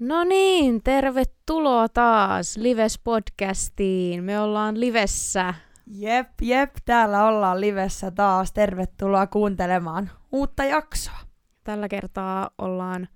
No 0.00 0.24
niin, 0.24 0.82
tervetuloa 0.82 1.88
taas 1.88 2.56
Lives 2.56 2.98
podcastiin. 2.98 4.24
Me 4.24 4.40
ollaan 4.40 4.80
livessä. 4.80 5.54
Jep, 5.86 6.28
jep, 6.42 6.70
täällä 6.84 7.24
ollaan 7.26 7.60
livessä 7.60 8.10
taas. 8.10 8.52
Tervetuloa 8.52 9.26
kuuntelemaan 9.26 10.10
uutta 10.32 10.64
jaksoa. 10.64 11.18
Tällä 11.64 11.88
kertaa 11.88 12.50
ollaan 12.58 13.08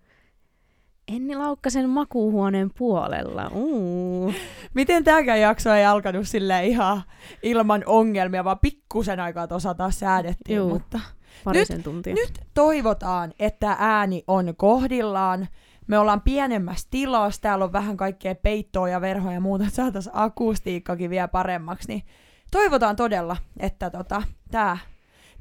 Enni 1.09 1.37
Laukkasen 1.37 1.89
makuuhuoneen 1.89 2.71
puolella. 2.79 3.51
Uh. 3.55 4.35
Miten 4.75 5.05
tämäkään 5.05 5.41
jakso 5.41 5.73
ei 5.75 5.85
alkanut 5.85 6.29
sille 6.29 6.67
ihan 6.67 7.03
ilman 7.43 7.83
ongelmia, 7.87 8.45
vaan 8.45 8.59
pikkusen 8.59 9.21
aikaa 9.21 9.49
tuossa 9.49 9.75
taas 9.75 9.99
säädettiin. 9.99 10.57
Juu, 10.57 10.69
mutta 10.69 11.01
Parisen 11.45 11.83
tuntia. 11.83 12.15
nyt 12.15 12.41
toivotaan, 12.55 13.33
että 13.39 13.77
ääni 13.79 14.25
on 14.27 14.55
kohdillaan. 14.57 15.49
Me 15.87 15.99
ollaan 15.99 16.21
pienemmässä 16.21 16.89
tilassa, 16.91 17.43
täällä 17.43 17.65
on 17.65 17.73
vähän 17.73 17.97
kaikkea 17.97 18.35
peittoa 18.35 18.89
ja 18.89 19.01
verhoja 19.01 19.35
ja 19.35 19.41
muuta, 19.41 19.65
että 19.65 19.77
saataisiin 19.77 20.17
akustiikkakin 20.17 21.11
vielä 21.11 21.29
paremmaksi. 21.29 21.89
Niin 21.89 22.03
toivotaan 22.51 22.97
todella, 22.97 23.37
että 23.61 23.91
tota, 23.91 24.23
tämä 24.51 24.79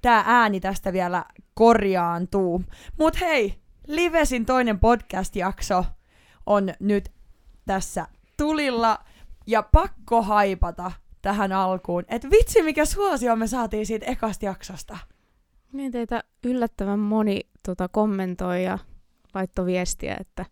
tää 0.01 0.23
ääni 0.27 0.59
tästä 0.59 0.93
vielä 0.93 1.25
korjaantuu. 1.53 2.63
Mut 2.99 3.21
hei, 3.21 3.63
Livesin 3.87 4.45
toinen 4.45 4.79
podcast-jakso 4.79 5.85
on 6.45 6.73
nyt 6.79 7.11
tässä 7.65 8.07
tulilla 8.37 8.99
ja 9.47 9.63
pakko 9.63 10.21
haipata 10.21 10.91
tähän 11.21 11.51
alkuun, 11.51 12.03
että 12.07 12.29
vitsi 12.29 12.61
mikä 12.61 12.85
suosio 12.85 13.35
me 13.35 13.47
saatiin 13.47 13.85
siitä 13.85 14.05
ekasta 14.05 14.45
jaksosta. 14.45 14.97
Niin 15.73 15.91
teitä 15.91 16.23
yllättävän 16.43 16.99
moni 16.99 17.41
tota, 17.65 17.87
kommentoi 17.87 18.63
ja 18.63 18.79
laittoi 19.33 19.65
viestiä, 19.65 20.17
että 20.19 20.45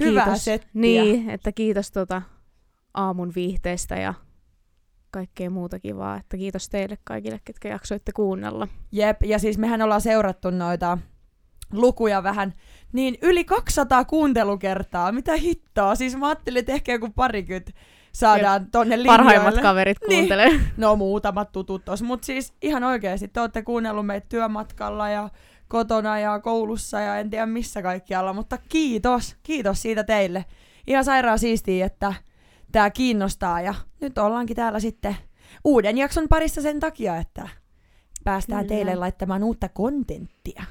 Hyvää 0.00 0.24
kiitos, 0.24 0.44
settiä. 0.44 0.70
Niin, 0.74 1.30
että 1.30 1.52
kiitos 1.52 1.90
tota, 1.90 2.22
aamun 2.94 3.32
viihteistä 3.34 3.96
ja 3.96 4.14
kaikkea 5.10 5.50
muuta 5.50 5.78
kivaa. 5.78 6.16
Että 6.16 6.36
kiitos 6.36 6.68
teille 6.68 6.98
kaikille, 7.04 7.40
ketkä 7.44 7.68
jaksoitte 7.68 8.12
kuunnella. 8.12 8.68
Jep, 8.92 9.22
ja 9.22 9.38
siis 9.38 9.58
mehän 9.58 9.82
ollaan 9.82 10.00
seurattu 10.00 10.50
noita 10.50 10.98
lukuja 11.72 12.22
vähän, 12.22 12.52
niin 12.92 13.18
yli 13.22 13.44
200 13.44 14.04
kuuntelukertaa, 14.04 15.12
mitä 15.12 15.36
hittoa. 15.36 15.94
Siis 15.94 16.16
mä 16.16 16.26
ajattelin, 16.28 16.60
että 16.60 16.72
ehkä 16.72 16.92
joku 16.92 17.10
parikymmentä 17.10 17.72
saadaan 18.12 18.62
Jep. 18.62 18.70
tonne 18.72 18.96
linjoille. 18.96 19.24
Parhaimmat 19.24 19.62
kaverit 19.62 19.98
kuuntelee. 19.98 20.48
Niin. 20.48 20.60
No 20.76 20.96
muutamat 20.96 21.52
tutut 21.52 21.84
tos, 21.84 22.02
mutta 22.02 22.26
siis 22.26 22.52
ihan 22.62 22.84
oikeasti 22.84 23.28
te 23.28 23.40
olette 23.40 23.62
kuunnellut 23.62 24.06
meitä 24.06 24.26
työmatkalla 24.28 25.08
ja 25.08 25.28
kotona 25.68 26.18
ja 26.18 26.40
koulussa 26.40 27.00
ja 27.00 27.18
en 27.18 27.30
tiedä 27.30 27.46
missä 27.46 27.82
kaikkialla, 27.82 28.32
mutta 28.32 28.58
kiitos, 28.68 29.36
kiitos 29.42 29.82
siitä 29.82 30.04
teille. 30.04 30.44
Ihan 30.86 31.04
sairaan 31.04 31.38
siistiä, 31.38 31.86
että 31.86 32.14
tämä 32.72 32.90
kiinnostaa 32.90 33.60
ja 33.60 33.74
nyt 34.00 34.18
ollaankin 34.18 34.56
täällä 34.56 34.80
sitten 34.80 35.16
uuden 35.64 35.98
jakson 35.98 36.28
parissa 36.28 36.62
sen 36.62 36.80
takia, 36.80 37.16
että 37.16 37.48
päästään 38.24 38.66
Kyllä. 38.66 38.76
teille 38.76 38.94
laittamaan 38.94 39.44
uutta 39.44 39.68
kontenttia. 39.68 40.64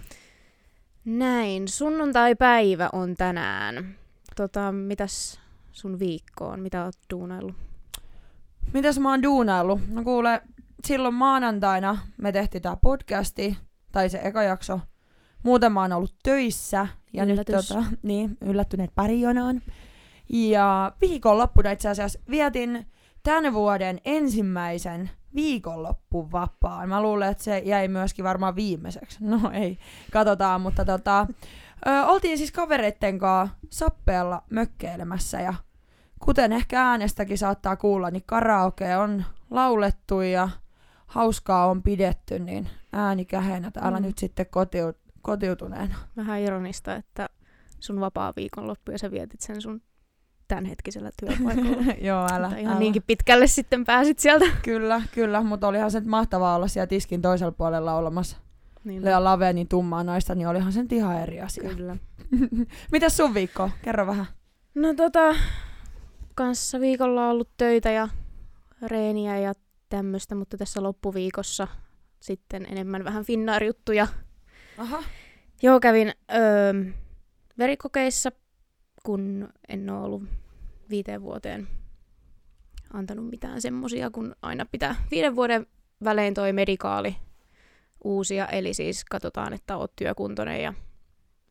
Näin, 1.06 1.68
sunnuntai-päivä 1.68 2.90
on 2.94 3.16
tänään. 3.16 3.96
Tota, 4.36 4.72
mitäs 4.72 5.40
sun 5.72 6.00
viikko 6.00 6.46
on? 6.46 6.60
Mitä 6.60 6.86
oot 6.86 6.96
duunaillut? 7.14 7.56
Mitäs 8.74 9.00
mä 9.00 9.10
oon 9.10 9.24
duunaillut? 9.24 9.80
No 9.88 10.04
kuule, 10.04 10.42
silloin 10.86 11.14
maanantaina 11.14 11.98
me 12.18 12.32
tehtiin 12.32 12.62
tää 12.62 12.76
podcasti, 12.76 13.58
tai 13.94 14.10
se 14.10 14.20
eka 14.24 14.44
jakso. 14.44 14.80
Muuten 15.44 15.72
mä 15.72 15.82
oon 15.82 15.92
ollut 15.92 16.16
töissä, 16.24 16.88
ja 17.14 17.24
Yllätys. 17.24 17.56
nyt 17.56 17.68
tota, 17.68 17.84
niin, 18.04 18.38
yllättyneet 18.42 18.92
parijonaan. 18.96 19.62
Ja 20.30 20.92
viikonloppuna 21.02 21.72
itse 21.72 21.90
asiassa 21.90 22.20
vietin 22.30 22.88
tämän 23.24 23.54
vuoden 23.54 24.00
ensimmäisen 24.06 25.10
viikonloppun 25.36 26.32
vapaan. 26.32 26.90
Mä 26.90 27.02
luulen, 27.02 27.32
että 27.32 27.44
se 27.44 27.58
jäi 27.66 27.88
myöskin 27.88 28.26
varmaan 28.26 28.56
viimeiseksi. 28.56 29.18
No 29.22 29.52
ei, 29.54 29.78
katsotaan, 30.12 30.62
mutta 30.62 30.86
tota, 30.86 31.28
ö, 31.88 32.06
oltiin 32.06 32.38
siis 32.38 32.52
kavereitten 32.52 33.20
kanssa 33.20 33.56
sappeella 33.70 34.44
mökkeilemässä 34.50 35.42
ja 35.42 35.54
kuten 36.20 36.54
ehkä 36.54 36.82
äänestäkin 36.90 37.38
saattaa 37.38 37.76
kuulla, 37.76 38.12
niin 38.12 38.24
karaoke 38.26 38.98
on 38.98 39.24
laulettu 39.50 40.22
ja 40.22 40.50
hauskaa 41.08 41.68
on 41.68 41.84
pidetty, 41.84 42.40
niin 42.40 42.70
ääni 42.94 43.26
kähenä 43.26 43.72
täällä 43.72 44.00
Mm. 44.00 44.06
nyt 44.06 44.18
sitten 44.18 44.46
kotiu, 44.46 44.94
kotiutuneena. 45.22 45.96
Vähän 46.18 46.40
ironista, 46.40 46.96
että 46.96 47.30
sun 47.80 48.00
vapaa 48.00 48.34
viikonloppu 48.36 48.92
ja 48.92 48.98
sä 48.98 49.12
vietit 49.12 49.42
sen 49.42 49.62
sun 49.62 49.82
tämänhetkisellä 50.48 51.10
työpaikalla. 51.20 51.94
Joo, 52.08 52.28
älä, 52.34 52.48
Mutta 52.48 52.62
ihan 52.62 52.72
älä. 52.72 52.80
niinkin 52.80 53.04
pitkälle 53.08 53.48
sitten 53.48 53.86
pääsit 53.86 54.20
sieltä. 54.20 54.46
Kyllä, 54.66 55.02
kyllä, 55.14 55.44
mutta 55.44 55.68
olihan 55.68 55.92
se 55.92 56.00
mahtavaa 56.02 56.56
olla 56.56 56.68
siellä 56.68 56.88
tiskin 56.88 57.22
toisella 57.22 57.52
puolella 57.52 57.94
olemassa 57.96 58.38
Niin, 58.84 59.06
Lea 59.06 59.24
Lave, 59.24 59.54
niin 59.54 59.68
tummaa 59.68 60.04
naista, 60.04 60.36
niin 60.36 60.48
olihan 60.48 60.74
se 60.74 60.82
nyt 60.82 60.92
ihan 60.92 61.20
eri 61.22 61.42
asia. 61.42 61.70
Kyllä. 61.70 61.98
Mitäs 62.92 63.18
sun 63.18 63.34
viikko? 63.34 63.70
Kerro 63.82 64.08
vähän. 64.08 64.26
No 64.76 64.94
tota, 64.94 65.36
kanssa 66.36 66.80
viikolla 66.80 67.24
on 67.26 67.32
ollut 67.32 67.50
töitä 67.58 67.92
ja 67.92 68.08
reeniä 68.82 69.38
ja 69.40 69.54
tämmöistä, 69.90 70.36
mutta 70.36 70.58
tässä 70.58 70.84
loppuviikossa 70.84 71.68
sitten 72.24 72.66
enemmän 72.72 73.04
vähän 73.04 73.26
Finnair-juttuja. 73.26 74.08
Aha. 74.78 75.04
Joo, 75.62 75.80
kävin 75.80 76.14
öö, 76.36 76.74
verikokeissa, 77.58 78.32
kun 79.04 79.50
en 79.70 79.90
ole 79.90 80.04
ollut 80.04 80.24
viiteen 80.90 81.22
vuoteen 81.22 81.68
antanut 82.94 83.30
mitään 83.30 83.62
semmosia, 83.62 84.10
kun 84.12 84.36
aina 84.42 84.66
pitää 84.66 84.96
viiden 85.12 85.36
vuoden 85.36 85.68
välein 86.04 86.34
toi 86.34 86.54
medikaali 86.54 87.16
uusia, 88.04 88.48
eli 88.48 88.74
siis 88.74 89.06
katsotaan, 89.06 89.54
että 89.54 89.78
oot 89.78 89.96
työkuntoinen 89.96 90.64
ja 90.64 90.74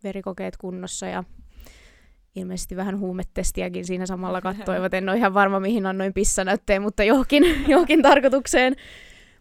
verikokeet 0.04 0.56
kunnossa 0.56 1.06
ja 1.06 1.24
ilmeisesti 2.36 2.76
vähän 2.76 2.98
huumetestiäkin 2.98 3.84
siinä 3.84 4.06
samalla 4.06 4.40
kattoivat. 4.50 4.94
En 4.94 5.08
ole 5.08 5.16
ihan 5.16 5.34
varma, 5.34 5.60
mihin 5.60 5.86
annoin 5.86 6.14
pissanäytteen, 6.14 6.82
mutta 6.82 7.04
johonkin, 7.04 7.44
johonkin 7.72 8.02
tarkoitukseen. 8.02 8.76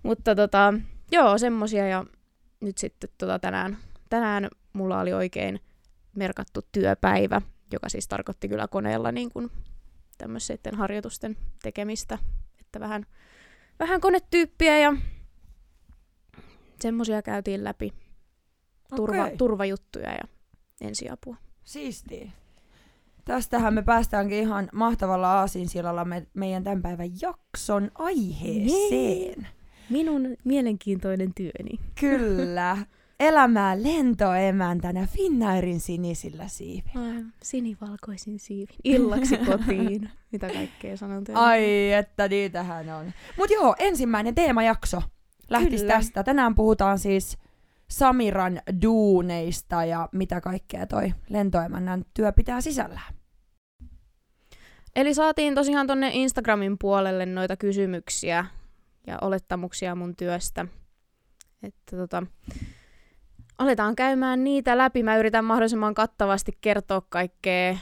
Mutta 0.03 0.35
tota, 0.35 0.73
joo, 1.11 1.37
semmosia 1.37 1.87
ja 1.87 2.05
nyt 2.59 2.77
sitten 2.77 3.09
tota 3.17 3.39
tänään, 3.39 3.77
tänään 4.09 4.47
mulla 4.73 4.99
oli 4.99 5.13
oikein 5.13 5.59
merkattu 6.15 6.61
työpäivä, 6.71 7.41
joka 7.73 7.89
siis 7.89 8.07
tarkoitti 8.07 8.47
kyllä 8.49 8.67
koneella 8.67 9.11
niin 9.11 9.31
kuin 9.31 9.51
tämmöisten 10.17 10.75
harjoitusten 10.75 11.37
tekemistä, 11.63 12.17
että 12.59 12.79
vähän, 12.79 13.05
vähän 13.79 14.01
konetyyppiä 14.01 14.77
ja 14.77 14.93
semmosia 16.81 17.21
käytiin 17.21 17.63
läpi, 17.63 17.93
turva, 18.95 19.23
Okei. 19.23 19.37
turvajuttuja 19.37 20.11
ja 20.11 20.23
ensiapua. 20.81 21.35
Siistiä. 21.63 22.31
Tästähän 23.25 23.73
me 23.73 23.81
päästäänkin 23.81 24.37
ihan 24.37 24.69
mahtavalla 24.73 25.39
aasinsilalla 25.39 26.05
me, 26.05 26.27
meidän 26.33 26.63
tämän 26.63 26.81
päivän 26.81 27.09
jakson 27.21 27.91
aiheeseen. 27.95 29.47
Minun 29.91 30.35
mielenkiintoinen 30.43 31.33
työni. 31.33 31.79
Kyllä. 31.99 32.77
Elämää 33.19 33.83
lentoemäntänä 33.83 35.07
Finnairin 35.07 35.79
sinisillä 35.79 36.47
siivillä. 36.47 37.01
Aivan, 37.01 37.33
Sinivalkoisin 37.43 38.39
siivin. 38.39 38.75
Illaksi 38.83 39.37
kotiin. 39.37 40.09
Mitä 40.31 40.49
kaikkea 40.49 40.97
sanon 40.97 41.23
teille. 41.23 41.41
Ai, 41.41 41.93
että 41.93 42.27
niitähän 42.27 42.89
on. 42.89 43.11
Mut 43.37 43.49
joo, 43.49 43.75
ensimmäinen 43.79 44.35
teemajakso 44.35 45.01
lähtisi 45.49 45.83
Kyllä. 45.83 45.93
tästä. 45.95 46.23
Tänään 46.23 46.55
puhutaan 46.55 46.99
siis 46.99 47.37
Samiran 47.87 48.61
duuneista 48.81 49.85
ja 49.85 50.09
mitä 50.11 50.41
kaikkea 50.41 50.87
toi 50.87 51.13
lentoemännän 51.29 52.05
työ 52.13 52.31
pitää 52.31 52.61
sisällään. 52.61 53.13
Eli 54.95 55.13
saatiin 55.13 55.55
tosiaan 55.55 55.87
tonne 55.87 56.09
Instagramin 56.13 56.77
puolelle 56.77 57.25
noita 57.25 57.57
kysymyksiä 57.57 58.45
ja 59.07 59.17
olettamuksia 59.21 59.95
mun 59.95 60.15
työstä. 60.15 60.65
Että 61.63 61.97
tota, 61.97 62.23
aletaan 63.57 63.95
käymään 63.95 64.43
niitä 64.43 64.77
läpi. 64.77 65.03
Mä 65.03 65.17
yritän 65.17 65.45
mahdollisimman 65.45 65.93
kattavasti 65.93 66.51
kertoa 66.61 67.01
kaikkea 67.09 67.77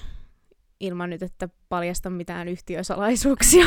ilman 0.80 1.10
nyt, 1.10 1.24
että 1.24 1.50
paljastan 1.69 2.13
mitään 2.13 2.48
yhtiösalaisuuksia. 2.48 3.66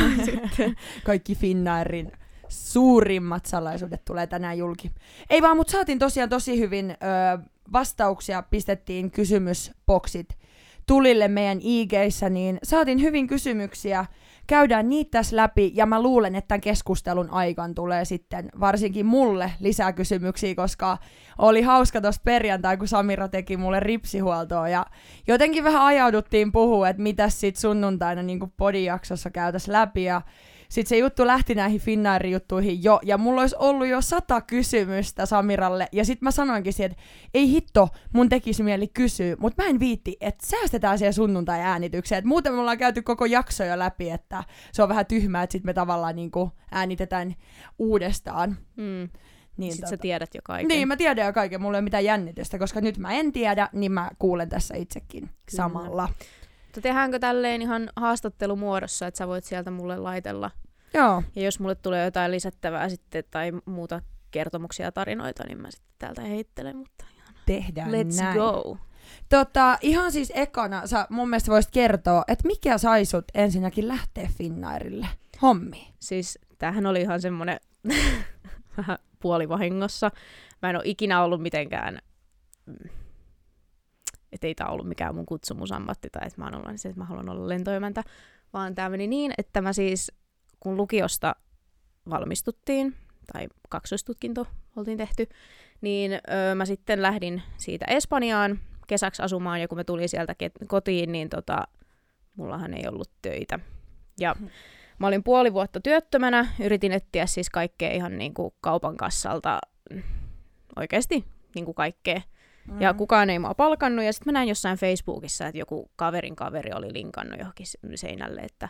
Kaikki 1.05 1.35
Finnairin 1.35 2.11
suurimmat 2.47 3.45
salaisuudet 3.45 4.05
tulee 4.05 4.27
tänään 4.27 4.57
julki. 4.57 4.91
Ei 5.29 5.41
vaan, 5.41 5.57
mutta 5.57 5.71
saatiin 5.71 5.99
tosiaan 5.99 6.29
tosi 6.29 6.59
hyvin 6.59 6.91
ö, 6.91 6.95
vastauksia, 7.73 8.41
pistettiin 8.41 9.11
kysymysboksit 9.11 10.37
tulille 10.87 11.27
meidän 11.27 11.59
IGissä, 11.61 12.29
niin 12.29 12.59
saatiin 12.63 13.01
hyvin 13.01 13.27
kysymyksiä. 13.27 14.05
Käydään 14.47 14.89
niitä 14.89 15.11
tässä 15.11 15.35
läpi 15.35 15.71
ja 15.75 15.85
mä 15.85 16.01
luulen, 16.01 16.35
että 16.35 16.47
tämän 16.47 16.61
keskustelun 16.61 17.29
aikaan 17.29 17.75
tulee 17.75 18.05
sitten 18.05 18.49
varsinkin 18.59 19.05
mulle 19.05 19.51
lisää 19.59 19.93
kysymyksiä, 19.93 20.55
koska 20.55 20.97
oli 21.37 21.61
hauska 21.61 22.01
tuossa 22.01 22.21
perjantai, 22.25 22.77
kun 22.77 22.87
Samira 22.87 23.27
teki 23.27 23.57
mulle 23.57 23.79
ripsihuoltoa 23.79 24.69
ja 24.69 24.85
jotenkin 25.27 25.63
vähän 25.63 25.81
ajauduttiin 25.81 26.51
puhua, 26.51 26.89
että 26.89 27.01
mitä 27.01 27.29
sitten 27.29 27.61
sunnuntaina 27.61 28.23
niin 28.23 28.53
podijaksossa 28.57 29.29
käytäisiin 29.29 29.73
läpi 29.73 30.03
ja 30.03 30.21
sitten 30.73 30.89
se 30.89 30.97
juttu 30.97 31.27
lähti 31.27 31.55
näihin 31.55 31.81
Finnairin-juttuihin 31.81 32.83
jo, 32.83 32.99
ja 33.03 33.17
mulla 33.17 33.41
olisi 33.41 33.55
ollut 33.59 33.87
jo 33.87 34.01
sata 34.01 34.41
kysymystä 34.41 35.25
Samiralle, 35.25 35.87
ja 35.91 36.05
sitten 36.05 36.25
mä 36.25 36.31
sanoinkin 36.31 36.73
siihen, 36.73 36.91
että 36.91 37.03
ei 37.33 37.49
hitto, 37.49 37.89
mun 38.13 38.29
tekisi 38.29 38.63
mieli 38.63 38.87
kysyä, 38.87 39.35
mutta 39.39 39.63
mä 39.63 39.69
en 39.69 39.79
viitti, 39.79 40.17
että 40.21 40.47
säästetään 40.47 40.97
siihen 40.97 41.13
sunnuntai-äänitykseen, 41.13 42.19
että 42.19 42.27
muuten 42.27 42.53
me 42.53 42.59
ollaan 42.59 42.77
käyty 42.77 43.01
koko 43.01 43.25
jakso 43.25 43.63
jo 43.63 43.79
läpi, 43.79 44.09
että 44.09 44.43
se 44.71 44.83
on 44.83 44.89
vähän 44.89 45.05
tyhmää, 45.05 45.43
että 45.43 45.51
sitten 45.51 45.69
me 45.69 45.73
tavallaan 45.73 46.15
niinku 46.15 46.51
äänitetään 46.71 47.35
uudestaan. 47.79 48.57
Mm. 48.75 49.09
Niin, 49.57 49.71
Sitten 49.71 49.87
tota... 49.87 49.97
sä 49.97 50.01
tiedät 50.01 50.35
jo 50.35 50.41
kaiken. 50.43 50.67
Niin, 50.67 50.87
mä 50.87 50.95
tiedän 50.95 51.25
jo 51.25 51.33
kaiken, 51.33 51.61
mulla 51.61 51.77
ei 51.77 51.79
ole 51.79 51.83
mitään 51.83 52.05
jännitystä, 52.05 52.59
koska 52.59 52.81
nyt 52.81 52.97
mä 52.97 53.11
en 53.11 53.31
tiedä, 53.31 53.69
niin 53.73 53.91
mä 53.91 54.09
kuulen 54.19 54.49
tässä 54.49 54.75
itsekin 54.75 55.21
Kyllä. 55.21 55.37
samalla. 55.55 56.09
Mutta 56.73 56.81
tehdäänkö 56.81 57.19
tälleen 57.19 57.61
ihan 57.61 57.89
haastattelumuodossa, 57.95 59.07
että 59.07 59.17
sä 59.17 59.27
voit 59.27 59.43
sieltä 59.43 59.71
mulle 59.71 59.97
laitella 59.97 60.51
Joo. 60.93 61.23
Ja 61.35 61.41
jos 61.41 61.59
mulle 61.59 61.75
tulee 61.75 62.05
jotain 62.05 62.31
lisättävää 62.31 62.89
sitten 62.89 63.23
tai 63.31 63.51
muuta 63.65 64.01
kertomuksia 64.31 64.85
ja 64.85 64.91
tarinoita, 64.91 65.43
niin 65.47 65.61
mä 65.61 65.71
sitten 65.71 65.91
täältä 65.99 66.21
heittelen, 66.21 66.77
mutta 66.77 67.05
ihan 67.15 67.35
Tehdään 67.45 67.91
let's 67.91 68.21
näin. 68.21 68.37
go. 68.37 68.77
Tota, 69.29 69.77
ihan 69.81 70.11
siis 70.11 70.31
ekana 70.35 70.87
sä 70.87 71.07
mun 71.09 71.29
mielestä 71.29 71.51
voisit 71.51 71.71
kertoa, 71.71 72.23
että 72.27 72.47
mikä 72.47 72.77
sai 72.77 73.05
sut 73.05 73.25
ensinnäkin 73.33 73.87
lähteä 73.87 74.29
Finnairille 74.37 75.07
hommi. 75.41 75.93
Siis 75.99 76.39
tämähän 76.57 76.85
oli 76.85 77.01
ihan 77.01 77.21
semmonen 77.21 77.59
vähän 78.77 78.97
puolivahingossa. 79.19 80.11
Mä 80.61 80.69
en 80.69 80.75
ole 80.75 80.83
ikinä 80.85 81.23
ollut 81.23 81.41
mitenkään, 81.41 81.99
mm, 82.65 82.89
että 84.33 84.47
ei 84.47 84.55
tää 84.55 84.67
ollut 84.67 84.87
mikään 84.87 85.15
mun 85.15 85.25
kutsumusammatti 85.25 86.09
tai 86.09 86.27
että 86.27 86.41
mä 86.41 86.45
oon 86.45 86.55
ollut 86.55 86.81
se, 86.81 86.89
että 86.89 87.01
mä 87.01 87.05
haluan 87.05 87.29
olla 87.29 87.49
lentoimäntä, 87.49 88.03
vaan 88.53 88.75
tämä 88.75 88.89
meni 88.89 89.07
niin, 89.07 89.33
että 89.37 89.61
mä 89.61 89.73
siis 89.73 90.11
kun 90.59 90.77
lukiosta 90.77 91.35
valmistuttiin, 92.09 92.95
tai 93.33 93.47
kaksoistutkinto 93.69 94.47
oltiin 94.75 94.97
tehty, 94.97 95.27
niin 95.81 96.11
öö, 96.11 96.55
mä 96.55 96.65
sitten 96.65 97.01
lähdin 97.01 97.41
siitä 97.57 97.85
Espanjaan 97.89 98.59
kesäksi 98.87 99.21
asumaan, 99.21 99.61
ja 99.61 99.67
kun 99.67 99.77
mä 99.77 99.83
tulin 99.83 100.09
sieltä 100.09 100.35
kotiin, 100.67 101.11
niin 101.11 101.29
tota, 101.29 101.67
mullahan 102.35 102.73
ei 102.73 102.87
ollut 102.87 103.09
töitä. 103.21 103.59
Ja 104.19 104.35
mä 104.99 105.07
olin 105.07 105.23
puoli 105.23 105.53
vuotta 105.53 105.79
työttömänä, 105.79 106.47
yritin 106.59 106.91
etsiä 106.91 107.25
siis 107.25 107.49
kaikkea 107.49 107.91
ihan 107.91 108.17
niin 108.17 108.33
kuin 108.33 108.53
kaupan 108.61 108.97
kassalta, 108.97 109.59
oikeasti 110.75 111.25
niin 111.55 111.65
kuin 111.65 111.75
kaikkea. 111.75 112.21
Mm-hmm. 112.67 112.81
Ja 112.81 112.93
kukaan 112.93 113.29
ei 113.29 113.39
mua 113.39 113.53
palkannut, 113.53 114.05
ja 114.05 114.13
sitten 114.13 114.33
mä 114.33 114.39
näin 114.39 114.49
jossain 114.49 114.77
Facebookissa, 114.77 115.47
että 115.47 115.59
joku 115.59 115.91
kaverin 115.95 116.35
kaveri 116.35 116.71
oli 116.75 116.93
linkannut 116.93 117.39
johonkin 117.39 117.65
seinälle, 117.95 118.41
että 118.41 118.69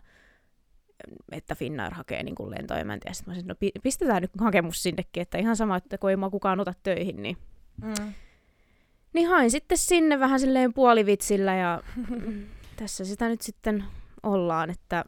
että 1.31 1.56
Finnair 1.56 1.94
hakee 1.94 2.24
niin 2.24 2.36
kuin 2.36 2.51
lentoemäntiä. 2.51 3.13
Sitten 3.13 3.34
mä 3.34 3.40
sanoin, 3.40 3.48
no 3.48 3.80
pistetään 3.84 4.22
nyt 4.22 4.31
hakemus 4.40 4.84
sinnekin, 4.84 5.22
että 5.22 5.38
ihan 5.38 5.56
sama, 5.56 5.75
että 5.75 5.98
kun 5.98 6.10
ei 6.10 6.16
mua 6.16 6.30
kukaan 6.30 6.60
ota 6.60 6.74
töihin, 6.84 7.24
niin... 7.24 7.38
Mm. 7.81 8.13
Niin 9.13 9.28
hain 9.28 9.51
sitten 9.51 9.78
sinne 9.78 10.19
vähän 10.19 10.40
silleen 10.40 10.74
puolivitsillä 10.74 11.56
ja 11.56 11.84
tässä 12.80 13.06
sitä 13.06 13.28
nyt 13.28 13.42
sitten 13.42 13.84
ollaan, 14.24 14.69
että 14.69 15.06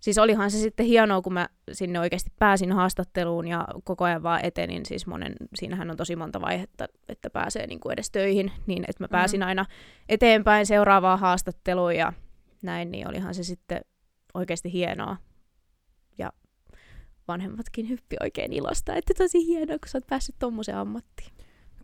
siis 0.00 0.18
olihan 0.18 0.50
se 0.50 0.58
sitten 0.58 0.86
hienoa, 0.86 1.22
kun 1.22 1.32
mä 1.32 1.48
sinne 1.72 2.00
oikeasti 2.00 2.30
pääsin 2.38 2.72
haastatteluun 2.72 3.48
ja 3.48 3.68
koko 3.84 4.04
ajan 4.04 4.22
vaan 4.22 4.40
etenin, 4.42 4.86
siis 4.86 5.06
monen, 5.06 5.34
siinähän 5.54 5.90
on 5.90 5.96
tosi 5.96 6.16
monta 6.16 6.40
vaihetta, 6.40 6.86
että 7.08 7.30
pääsee 7.30 7.66
niin 7.66 7.80
kuin 7.80 7.92
edes 7.92 8.10
töihin, 8.10 8.52
niin 8.66 8.84
että 8.88 9.04
mä 9.04 9.08
pääsin 9.08 9.40
mm. 9.40 9.46
aina 9.46 9.66
eteenpäin 10.08 10.66
seuraavaan 10.66 11.18
haastatteluun 11.18 11.96
ja 11.96 12.12
näin, 12.62 12.90
niin 12.90 13.08
olihan 13.08 13.34
se 13.34 13.42
sitten 13.42 13.80
oikeasti 14.34 14.72
hienoa. 14.72 15.16
Ja 16.18 16.32
vanhemmatkin 17.28 17.88
hyppi 17.88 18.16
oikein 18.22 18.52
ilosta, 18.52 18.94
että 18.94 19.14
tosi 19.18 19.46
hienoa, 19.46 19.78
kun 19.78 19.88
sä 19.88 19.98
oot 19.98 20.06
päässyt 20.06 20.34
tommoseen 20.38 20.78
ammattiin. 20.78 21.37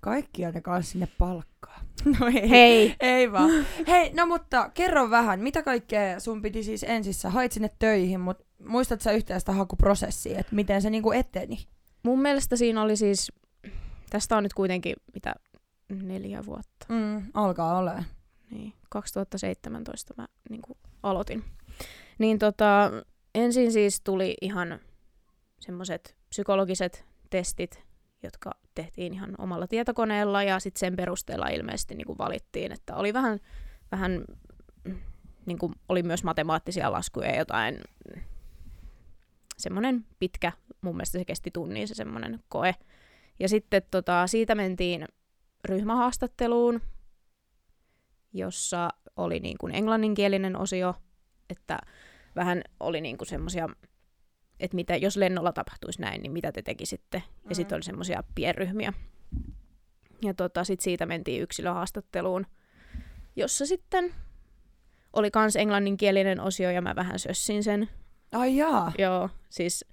Kaikki 0.05 0.43
ne 0.43 0.61
kanssa 0.61 0.93
sinne 0.93 1.09
palkkaa. 1.19 1.81
No 2.21 2.27
ei. 2.27 2.51
Hei. 2.51 2.97
Ei 3.01 3.33
vaan. 3.33 3.51
Hei, 3.89 4.13
no 4.13 4.27
mutta 4.27 4.71
kerro 4.75 5.11
vähän, 5.11 5.41
mitä 5.41 5.63
kaikkea 5.63 6.21
sun 6.21 6.43
piti 6.43 6.63
siis 6.63 6.83
ensissä? 6.89 7.31
Hait 7.31 7.53
sinne 7.53 7.71
töihin, 7.79 8.21
mutta 8.21 8.45
muistat 8.69 9.01
sä 9.01 9.13
yhtään 9.13 9.41
sitä 9.41 9.53
hakuprosessia, 9.53 10.39
että 10.39 10.55
miten 10.55 10.83
se 10.83 10.91
niinku 10.91 11.13
eteni? 11.13 11.59
Mun 12.03 12.23
mielestä 12.23 12.57
siinä 12.57 12.83
oli 12.83 12.97
siis, 12.97 13.33
tästä 14.11 14.37
on 14.37 14.43
nyt 14.43 14.55
kuitenkin 14.55 14.97
mitä 15.15 15.35
neljä 15.89 16.47
vuotta. 16.47 16.87
Mm, 16.89 17.23
alkaa 17.35 17.79
ole. 17.79 18.05
Niin, 18.51 18.73
2017 18.91 20.15
mä 20.17 20.27
niinku 20.51 20.79
aloitin. 21.03 21.45
Niin 22.19 22.39
tota, 22.39 22.91
ensin 23.35 23.73
siis 23.73 24.01
tuli 24.01 24.35
ihan 24.41 24.81
semmoiset 25.61 26.17
psykologiset 26.29 27.05
testit, 27.31 27.84
jotka 28.25 28.51
tehtiin 28.75 29.15
ihan 29.15 29.35
omalla 29.39 29.67
tietokoneella 29.67 30.43
ja 30.43 30.61
sitten 30.61 30.81
sen 30.81 30.97
perusteella 30.97 31.49
ilmeisesti 31.49 31.95
niin 31.95 32.07
kuin 32.07 32.19
valittiin, 32.19 32.73
että 32.73 32.97
oli 32.97 33.13
vähän, 33.13 33.41
vähän 33.93 34.25
niin 35.47 35.59
kuin 35.59 35.73
oli 35.89 36.03
myös 36.03 36.25
matemaattisia 36.25 36.93
laskuja 36.93 37.31
ja 37.31 37.39
jotain 37.39 37.79
semmoinen 39.57 40.07
pitkä, 40.19 40.53
mun 40.81 40.97
mielestä 40.97 41.19
se 41.19 41.25
kesti 41.25 41.51
tunnin 41.51 41.89
se 41.89 41.95
semmoinen 41.95 42.41
koe. 42.49 42.75
Ja 43.41 43.49
sitten 43.49 43.83
tota, 43.91 44.27
siitä 44.27 44.55
mentiin 44.55 45.09
ryhmähaastatteluun, 45.65 46.81
jossa 48.33 48.91
oli 49.17 49.41
niin 49.41 49.59
kuin 49.59 49.75
englanninkielinen 49.75 50.57
osio, 50.57 50.95
että 51.51 51.79
vähän 52.37 52.63
oli 52.81 53.01
niinku 53.01 53.25
semmoisia, 53.25 53.69
että 54.61 54.75
mitä, 54.75 54.97
jos 54.97 55.17
lennolla 55.17 55.53
tapahtuisi 55.53 56.01
näin, 56.01 56.23
niin 56.23 56.33
mitä 56.33 56.53
te 56.53 56.63
tekisitte. 56.63 57.19
Mm-hmm. 57.19 57.49
Ja 57.49 57.55
sitten 57.55 57.77
oli 57.77 57.83
semmoisia 57.83 58.25
pienryhmiä. 58.35 58.93
Ja 60.23 60.35
tota, 60.35 60.65
sitten 60.65 60.85
siitä 60.85 61.07
mentiin 61.07 61.43
yksilöhaastatteluun, 61.43 62.47
jossa 63.37 63.67
sitten 63.67 64.15
oli 65.13 65.31
kans 65.31 65.57
englanninkielinen 65.57 66.41
osio 66.41 66.71
ja 66.71 66.83
mä 66.83 66.97
vähän 66.97 67.19
sössin 67.19 67.65
sen. 67.65 67.89
Ai 68.33 68.57
jaa. 68.57 68.93
Joo, 68.99 69.31
siis... 69.51 69.85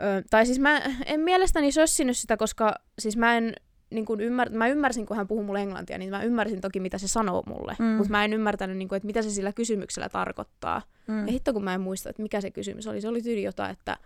Ö, 0.00 0.22
tai 0.30 0.46
siis 0.46 0.58
mä 0.58 0.82
en 1.06 1.20
mielestäni 1.20 1.72
sössinyt 1.72 2.16
sitä, 2.16 2.36
koska 2.36 2.74
siis 2.98 3.16
mä 3.16 3.36
en 3.36 3.54
niin 3.90 4.04
kuin 4.04 4.20
ymmär, 4.20 4.50
mä 4.50 4.68
ymmärsin, 4.68 5.06
kun 5.06 5.16
hän 5.16 5.28
puhui 5.28 5.44
mulle 5.44 5.60
englantia, 5.60 5.98
niin 5.98 6.10
mä 6.10 6.22
ymmärsin 6.22 6.60
toki, 6.60 6.80
mitä 6.80 6.98
se 6.98 7.08
sanoo 7.08 7.42
mulle. 7.46 7.76
Mm. 7.78 7.84
Mutta 7.84 8.10
mä 8.10 8.24
en 8.24 8.32
ymmärtänyt, 8.32 8.76
niin 8.76 8.88
kuin, 8.88 8.96
että 8.96 9.06
mitä 9.06 9.22
se 9.22 9.30
sillä 9.30 9.52
kysymyksellä 9.52 10.08
tarkoittaa. 10.08 10.82
Mm. 11.06 11.26
Ja 11.26 11.32
hitto, 11.32 11.52
kun 11.52 11.64
mä 11.64 11.74
en 11.74 11.80
muista, 11.80 12.10
että 12.10 12.22
mikä 12.22 12.40
se 12.40 12.50
kysymys 12.50 12.86
oli. 12.86 13.00
Se 13.00 13.08
oli 13.08 13.22
tyyli 13.22 13.42
jotain, 13.42 13.70
että, 13.70 13.96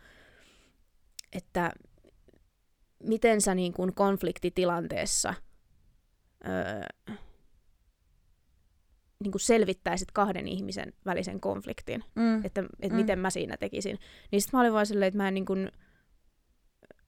että 1.33 1.73
miten 3.03 3.41
sä 3.41 3.55
niin 3.55 3.73
kuin 3.73 3.95
konfliktitilanteessa 3.95 5.35
öö, 6.49 7.15
niin 9.23 9.33
kuin 9.33 9.41
selvittäisit 9.41 10.11
kahden 10.13 10.49
ihmisen 10.49 10.93
välisen 11.05 11.41
konfliktin. 11.41 12.05
Mm. 12.15 12.45
Että, 12.45 12.65
että 12.81 12.95
mm. 12.95 12.95
miten 12.95 13.19
mä 13.19 13.31
siinä 13.31 13.57
tekisin. 13.57 13.99
Niin 14.31 14.43
sitten 14.43 14.59
mä 14.59 14.61
olin 14.61 14.73
vaan 14.73 14.87
silleen, 14.87 15.09
että 15.09 15.19
mä 15.19 15.29
en 15.29 15.35
niin 15.35 15.47
kuin, 15.47 15.73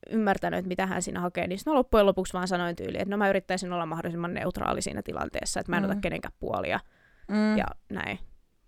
ymmärtänyt, 0.09 0.57
että 0.57 0.67
mitä 0.67 0.85
hän 0.85 1.01
siinä 1.01 1.19
hakee, 1.19 1.47
niin 1.47 1.59
mä 1.65 1.73
loppujen 1.73 2.05
lopuksi 2.05 2.33
vaan 2.33 2.47
sanoin 2.47 2.75
tyyliin, 2.75 3.01
että 3.01 3.11
no 3.11 3.17
mä 3.17 3.29
yrittäisin 3.29 3.73
olla 3.73 3.85
mahdollisimman 3.85 4.33
neutraali 4.33 4.81
siinä 4.81 5.01
tilanteessa, 5.01 5.59
että 5.59 5.71
mä 5.71 5.77
en 5.77 5.83
mm. 5.83 5.89
ota 5.89 5.99
kenenkään 6.01 6.33
puolia 6.39 6.79
mm. 7.27 7.57
ja 7.57 7.65
näin. 7.89 8.19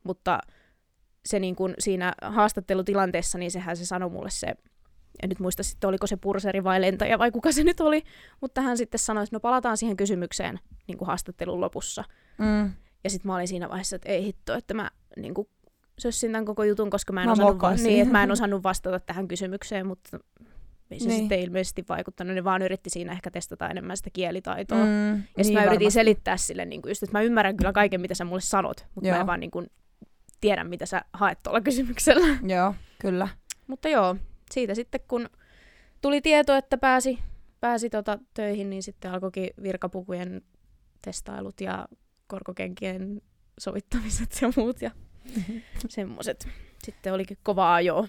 Mutta 0.03 0.39
se 1.25 1.39
niin 1.39 1.55
kun 1.55 1.73
siinä 1.79 2.13
haastattelutilanteessa, 2.21 3.37
niin 3.37 3.51
sehän 3.51 3.77
se 3.77 3.85
sanoi 3.85 4.09
mulle 4.09 4.29
se, 4.29 4.47
en 5.23 5.29
nyt 5.29 5.39
muista 5.39 5.63
sitten, 5.63 5.87
oliko 5.87 6.07
se 6.07 6.17
purseri 6.17 6.63
vai 6.63 6.81
lentäjä 6.81 7.19
vai 7.19 7.31
kuka 7.31 7.51
se 7.51 7.63
nyt 7.63 7.79
oli, 7.79 8.03
mutta 8.41 8.61
hän 8.61 8.77
sitten 8.77 8.99
sanoi, 8.99 9.23
että 9.23 9.35
no 9.35 9.39
palataan 9.39 9.77
siihen 9.77 9.97
kysymykseen 9.97 10.59
niin 10.87 10.97
kuin 10.97 11.07
haastattelun 11.07 11.61
lopussa. 11.61 12.03
Mm. 12.37 12.71
Ja 13.03 13.09
sitten 13.09 13.29
mä 13.29 13.35
olin 13.35 13.47
siinä 13.47 13.69
vaiheessa, 13.69 13.95
että 13.95 14.09
ei 14.09 14.23
hitto, 14.23 14.53
että 14.53 14.73
mä 14.73 14.91
niin 15.17 15.33
kuin 15.33 15.47
sössin 15.99 16.31
tämän 16.31 16.45
koko 16.45 16.63
jutun, 16.63 16.89
koska 16.89 17.13
mä 17.13 17.21
en, 17.21 17.27
mä 17.27 17.31
osannut, 17.31 17.61
va- 17.61 17.73
niin, 17.73 18.01
että 18.01 18.11
mä 18.11 18.23
en 18.23 18.31
osannut 18.37 18.63
vastata 18.63 18.99
tähän 18.99 19.27
kysymykseen, 19.27 19.87
mutta 19.87 20.19
ei 20.91 20.99
se 20.99 21.07
niin. 21.07 21.19
sitten 21.19 21.39
ilmeisesti 21.39 21.85
vaikuttanut, 21.89 22.35
ne 22.35 22.43
vaan 22.43 22.61
yritti 22.61 22.89
siinä 22.89 23.11
ehkä 23.11 23.31
testata 23.31 23.69
enemmän 23.69 23.97
sitä 23.97 24.09
kielitaitoa. 24.13 24.85
Mm, 24.85 25.11
ja 25.11 25.17
sitten 25.17 25.45
niin 25.45 25.53
mä 25.53 25.61
yritin 25.61 25.79
varmasti. 25.79 25.91
selittää 25.91 26.37
sille, 26.37 26.65
niin 26.65 26.81
kuin 26.81 26.89
just, 26.89 27.03
että 27.03 27.17
mä 27.17 27.21
ymmärrän 27.21 27.57
kyllä 27.57 27.73
kaiken, 27.73 28.01
mitä 28.01 28.15
sä 28.15 28.25
mulle 28.25 28.41
sanot, 28.41 28.85
mutta 28.95 29.07
joo. 29.07 29.15
mä 29.15 29.21
en 29.21 29.27
vaan 29.27 29.39
niin 29.39 29.51
kuin, 29.51 29.67
tiedä, 30.41 30.63
mitä 30.63 30.85
sä 30.85 31.01
haet 31.13 31.43
tuolla 31.43 31.61
kysymyksellä. 31.61 32.27
Joo, 32.55 32.75
kyllä. 33.01 33.27
mutta 33.67 33.89
joo, 33.89 34.15
siitä 34.51 34.75
sitten 34.75 35.01
kun 35.07 35.29
tuli 36.01 36.21
tieto, 36.21 36.55
että 36.55 36.77
pääsi, 36.77 37.19
pääsi 37.59 37.89
tota 37.89 38.19
töihin, 38.33 38.69
niin 38.69 38.83
sitten 38.83 39.11
alkoikin 39.11 39.49
virkapukujen 39.63 40.41
testailut 41.01 41.61
ja 41.61 41.87
korkokenkien 42.27 43.21
sovittamiset 43.59 44.37
ja 44.41 44.49
muut 44.55 44.81
ja 44.81 44.91
semmoset. 45.89 46.47
Sitten 46.83 47.13
olikin 47.13 47.37
kova 47.43 47.75
ajo. 47.75 48.07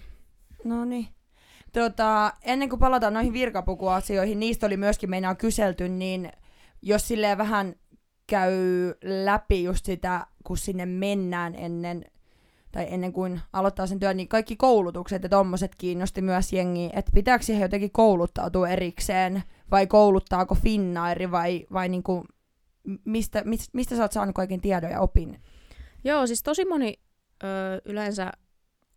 No 0.64 0.84
niin. 0.84 1.08
Tota, 1.72 2.32
ennen 2.42 2.68
kuin 2.68 2.80
palataan 2.80 3.14
noihin 3.14 3.32
virkapukuasioihin, 3.32 4.40
niistä 4.40 4.66
oli 4.66 4.76
myöskin 4.76 5.10
meinaa 5.10 5.34
kyselty, 5.34 5.88
niin 5.88 6.32
jos 6.82 7.08
silleen 7.08 7.38
vähän 7.38 7.74
käy 8.26 8.52
läpi 9.24 9.64
just 9.64 9.84
sitä, 9.84 10.26
kun 10.44 10.58
sinne 10.58 10.86
mennään 10.86 11.54
ennen, 11.54 12.04
tai 12.72 12.86
ennen 12.90 13.12
kuin 13.12 13.40
aloittaa 13.52 13.86
sen 13.86 14.00
työn, 14.00 14.16
niin 14.16 14.28
kaikki 14.28 14.56
koulutukset 14.56 15.22
ja 15.22 15.28
tommoset 15.28 15.74
kiinnosti 15.78 16.22
myös 16.22 16.52
jengi, 16.52 16.90
että 16.92 17.12
pitääkö 17.14 17.44
siihen 17.44 17.62
jotenkin 17.62 17.92
kouluttautua 17.92 18.68
erikseen, 18.68 19.42
vai 19.70 19.86
kouluttaako 19.86 20.54
Finnairi, 20.54 21.30
vai, 21.30 21.66
vai 21.72 21.88
niinku, 21.88 22.24
mistä, 23.04 23.42
mistä, 23.44 23.70
mistä 23.72 23.96
sä 23.96 24.02
oot 24.02 24.12
saanut 24.12 24.34
kaiken 24.34 24.60
tiedon 24.60 24.90
ja 24.90 25.00
opin? 25.00 25.40
Joo, 26.04 26.26
siis 26.26 26.42
tosi 26.42 26.64
moni 26.64 26.94
ö, 27.44 27.46
yleensä 27.84 28.32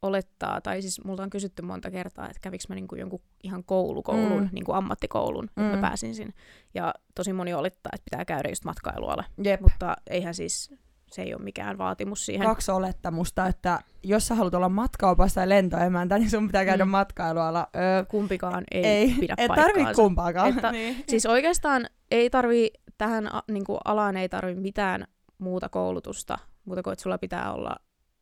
olettaa, 0.01 0.61
tai 0.61 0.81
siis 0.81 1.03
multa 1.03 1.23
on 1.23 1.29
kysytty 1.29 1.61
monta 1.61 1.91
kertaa, 1.91 2.25
että 2.25 2.39
kävikö 2.41 2.63
mä 2.69 2.75
niinku 2.75 2.95
jonkun 2.95 3.21
ihan 3.43 3.63
koulukoulun, 3.63 4.43
mm. 4.43 4.49
niinku 4.51 4.71
ammattikoulun, 4.71 5.49
mm. 5.55 5.63
että 5.63 5.75
mä 5.77 5.81
pääsin 5.81 6.15
sinne. 6.15 6.33
Ja 6.73 6.93
tosi 7.15 7.33
moni 7.33 7.53
olettaa, 7.53 7.91
että 7.93 8.05
pitää 8.11 8.25
käydä 8.25 8.49
just 8.49 8.65
matkailuala. 8.65 9.23
Jep. 9.43 9.61
Mutta 9.61 9.95
eihän 10.09 10.33
siis, 10.33 10.73
se 11.11 11.21
ei 11.21 11.33
ole 11.33 11.43
mikään 11.43 11.77
vaatimus 11.77 12.25
siihen. 12.25 12.47
Kaksi 12.47 12.71
olettamusta, 12.71 13.47
että 13.47 13.79
jos 14.03 14.27
sä 14.27 14.35
haluat 14.35 14.53
olla 14.53 14.69
matkaopassa 14.69 15.35
tai 15.35 15.49
lentoemäntä, 15.49 16.17
niin 16.17 16.29
sun 16.29 16.47
pitää 16.47 16.65
käydä 16.65 16.85
mm. 16.85 16.91
matkailuala. 16.91 17.67
Öö, 17.75 18.05
Kumpikaan 18.05 18.63
ei, 18.71 18.85
ei 18.85 19.15
pidä 19.19 19.33
et 19.37 19.47
paikkaansa. 19.47 19.73
tarvi 19.77 19.95
kumpaakaan. 19.95 20.49
Että, 20.49 20.71
niin. 20.81 21.03
Siis 21.07 21.25
oikeastaan 21.25 21.85
ei 22.11 22.29
tarvi, 22.29 22.71
tähän 22.97 23.35
a- 23.35 23.43
niinku 23.51 23.77
alaan 23.85 24.17
ei 24.17 24.29
tarvi 24.29 24.55
mitään 24.55 25.07
muuta 25.37 25.69
koulutusta, 25.69 26.37
muuta 26.65 26.83
kuin 26.83 26.91
että 26.91 27.03
sulla 27.03 27.17
pitää 27.17 27.53
olla 27.53 27.75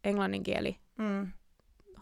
englannin 0.04 0.44
kieli 0.44 0.78
mm. 0.98 1.28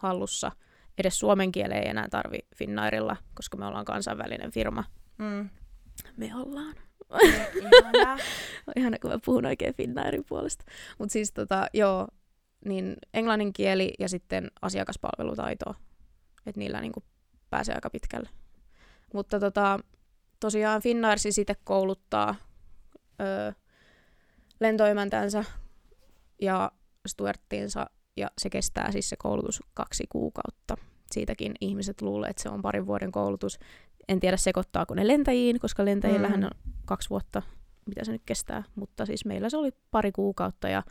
Hallussa. 0.00 0.52
Edes 0.98 1.18
suomen 1.18 1.52
kieleä 1.52 1.78
ei 1.78 1.88
enää 1.88 2.08
tarvi 2.10 2.38
Finnairilla, 2.56 3.16
koska 3.34 3.56
me 3.56 3.66
ollaan 3.66 3.84
kansainvälinen 3.84 4.50
firma. 4.50 4.84
Mm. 5.18 5.48
Me 6.16 6.30
ollaan. 6.34 6.74
Ihana, 8.76 8.98
kun 9.02 9.10
mä 9.10 9.18
puhun 9.24 9.46
oikein 9.46 9.74
Finnairin 9.74 10.24
puolesta. 10.28 10.64
Mutta 10.98 11.12
siis 11.12 11.32
tota, 11.32 11.66
joo, 11.74 12.08
niin 12.64 12.96
englannin 13.14 13.52
kieli 13.52 13.92
ja 13.98 14.08
sitten 14.08 14.50
asiakaspalvelutaito. 14.62 15.74
Että 16.46 16.58
niillä 16.58 16.80
niinku 16.80 17.04
pääsee 17.50 17.74
aika 17.74 17.90
pitkälle. 17.90 18.28
Mutta 19.14 19.40
tota, 19.40 19.78
tosiaan 20.40 20.82
Finnair 20.82 21.18
siis 21.18 21.38
itse 21.38 21.54
kouluttaa 21.64 22.34
öö, 23.20 23.52
lentoimäntänsä 24.60 25.44
ja 26.40 26.72
Stuarttiinsa 27.06 27.90
ja 28.18 28.30
se 28.38 28.50
kestää 28.50 28.92
siis 28.92 29.08
se 29.08 29.16
koulutus 29.16 29.62
kaksi 29.74 30.04
kuukautta. 30.08 30.76
Siitäkin 31.12 31.54
ihmiset 31.60 32.02
luulee, 32.02 32.30
että 32.30 32.42
se 32.42 32.48
on 32.48 32.62
parin 32.62 32.86
vuoden 32.86 33.12
koulutus. 33.12 33.58
En 34.08 34.20
tiedä 34.20 34.36
sekoittaako 34.36 34.94
ne 34.94 35.06
lentäjiin, 35.06 35.60
koska 35.60 35.84
lentäjillähän 35.84 36.40
Mm. 36.40 36.44
on 36.46 36.50
kaksi 36.86 37.10
vuotta, 37.10 37.42
mitä 37.86 38.04
se 38.04 38.12
nyt 38.12 38.22
kestää. 38.26 38.62
Mutta 38.74 39.06
siis 39.06 39.24
meillä 39.24 39.50
se 39.50 39.56
oli 39.56 39.70
pari 39.90 40.12
kuukautta 40.12 40.68
ja 40.68 40.82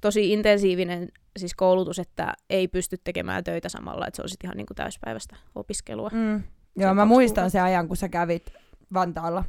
tosi 0.00 0.32
intensiivinen 0.32 1.08
siis 1.36 1.54
koulutus, 1.54 1.98
että 1.98 2.32
ei 2.50 2.68
pysty 2.68 2.96
tekemään 3.04 3.44
töitä 3.44 3.68
samalla, 3.68 4.06
että 4.06 4.16
se 4.16 4.22
on 4.22 4.28
sitten 4.28 4.48
ihan 4.48 4.56
niin 4.56 4.66
kuin 4.66 4.76
täyspäiväistä 4.76 5.36
opiskelua. 5.54 6.10
Mm. 6.12 6.42
Joo, 6.76 6.94
mä 6.94 7.04
muistan 7.04 7.34
kuukautta. 7.34 7.50
sen 7.52 7.62
ajan, 7.62 7.88
kun 7.88 7.96
sä 7.96 8.08
kävit 8.08 8.52
Vantaalla 8.94 9.44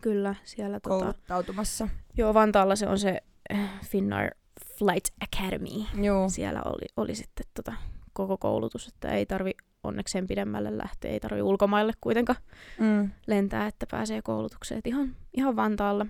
Kyllä, 0.00 0.34
siellä 0.44 0.80
tota, 0.80 0.88
kouluttautumassa. 0.98 1.88
joo, 2.16 2.34
Vantaalla 2.34 2.76
se 2.76 2.86
on 2.86 2.98
se 2.98 3.20
äh, 3.54 3.80
Finnair 3.84 4.30
Flight 4.78 5.08
Academy. 5.20 6.04
Joo. 6.04 6.28
siellä 6.28 6.62
oli, 6.64 6.86
oli 6.96 7.14
sitten 7.14 7.46
tota 7.54 7.72
koko 8.12 8.38
koulutus, 8.38 8.88
että 8.88 9.08
ei 9.08 9.26
tarvi 9.26 9.50
onneksi 9.84 10.12
sen 10.12 10.26
pidemmälle 10.26 10.78
lähteä, 10.78 11.10
ei 11.10 11.20
tarvi 11.20 11.42
ulkomaille 11.42 11.92
kuitenkaan 12.00 12.38
Mm. 12.78 13.10
lentää, 13.26 13.66
että 13.66 13.86
pääsee 13.90 14.22
koulutukseen. 14.22 14.78
Et 14.78 14.86
ihan, 14.86 15.16
ihan 15.36 15.56
Vantaalla, 15.56 16.06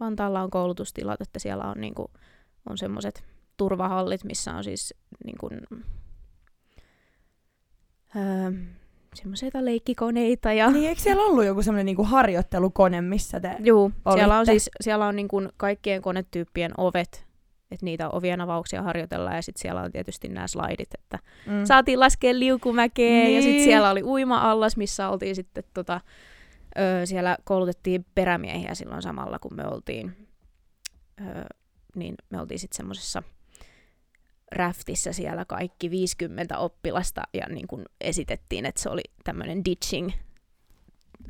Vantaalla 0.00 0.42
on 0.42 0.50
koulutustilat, 0.50 1.20
että 1.20 1.38
siellä 1.38 1.64
on, 1.64 1.80
niinku, 1.80 2.10
on 2.70 2.78
semmoiset 2.78 3.24
turvahallit, 3.56 4.24
missä 4.24 4.54
on 4.54 4.64
siis 4.64 4.94
niinku, 5.24 5.50
öö, 8.16 8.52
semmoisia 9.14 9.50
leikkikoneita 9.60 10.52
ja 10.52 10.70
Niin, 10.70 10.88
eikö 10.88 11.00
siellä 11.00 11.22
ollut 11.22 11.44
joku 11.44 11.62
semmoinen 11.62 11.86
niinku 11.86 12.04
harjoittelukone, 12.04 13.00
missä 13.00 13.40
te... 13.40 13.56
Juu, 13.58 13.92
siellä 14.14 14.38
on 14.38 14.46
siis 14.46 14.70
siellä 14.80 15.06
on 15.06 15.16
niin 15.16 15.28
kuin 15.28 15.48
kaikkien 15.56 16.02
konetyyppien 16.02 16.72
ovet, 16.76 17.25
että 17.70 17.84
niitä 17.84 18.08
ovien 18.10 18.40
avauksia 18.40 18.82
harjoitellaan 18.82 19.36
ja 19.36 19.42
sitten 19.42 19.62
siellä 19.62 19.80
on 19.82 19.92
tietysti 19.92 20.28
nämä 20.28 20.46
slaidit, 20.46 20.88
että 20.94 21.18
Mm. 21.46 21.64
saatiin 21.64 22.00
laskea 22.00 22.38
liukumäkeen 22.38 23.24
niin. 23.24 23.36
ja 23.36 23.42
sitten 23.42 23.64
siellä 23.64 23.90
oli 23.90 24.02
uima-allas, 24.02 24.76
missä 24.76 25.08
oltiin 25.08 25.34
sitten 25.36 25.64
tota, 25.74 26.00
ö, 26.78 27.06
siellä 27.06 27.38
koulutettiin 27.44 28.06
perämiehiä 28.14 28.74
silloin 28.74 29.02
samalla, 29.02 29.38
kun 29.38 29.56
me 29.56 29.66
oltiin, 29.66 30.28
ö, 31.20 31.24
niin 31.96 32.14
me 32.30 32.40
oltiin 32.40 32.58
sitten 32.58 32.76
semmoisessa 32.76 33.22
raftissä 34.52 35.12
siellä 35.12 35.44
kaikki 35.44 35.90
50 35.90 36.58
oppilasta 36.58 37.22
ja 37.34 37.46
niin 37.48 37.66
kun 37.66 37.84
esitettiin, 38.00 38.66
että 38.66 38.82
se 38.82 38.88
oli 38.90 39.02
tämmöinen 39.24 39.64
ditching 39.64 40.10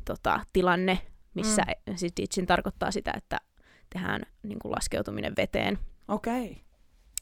tota, 0.05 0.39
tilanne, 0.53 0.99
missä 1.33 1.61
mm. 1.89 1.95
siis 1.97 2.13
ditching 2.17 2.47
tarkoittaa 2.47 2.91
sitä, 2.91 3.11
että 3.17 3.37
tehdään 3.89 4.21
niin 4.43 4.59
kun 4.59 4.71
laskeutuminen 4.71 5.33
veteen 5.37 5.79
Okei. 6.07 6.43
Okay. 6.43 6.55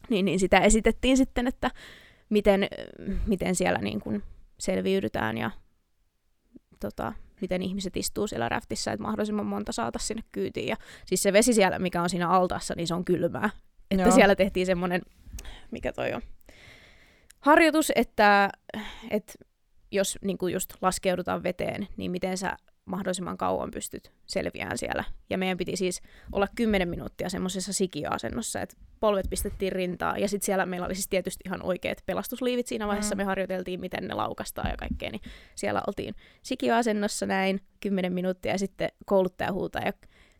niin, 0.10 0.25
niin 0.25 0.39
sitä 0.39 0.60
esitettiin 0.60 1.18
sitten, 1.18 1.48
että 1.48 1.72
miten, 2.30 2.68
miten 3.27 3.56
siellä 3.56 3.80
niin 3.80 4.00
kuin 4.00 4.24
selviydytään 4.58 5.38
ja 5.38 5.51
tota, 6.80 7.13
miten 7.42 7.62
ihmiset 7.62 7.98
istuu 7.98 8.27
siellä 8.27 8.50
räftissä, 8.50 8.92
että 8.92 9.04
mahdollisimman 9.04 9.46
monta 9.46 9.72
saata 9.72 10.00
sinne 10.00 10.24
kyytiin. 10.32 10.68
Ja 10.68 10.75
siis 11.06 11.24
se 11.24 11.34
vesi 11.34 11.54
siellä, 11.54 11.80
mikä 11.80 12.01
on 12.01 12.10
siinä 12.10 12.30
altaassa, 12.30 12.74
niin 12.77 12.88
se 12.88 12.94
on 12.94 13.06
kylmää. 13.06 13.50
Että 13.92 14.04
Joo. 14.04 14.12
siellä 14.12 14.36
tehtiin 14.36 14.65
semmoinen, 14.65 15.01
mikä 15.72 15.94
toi 15.94 16.13
on, 16.13 16.22
harjoitus, 17.39 17.92
että, 17.96 18.50
että 19.10 19.34
jos 19.92 20.18
niin 20.22 20.38
kuin 20.38 20.54
just 20.54 20.74
laskeudutaan 20.82 21.44
veteen, 21.44 21.88
niin 21.98 22.12
miten 22.12 22.38
sä 22.38 22.58
mahdollisimman 22.86 23.38
kauan 23.38 23.72
pystyt 23.72 24.12
selviään 24.25 24.77
siellä. 24.77 25.04
Ja 25.30 25.38
meidän 25.38 25.58
piti 25.58 25.75
siis 25.75 26.01
olla 26.32 26.48
10 26.56 26.89
minuuttia 26.89 27.30
semmoisessa 27.30 27.74
sikiöasennossa, 27.74 28.62
että 28.62 28.75
polvet 29.00 29.30
pistettiin 29.30 29.72
rintaan. 29.72 30.22
Ja 30.22 30.27
sitten 30.27 30.46
siellä 30.46 30.65
meillä 30.65 30.86
oli 30.86 30.96
siis 30.96 31.08
tietysti 31.08 31.44
ihan 31.46 31.63
oikeat 31.63 31.98
pelastusliivit 32.06 32.68
siinä 32.68 32.88
vaiheessa. 32.88 33.15
Mm. 33.15 33.18
Me 33.18 33.24
harjoiteltiin, 33.24 33.80
miten 33.80 34.08
ne 34.08 34.13
laukastaa 34.13 34.68
ja 34.70 34.77
kaikkea. 34.77 35.12
Niin 35.12 35.22
siellä 35.56 35.82
oltiin 35.88 36.15
sikiöasennossa 36.44 37.25
näin 37.25 37.62
10 37.80 38.13
minuuttia 38.13 38.51
ja 38.51 38.60
sitten 38.60 38.89
kouluttaja 39.06 39.51
huutaa. 39.51 39.82
Ja 39.82 39.94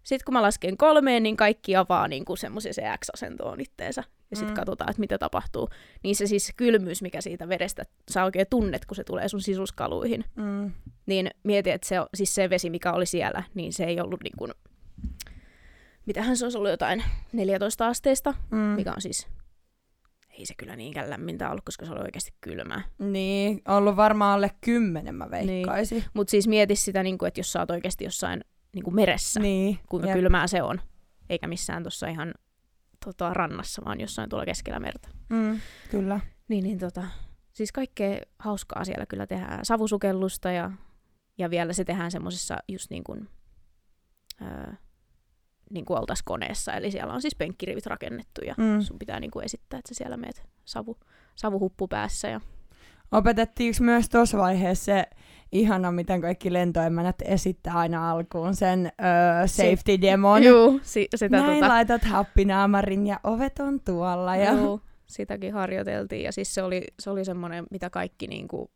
sitten 0.06 0.26
kun 0.26 0.34
mä 0.34 0.42
lasken 0.42 0.78
kolmeen, 0.78 1.24
niin 1.24 1.38
kaikki 1.38 1.76
avaa 1.76 2.08
niin 2.08 2.26
kuin 2.26 2.38
semmoisen 2.38 2.74
se 2.74 2.82
X-asentoon 3.00 3.62
itteensä. 3.62 4.04
Ja 4.32 4.38
sitten 4.38 4.54
Mm. 4.54 4.56
katsotaan, 4.56 4.90
että 4.90 5.00
mitä 5.00 5.18
tapahtuu. 5.18 5.70
Niin 6.04 6.16
se 6.16 6.28
siis 6.28 6.54
kylmyys, 6.58 7.02
mikä 7.02 7.22
siitä 7.22 7.50
vedestä 7.50 7.84
sä 8.12 8.24
oikein 8.24 8.48
tunnet, 8.50 8.86
kun 8.86 8.96
se 8.96 9.04
tulee 9.04 9.30
sun 9.30 9.42
sisuskaluihin 9.42 10.26
Mm. 10.36 10.72
niin 11.06 11.30
mietin, 11.44 11.74
että 11.74 11.88
se, 11.88 11.96
siis 12.14 12.36
se 12.36 12.50
vesi, 12.50 12.70
mikä 12.70 12.94
oli 12.94 13.06
siellä, 13.06 13.44
niin 13.54 13.74
se 13.74 13.84
ei 13.84 14.00
ollut 14.02 14.24
niin 14.24 14.38
kuin, 14.38 14.52
mitähän 16.06 16.38
se 16.38 16.46
olisi 16.46 16.58
ollut 16.58 16.72
jotain 16.72 17.04
14 17.34 17.88
asteesta, 17.88 18.34
Mm. 18.52 18.58
mikä 18.58 18.92
on 18.92 19.02
siis, 19.02 19.28
ei 20.40 20.46
se 20.46 20.54
kyllä 20.58 20.76
niinkään 20.76 21.10
lämmintä 21.10 21.50
ollut, 21.50 21.66
koska 21.66 21.86
se 21.86 21.92
oli 21.92 22.02
oikeasti 22.02 22.34
kylmää. 22.42 22.82
Niin, 23.00 23.62
ollut 23.68 23.96
varmaan 23.96 24.34
alle 24.34 24.52
kymmenen 24.62 25.16
mä 25.16 25.32
veikkaisin. 25.32 26.04
Mutta 26.14 26.32
siis 26.32 26.48
mieti 26.48 26.76
sitä, 26.76 27.04
niin 27.04 27.18
kuin, 27.18 27.28
että 27.28 27.40
jos 27.40 27.52
sä 27.52 27.60
oot 27.60 27.72
oikeasti 27.72 28.04
jossain 28.04 28.42
niin 28.76 28.84
kuin 28.84 28.96
meressä, 28.96 29.40
niin. 29.40 29.80
Kuinka 29.90 30.08
jep. 30.08 30.18
kylmää 30.18 30.48
se 30.48 30.64
on, 30.64 30.82
eikä 31.30 31.48
missään 31.48 31.84
tuossa 31.84 32.08
ihan 32.08 32.34
tota, 33.06 33.34
rannassa, 33.34 33.82
vaan 33.86 34.00
jossain 34.02 34.30
tuolla 34.30 34.46
keskellä 34.46 34.80
merta. 34.80 35.10
Mm, 35.30 35.60
kyllä. 35.92 36.20
Niin, 36.48 36.64
niin 36.64 36.80
tota, 36.80 37.04
siis 37.54 37.72
kaikkea 37.72 38.20
hauskaa 38.40 38.86
siellä 38.86 39.06
kyllä 39.06 39.28
tehdään. 39.28 39.66
Savusukellusta 39.66 40.52
ja, 40.52 40.72
ja 41.38 41.50
vielä 41.50 41.74
se 41.74 41.84
tehdään 41.84 42.12
semmoisessa 42.12 42.58
just 42.68 42.90
niin 42.90 43.04
kuin, 43.04 43.30
öö, 44.42 44.74
niin 45.70 45.86
kuin 45.86 46.00
oltaisiin 46.00 46.26
koneessa. 46.26 46.74
Eli 46.74 46.92
siellä 46.92 47.14
on 47.14 47.22
siis 47.22 47.36
penkkirivit 47.36 47.86
rakennettu 47.86 48.42
ja 48.46 48.56
Mm. 48.58 48.82
sun 48.82 49.00
pitää 49.00 49.20
niin 49.20 49.32
kuin 49.32 49.46
esittää, 49.46 49.80
että 49.80 49.90
sä 49.90 49.98
siellä 49.98 50.18
meet 50.18 50.44
savu, 50.66 50.98
savuhuppu 51.36 51.88
päässä. 51.88 52.28
Ja... 52.28 52.42
Opetettiinko 53.12 53.78
myös 53.82 54.10
tuossa 54.10 54.38
vaiheessa 54.38 54.86
se 54.86 55.06
ihana, 55.52 55.92
miten 55.92 56.22
kaikki 56.22 56.54
lentoemänät 56.54 57.16
esittää 57.26 57.74
aina 57.74 58.12
alkuun 58.12 58.56
sen 58.56 58.86
öö, 58.86 59.48
safety 59.48 60.02
demon? 60.02 60.44
Juu, 60.44 60.80
si- 60.84 61.08
sitä 61.16 61.38
Näin 61.38 61.60
tota, 61.60 61.74
laitat 61.74 62.04
happinaamarin 62.04 63.08
ja 63.08 63.20
ovet 63.24 63.60
on 63.60 63.80
tuolla. 63.80 64.36
Ja... 64.36 64.54
juu, 64.54 64.82
sitäkin 65.06 65.54
harjoiteltiin. 65.54 66.24
Ja 66.24 66.32
siis 66.32 66.54
se 66.54 66.64
oli, 66.64 66.84
se 67.00 67.10
oli 67.10 67.26
semmoinen, 67.26 67.66
mitä 67.72 67.90
kaikki 67.90 68.28
niin 68.28 68.48
kuin 68.48 68.70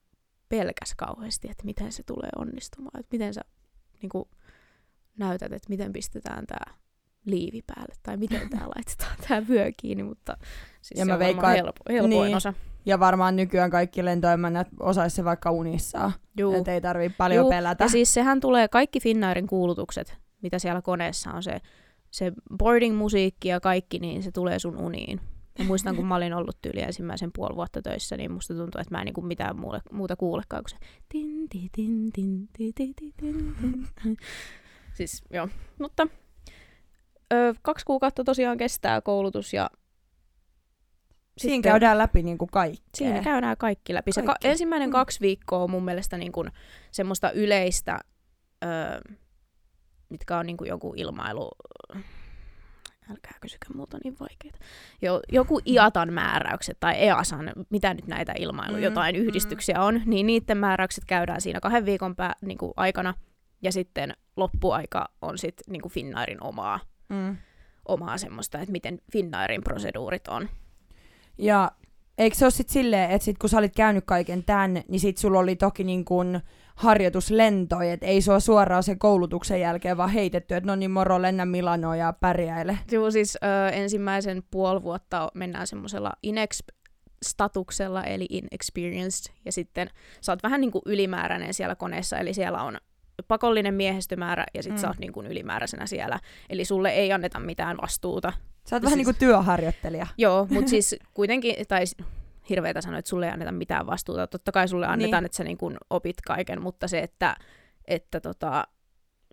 pelkäs 0.49 0.95
kauheasti, 0.97 1.47
että 1.51 1.65
miten 1.65 1.91
se 1.91 2.03
tulee 2.03 2.29
onnistumaan. 2.35 2.99
Että 2.99 3.15
miten 3.15 3.33
sä 3.33 3.41
niin 4.01 4.09
kuin 4.09 4.25
näytät, 5.17 5.53
että 5.53 5.69
miten 5.69 5.93
pistetään 5.93 6.47
tämä 6.47 6.75
liivi 7.25 7.61
päälle, 7.67 7.95
tai 8.03 8.17
miten 8.17 8.49
tämä 8.49 8.67
laitetaan 8.75 9.15
tämä 9.27 9.47
vyö 9.47 9.71
kiinni, 9.77 10.03
mutta 10.03 10.37
siis 10.81 10.99
Ja 10.99 11.05
se 11.05 11.07
mä 11.07 11.13
on 11.13 11.19
veikkaan, 11.19 11.55
helpo, 11.55 11.83
helpoin 11.89 12.09
niin. 12.09 12.35
osa. 12.35 12.53
Ja 12.89 12.99
varmaan 12.99 13.35
nykyään 13.35 13.69
kaikki 13.69 14.05
lentoemännät 14.05 14.67
osaisi 14.79 15.15
se 15.15 15.23
vaikka 15.23 15.51
unissaan. 15.51 16.11
Juu. 16.37 16.53
Että 16.53 16.73
ei 16.73 16.81
tarvii 16.81 17.09
paljon 17.09 17.43
Juu, 17.43 17.49
pelätä. 17.49 17.83
Ja 17.83 17.89
siis 17.89 18.13
sehän 18.13 18.39
tulee, 18.39 18.67
kaikki 18.67 18.99
Finnairin 18.99 19.47
kuulutukset, 19.47 20.17
mitä 20.41 20.59
siellä 20.59 20.81
koneessa 20.81 21.31
on, 21.31 21.43
se, 21.43 21.61
se 22.11 22.31
boarding-musiikki 22.57 23.47
ja 23.47 23.59
kaikki, 23.59 23.99
niin 23.99 24.23
se 24.23 24.31
tulee 24.31 24.59
sun 24.59 24.77
uniin. 24.77 25.21
Ja 25.59 25.65
muistan, 25.65 25.95
kun 25.95 26.05
mä 26.05 26.15
olin 26.15 26.33
ollut 26.33 26.57
tyyli 26.61 26.81
ensimmäisen 26.81 27.31
puoli 27.35 27.55
vuotta 27.55 27.81
töissä, 27.81 28.17
niin 28.17 28.31
musta 28.31 28.53
tuntuu, 28.53 28.81
että 28.81 28.95
mä 28.95 29.01
en 29.01 29.05
niinku 29.05 29.21
mitään 29.21 29.59
muule, 29.59 29.81
muuta 29.91 30.15
kuulekaan 30.15 30.63
kuin 30.63 30.69
se 30.69 30.77
tin, 31.09 31.49
ti, 31.49 31.69
tin, 31.71 32.11
tin, 32.13 32.47
ti, 32.57 32.71
ti, 32.75 32.93
ti, 32.95 33.13
tin, 33.17 33.55
tin. 33.61 34.17
Siis 34.93 35.23
joo, 35.29 35.47
mutta 35.79 36.07
ö, 37.33 37.53
kaksi 37.61 37.85
kuukautta 37.85 38.23
tosiaan 38.23 38.57
kestää 38.57 39.01
koulutus 39.01 39.53
ja 39.53 39.69
Siinä 41.39 41.55
sitten- 41.55 41.71
käydään 41.71 41.97
läpi 41.97 42.23
niinku 42.23 42.47
kaikkea. 42.47 42.85
Siinä 42.95 43.21
käydään 43.21 43.57
kaikki 43.57 43.93
läpi. 43.93 44.11
Se 44.11 44.21
ka- 44.21 44.25
Kaikki. 44.25 44.47
ensimmäinen 44.47 44.89
Mm. 44.89 44.93
kaksi 44.93 45.19
viikkoa 45.21 45.59
on 45.59 45.71
mun 45.71 45.85
mielestä 45.85 46.17
niin 46.17 46.31
kuin 46.31 46.51
semmoista 46.91 47.31
yleistä, 47.31 47.99
öö, 48.65 49.01
mitkä 50.09 50.37
on 50.37 50.45
niin 50.45 50.57
kuin 50.57 50.67
joku 50.69 50.93
ilmailu... 50.97 51.51
Älkää 53.11 53.37
kysykö 53.41 53.65
muuta 53.73 53.97
niin 54.03 54.15
vaikeita. 54.19 54.57
Jo, 55.01 55.19
joku 55.31 55.59
IATAN 55.67 56.13
määräykset 56.13 56.77
tai 56.79 56.93
EASAN, 56.97 57.51
mitä 57.69 57.93
nyt 57.93 58.07
näitä 58.07 58.33
ilmailu, 58.39 58.75
Mm, 58.77 58.83
jotain 58.83 59.15
mm. 59.15 59.21
yhdistyksiä 59.21 59.81
on, 59.81 60.01
niin 60.05 60.25
niiden 60.27 60.57
määräykset 60.57 61.05
käydään 61.05 61.41
siinä 61.41 61.59
kahden 61.59 61.85
viikon 61.85 62.15
pää, 62.15 62.33
niin 62.41 62.57
kuin 62.57 62.73
aikana. 62.77 63.13
Ja 63.61 63.71
sitten 63.71 64.13
loppuaika 64.35 65.05
on 65.21 65.37
sitten 65.37 65.63
niin 65.71 65.81
kuin 65.81 65.91
Finnairin 65.91 66.43
omaa, 66.43 66.79
Mm. 67.09 67.37
omaa 67.87 68.17
semmoista, 68.17 68.59
että 68.59 68.71
miten 68.71 69.01
Finnairin 69.11 69.63
proseduurit 69.63 70.27
on. 70.27 70.49
Ja 71.39 71.71
eikö 72.17 72.35
se 72.35 72.45
ole 72.45 72.51
sitten 72.51 72.73
silleen, 72.73 73.11
että 73.11 73.25
sit 73.25 73.37
kun 73.37 73.49
sä 73.49 73.57
olit 73.57 73.75
käynyt 73.75 74.03
kaiken 74.05 74.43
tän, 74.43 74.83
niin 74.87 74.99
sit 74.99 75.17
sulla 75.17 75.39
oli 75.39 75.55
toki 75.55 75.83
niin 75.83 76.05
kun 76.05 76.39
harjoituslentoja, 76.75 77.93
että 77.93 78.05
ei 78.05 78.21
sua 78.21 78.39
suoraan 78.39 78.83
sen 78.83 78.99
koulutuksen 78.99 79.61
jälkeen 79.61 79.97
vaan 79.97 80.09
heitetty, 80.09 80.55
että 80.55 80.67
no 80.67 80.75
niin 80.75 80.91
moro, 80.91 81.21
lennä 81.21 81.45
Milanoa 81.45 81.95
ja 81.95 82.13
pärjäile. 82.13 82.77
Joo, 82.91 83.11
siis 83.11 83.37
ö, 83.43 83.69
ensimmäisen 83.69 84.43
puoli 84.51 84.83
vuotta 84.83 85.31
mennään 85.33 85.67
semmoisella 85.67 86.11
inex-statuksella, 86.23 88.03
eli 88.03 88.25
inexperienced, 88.29 89.33
ja 89.45 89.51
sitten 89.51 89.89
sä 90.21 90.31
oot 90.31 90.43
vähän 90.43 90.61
niin 90.61 90.71
kuin 90.71 90.81
ylimääräinen 90.85 91.53
siellä 91.53 91.75
koneessa, 91.75 92.17
eli 92.17 92.33
siellä 92.33 92.63
on 92.63 92.77
pakollinen 93.27 93.73
miehistömäärä, 93.73 94.45
ja 94.53 94.63
sitten 94.63 94.77
mm. 94.77 94.81
sä 94.81 94.87
oot 94.87 94.99
niin 94.99 95.13
kuin 95.13 95.27
ylimääräisenä 95.27 95.85
siellä, 95.85 96.19
eli 96.49 96.65
sulle 96.65 96.89
ei 96.89 97.13
anneta 97.13 97.39
mitään 97.39 97.77
vastuuta. 97.81 98.33
Sä 98.69 98.75
oot 98.75 98.83
vähän 98.83 98.97
Siis- 98.97 99.07
niin 99.07 99.15
kuin 99.15 99.19
työharjoittelija. 99.19 100.07
Joo, 100.17 100.47
mutta 100.49 100.69
siis 100.75 100.95
kuitenkin, 101.13 101.55
tai 101.67 101.83
hirveätä 102.49 102.81
sanoa, 102.81 102.99
että 102.99 103.09
sulle 103.09 103.25
ei 103.25 103.31
anneta 103.31 103.51
mitään 103.51 103.87
vastuuta. 103.87 104.27
Totta 104.27 104.51
kai 104.51 104.67
sulle 104.67 104.85
annetaan, 104.85 105.09
Niin. 105.09 105.11
niin. 105.21 105.25
että 105.25 105.37
sä 105.37 105.43
niin 105.43 105.57
kuin 105.57 105.77
opit 105.89 106.21
kaiken, 106.21 106.61
mutta 106.61 106.87
se, 106.87 106.99
että, 106.99 107.35
että 107.87 108.19
tota, 108.21 108.67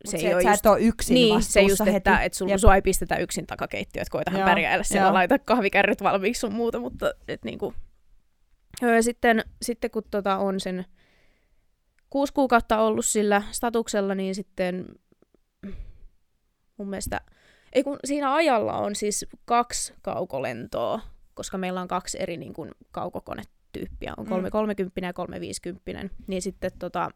Se, 0.05 0.11
se, 0.11 0.19
se 0.19 0.26
ei 0.28 0.35
ole 0.35 0.43
sä 0.43 0.50
just 0.50 0.61
et 0.66 0.71
ole 0.71 0.81
yksin 0.81 1.14
niin, 1.14 1.35
vastuussa 1.35 1.52
se 1.52 1.61
just, 1.62 1.81
heti. 1.81 1.97
että 1.97 2.21
et 2.23 2.33
Jep. 2.49 2.59
sua 2.61 2.75
ei 2.75 2.83
pistetä 2.83 3.16
yksin 3.16 3.47
takakeittiöön, 3.47 4.02
että 4.02 4.12
koitahan 4.12 4.40
Joo, 4.40 4.49
pärjäillä 4.49 4.83
siellä, 4.85 5.12
laita 5.14 5.38
kahvikärryt 5.38 6.02
valmiiksi 6.02 6.40
sun 6.40 6.52
muuta, 6.55 6.78
mutta 6.78 7.12
et 7.28 7.45
niinku. 7.45 7.75
Ja 8.83 9.02
sitten, 9.02 9.45
sitten 9.62 9.90
kun 9.90 10.02
tota 10.11 10.37
on 10.37 10.61
sen 10.61 10.85
kuusi 12.11 12.33
kuukautta 12.33 12.78
ollut 12.78 13.05
sillä 13.05 13.43
statuksella, 13.50 14.14
niin 14.14 14.35
sitten 14.35 14.87
mun 16.76 16.88
mielestä, 16.88 17.21
ei 17.76 17.85
kun 17.85 17.99
siinä 18.04 18.35
ajalla 18.35 18.73
on 18.78 18.95
siis 18.97 19.26
kaksi 19.45 19.95
kaukolentoa, 20.02 21.00
koska 21.35 21.59
meillä 21.59 21.80
on 21.80 21.88
kaksi 21.88 22.18
eri 22.21 22.37
niin 22.37 22.52
kuin, 22.54 22.71
kaukokonetyyppiä, 22.90 24.14
on 24.16 24.25
Mm. 24.25 24.28
330 24.28 25.00
ja 25.06 25.12
350, 25.12 26.09
niin 26.26 26.42
sitten 26.42 26.71
tota, 26.78 27.11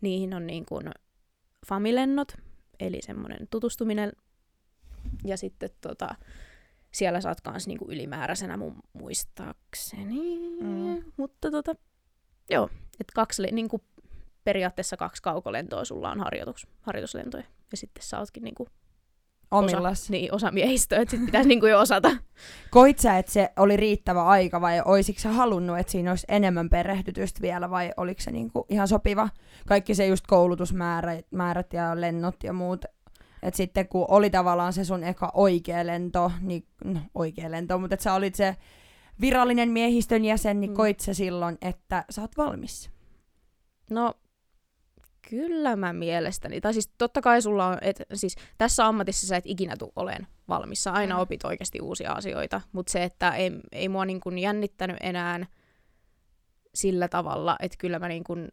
niihin 0.00 0.34
on 0.34 0.46
niin 0.46 0.66
kuin 0.66 0.90
familennot, 1.66 2.32
eli 2.80 2.98
semmoinen 3.02 3.48
tutustuminen, 3.50 4.12
ja 5.24 5.36
sitten 5.36 5.70
tota, 5.80 6.08
siellä 6.90 7.20
saat 7.20 7.40
kans 7.40 7.66
niinku 7.66 7.86
ylimääräisenä 7.90 8.56
mun 8.56 8.76
muistaakseni, 8.92 10.38
Mm. 10.60 11.02
mutta 11.16 11.50
tota, 11.50 11.74
joo, 12.50 12.68
että 13.00 13.12
kaksi, 13.14 13.42
niinku, 13.52 13.80
periaatteessa 14.44 14.96
kaksi 14.96 15.22
kaukolentoa 15.22 15.84
sulla 15.84 16.10
on 16.10 16.20
harjoitus, 16.20 16.66
harjoituslentoja, 16.82 17.44
ja 17.70 17.76
sitten 17.76 18.02
sä 18.04 18.18
ootkin 18.18 18.42
niinku 18.42 18.68
Omillas. 19.50 20.02
osa, 20.02 20.12
niin, 20.12 20.34
osa 20.34 20.50
miehistöä, 20.50 21.00
että 21.00 21.16
sit 21.16 21.26
pitäisi 21.26 21.48
niinku 21.48 21.66
jo 21.66 21.80
osata. 21.80 22.10
Koit 22.70 22.98
sä, 22.98 23.18
että 23.18 23.32
se 23.32 23.50
oli 23.56 23.76
riittävä 23.76 24.24
aika 24.24 24.60
vai 24.60 24.82
olisitko 24.84 25.20
sä 25.20 25.32
halunnut, 25.32 25.78
että 25.78 25.92
siinä 25.92 26.10
olisi 26.10 26.26
enemmän 26.28 26.68
perehdytystä 26.70 27.40
vielä 27.42 27.70
vai 27.70 27.92
oliko 27.96 28.20
se 28.20 28.30
niinku 28.30 28.66
ihan 28.68 28.88
sopiva? 28.88 29.28
Kaikki 29.66 29.94
se 29.94 30.06
just 30.06 30.26
koulutusmäärät 30.26 31.26
määrät 31.30 31.72
ja 31.72 32.00
lennot 32.00 32.36
ja 32.44 32.52
muut. 32.52 32.84
Et 33.42 33.54
sitten 33.54 33.88
kun 33.88 34.04
oli 34.08 34.30
tavallaan 34.30 34.72
se 34.72 34.84
sun 34.84 35.04
eka 35.04 35.30
oikea 35.34 35.86
lento, 35.86 36.32
niin 36.40 36.64
no, 36.84 37.00
oikea 37.14 37.50
lento, 37.50 37.78
mutta 37.78 37.94
että 37.94 38.04
sä 38.04 38.14
olit 38.14 38.34
se 38.34 38.56
virallinen 39.20 39.70
miehistön 39.70 40.24
jäsen, 40.24 40.60
niin 40.60 40.70
Mm. 40.70 40.76
koit 40.76 41.00
sä 41.00 41.14
silloin, 41.14 41.58
että 41.62 42.04
sä 42.10 42.20
oot 42.20 42.36
valmis? 42.36 42.90
No, 43.90 44.14
kyllä 45.30 45.76
mä 45.76 45.92
mielestäni. 45.92 46.60
Tai 46.60 46.72
siis 46.72 46.90
totta 46.98 47.20
kai 47.20 47.42
sulla 47.42 47.66
on, 47.66 47.78
et, 47.82 48.02
siis 48.14 48.36
tässä 48.58 48.86
ammatissa 48.86 49.26
sä 49.26 49.36
et 49.36 49.46
ikinä 49.46 49.76
tule 49.78 49.92
olen 49.96 50.26
valmis. 50.48 50.82
Sä 50.84 50.92
aina 50.92 51.14
Mm. 51.14 51.20
opit 51.20 51.44
oikeasti 51.44 51.80
uusia 51.80 52.12
asioita. 52.12 52.60
Mutta 52.72 52.92
se, 52.92 53.04
että 53.04 53.30
ei, 53.30 53.52
ei 53.72 53.88
mua 53.88 54.04
niin 54.04 54.20
kuin 54.20 54.38
jännittänyt 54.38 54.96
enää 55.00 55.46
sillä 56.74 57.08
tavalla, 57.08 57.56
että 57.60 57.78
kyllä 57.78 57.98
mä 57.98 58.08
niin 58.08 58.24
kuin 58.24 58.48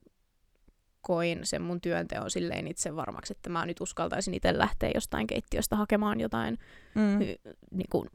koin 1.02 1.40
sen 1.44 1.62
mun 1.62 1.82
työnteon 1.82 2.32
silleen 2.32 2.68
itse 2.68 2.96
varmaksi, 2.96 3.34
että 3.34 3.50
mä 3.50 3.66
nyt 3.66 3.82
uskaltaisin 3.82 4.34
itse 4.34 4.58
lähteä 4.58 4.92
jostain 4.96 5.28
keittiöstä 5.28 5.76
hakemaan 5.76 6.20
jotain 6.20 6.58
Mm. 6.96 7.22
y- 7.22 7.36
niin 7.72 7.90
kuin, 7.92 8.10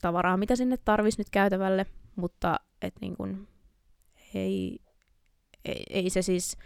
tavaraa, 0.00 0.36
mitä 0.36 0.56
sinne 0.56 0.76
tarvisi 0.84 1.20
nyt 1.20 1.30
käytävälle, 1.30 1.86
mutta 2.16 2.60
et 2.82 2.94
niin 3.00 3.16
kuin, 3.16 3.48
ei, 4.34 4.78
ei, 5.64 5.84
ei 5.90 6.10
se 6.10 6.22
siis, 6.22 6.56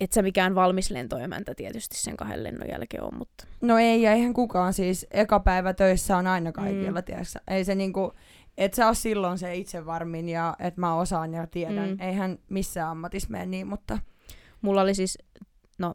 et 0.00 0.12
sä 0.12 0.22
mikään 0.22 0.54
valmis 0.54 0.90
lentoemäntä 0.90 1.54
tietysti 1.54 1.96
sen 1.96 2.16
kahden 2.16 2.44
lennon 2.44 2.68
jälkeen 2.68 3.02
on, 3.02 3.14
mutta 3.18 3.46
No 3.60 3.78
ei, 3.78 4.02
ja 4.02 4.12
eihän 4.12 4.32
kukaan 4.34 4.72
siis, 4.72 5.06
eka 5.10 5.40
päivä 5.40 5.74
töissä 5.74 6.16
on 6.16 6.26
aina 6.26 6.52
kaikilla, 6.52 7.00
Mm. 7.00 7.04
tiedätkö? 7.04 7.38
Ei 7.48 7.64
se 7.64 7.74
niinku, 7.74 8.12
et 8.58 8.74
sä 8.74 8.86
oo 8.86 8.94
silloin 8.94 9.38
se 9.38 9.54
itse 9.56 9.86
varmin 9.86 10.28
ja 10.28 10.56
että 10.58 10.80
mä 10.80 10.94
osaan 10.94 11.34
ja 11.34 11.46
tiedän. 11.46 11.88
Mm. 11.90 12.00
Eihän 12.00 12.38
missään 12.50 12.88
ammatissa 12.90 13.30
mene 13.30 13.46
niin, 13.46 13.66
mutta 13.66 13.98
mulla 14.62 14.80
oli 14.82 14.94
siis, 14.94 15.18
no 15.78 15.94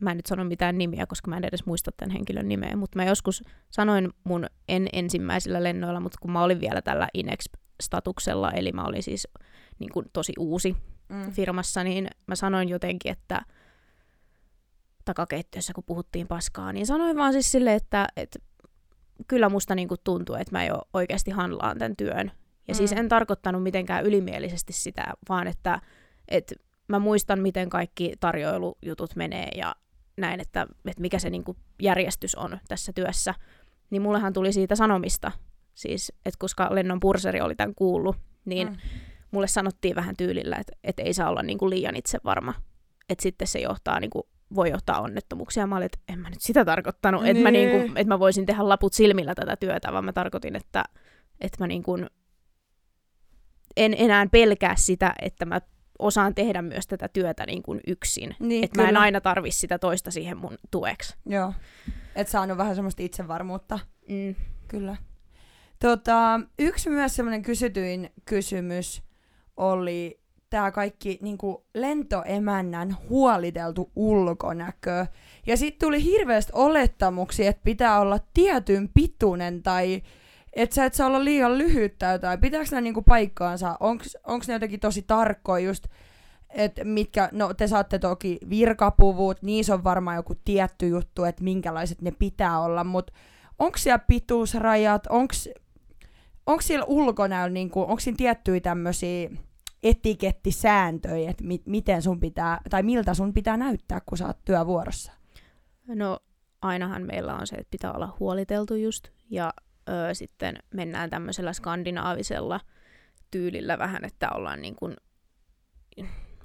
mä 0.00 0.10
en 0.10 0.16
nyt 0.16 0.26
sano 0.26 0.44
mitään 0.44 0.78
nimiä, 0.78 1.06
koska 1.06 1.30
mä 1.30 1.36
en 1.36 1.44
edes 1.44 1.66
muista 1.66 1.90
tämän 1.96 2.10
henkilön 2.12 2.48
nimeä, 2.48 2.76
mutta 2.76 2.98
mä 2.98 3.04
joskus 3.04 3.42
sanoin 3.70 4.10
mun 4.24 4.46
en 4.68 4.88
ensimmäisillä 4.92 5.62
lennoilla, 5.62 6.00
mutta 6.00 6.18
kun 6.22 6.30
mä 6.30 6.42
olin 6.42 6.60
vielä 6.60 6.82
tällä 6.82 7.08
Inex-statuksella, 7.14 8.50
eli 8.52 8.72
mä 8.72 8.84
olin 8.84 9.02
siis 9.02 9.28
niin 9.78 9.90
kuin 9.92 10.06
tosi 10.12 10.32
uusi 10.38 10.76
mm. 11.08 11.32
firmassa, 11.32 11.84
niin 11.84 12.08
mä 12.26 12.34
sanoin 12.34 12.68
jotenkin, 12.68 13.12
että 13.12 13.42
takakeittiössä, 15.04 15.72
kun 15.72 15.84
puhuttiin 15.84 16.28
paskaa, 16.28 16.72
niin 16.72 16.86
sanoin 16.86 17.16
vaan 17.16 17.32
siis 17.32 17.52
silleen, 17.52 17.76
että, 17.76 18.08
että 18.16 18.38
kyllä 19.28 19.48
musta 19.48 19.74
niinku 19.74 19.96
tuntuu, 20.04 20.34
että 20.34 20.52
mä 20.52 20.64
jo 20.64 20.82
oikeasti 20.94 21.30
handlaan 21.30 21.78
tämän 21.78 21.96
työn. 21.96 22.32
Ja 22.68 22.74
mm. 22.74 22.76
siis 22.76 22.90
Mm. 22.92 22.98
en 22.98 23.08
tarkoittanut 23.08 23.62
mitenkään 23.62 24.04
ylimielisesti 24.04 24.72
sitä, 24.72 25.04
vaan 25.28 25.46
että, 25.46 25.80
että 26.28 26.54
mä 26.88 26.98
muistan, 26.98 27.40
miten 27.40 27.70
kaikki 27.70 28.12
tarjoilujutut 28.20 29.16
menee 29.16 29.48
ja 29.56 29.76
näin, 30.16 30.40
että, 30.40 30.66
että 30.86 31.00
mikä 31.00 31.18
se 31.18 31.30
niinku 31.30 31.56
järjestys 31.82 32.34
on 32.34 32.58
tässä 32.68 32.92
työssä. 32.92 33.34
Niin 33.90 34.02
mullehan 34.02 34.32
tuli 34.32 34.52
siitä 34.52 34.76
sanomista, 34.76 35.32
siis, 35.74 36.12
että 36.26 36.38
koska 36.38 36.68
lennon 36.70 37.00
purseri 37.00 37.40
oli 37.40 37.54
tämän 37.54 37.74
kuullut, 37.74 38.16
niin 38.44 38.68
Mm. 38.68 38.76
Mulle 39.30 39.46
sanottiin 39.46 39.96
vähän 39.96 40.16
tyylillä, 40.16 40.56
että, 40.56 40.72
että 40.84 41.02
ei 41.02 41.14
saa 41.14 41.30
olla 41.30 41.42
niin 41.42 41.58
kuin 41.58 41.70
liian 41.70 41.96
itse 41.96 42.18
varma. 42.24 42.54
Että 43.08 43.22
sitten 43.22 43.48
se 43.48 43.58
johtaa, 43.58 44.00
niin 44.00 44.10
kuin, 44.10 44.22
voi 44.54 44.70
johtaa 44.70 45.00
onnettomuuksia. 45.00 45.66
Mä 45.66 45.76
olin, 45.76 45.86
että 45.86 45.98
en 46.08 46.18
mä 46.18 46.30
nyt 46.30 46.40
sitä 46.40 46.64
tarkoittanut, 46.64 47.26
että 47.26 47.42
mä, 47.42 47.50
niin 47.50 47.70
kuin, 47.70 47.80
Niin. 47.82 47.96
että 47.98 48.14
mä 48.14 48.18
voisin 48.18 48.46
tehdä 48.46 48.68
laput 48.68 48.92
silmillä 48.92 49.34
tätä 49.34 49.56
työtä, 49.56 49.92
vaan 49.92 50.04
mä 50.04 50.12
tarkoitin, 50.12 50.56
että, 50.56 50.84
että 51.40 51.56
mä 51.64 51.66
niin 51.66 51.82
kuin, 51.82 52.06
en 53.76 53.94
enää 53.98 54.26
pelkää 54.26 54.76
sitä, 54.76 55.14
että 55.22 55.44
mä 55.44 55.60
osaan 55.98 56.34
tehdä 56.34 56.62
myös 56.62 56.86
tätä 56.86 57.08
työtä 57.08 57.46
niin 57.46 57.62
kuin 57.62 57.80
yksin. 57.86 58.36
Niin, 58.38 58.64
Että 58.64 58.82
mä 58.82 58.88
en 58.88 58.96
aina 58.96 59.20
tarvi 59.20 59.50
sitä 59.50 59.78
toista 59.78 60.10
siihen 60.10 60.36
mun 60.36 60.58
tueksi. 60.70 61.16
Joo. 61.26 61.52
Et 62.16 62.28
saanut 62.28 62.58
vähän 62.58 62.74
semmoista 62.74 63.02
itsevarmuutta. 63.02 63.78
Mm. 64.08 64.34
Kyllä. 64.68 64.96
Tota, 65.80 66.40
yksi 66.58 66.90
myös 66.90 67.16
semmoinen 67.16 67.42
kysytyin 67.42 68.10
kysymys 68.24 69.02
oli 69.58 70.20
tämä 70.50 70.70
kaikki 70.70 71.18
niinku 71.22 71.66
lentoemännän 71.74 72.96
huoliteltu 73.08 73.90
ulkonäkö. 73.96 75.06
Ja 75.46 75.56
sitten 75.56 75.86
tuli 75.86 76.04
hirveästi 76.04 76.52
olettamuksia, 76.54 77.50
että 77.50 77.64
pitää 77.64 78.00
olla 78.00 78.18
tietyn 78.34 78.88
pituinen 78.94 79.62
tai 79.62 80.02
että 80.52 80.74
sä 80.74 80.84
et 80.84 80.94
saa 80.94 81.06
olla 81.06 81.24
liian 81.24 81.58
lyhyttä 81.58 82.18
tai 82.18 82.38
pitääkö 82.38 82.68
ne 82.70 82.80
niinku 82.80 83.02
paikkaansa? 83.02 83.76
Onko 83.80 84.44
ne 84.48 84.54
jotenkin 84.54 84.80
tosi 84.80 85.02
tarkkoja 85.02 85.64
just, 85.64 85.86
että 86.50 86.84
mitkä, 86.84 87.28
no 87.32 87.54
te 87.54 87.66
saatte 87.66 87.98
toki 87.98 88.38
virkapuvut, 88.50 89.42
niissä 89.42 89.74
on 89.74 89.84
varmaan 89.84 90.16
joku 90.16 90.34
tietty 90.44 90.88
juttu, 90.88 91.24
että 91.24 91.44
minkälaiset 91.44 92.02
ne 92.02 92.10
pitää 92.10 92.60
olla, 92.60 92.84
mutta 92.84 93.12
onko 93.58 93.78
siellä 93.78 93.98
pituusrajat, 93.98 95.06
onko 95.06 95.34
onko 96.46 96.62
siellä 96.62 96.84
ulkonäöllä, 96.84 97.54
niin 97.54 97.70
onko 97.74 98.00
siinä 98.00 98.16
tiettyjä 98.16 98.60
tämmöisiä 98.60 99.30
etikettisääntöjä, 99.82 101.30
että 101.30 101.44
mi- 101.44 101.62
miten 101.66 102.02
sun 102.02 102.20
pitää, 102.20 102.60
tai 102.70 102.82
miltä 102.82 103.14
sun 103.14 103.34
pitää 103.34 103.56
näyttää, 103.56 104.00
kun 104.00 104.18
sä 104.18 104.26
oot 104.26 104.44
työvuorossa? 104.44 105.12
No 105.86 106.18
ainahan 106.62 107.06
meillä 107.06 107.34
on 107.34 107.46
se, 107.46 107.56
että 107.56 107.70
pitää 107.70 107.92
olla 107.92 108.16
huoliteltu 108.20 108.74
just, 108.74 109.08
ja 109.30 109.52
ö, 109.88 110.14
sitten 110.14 110.58
mennään 110.74 111.10
tämmöisellä 111.10 111.52
skandinaavisella 111.52 112.60
tyylillä 113.30 113.78
vähän, 113.78 114.04
että 114.04 114.28
ollaan 114.34 114.62
niin 114.62 114.76
kuin 114.76 114.96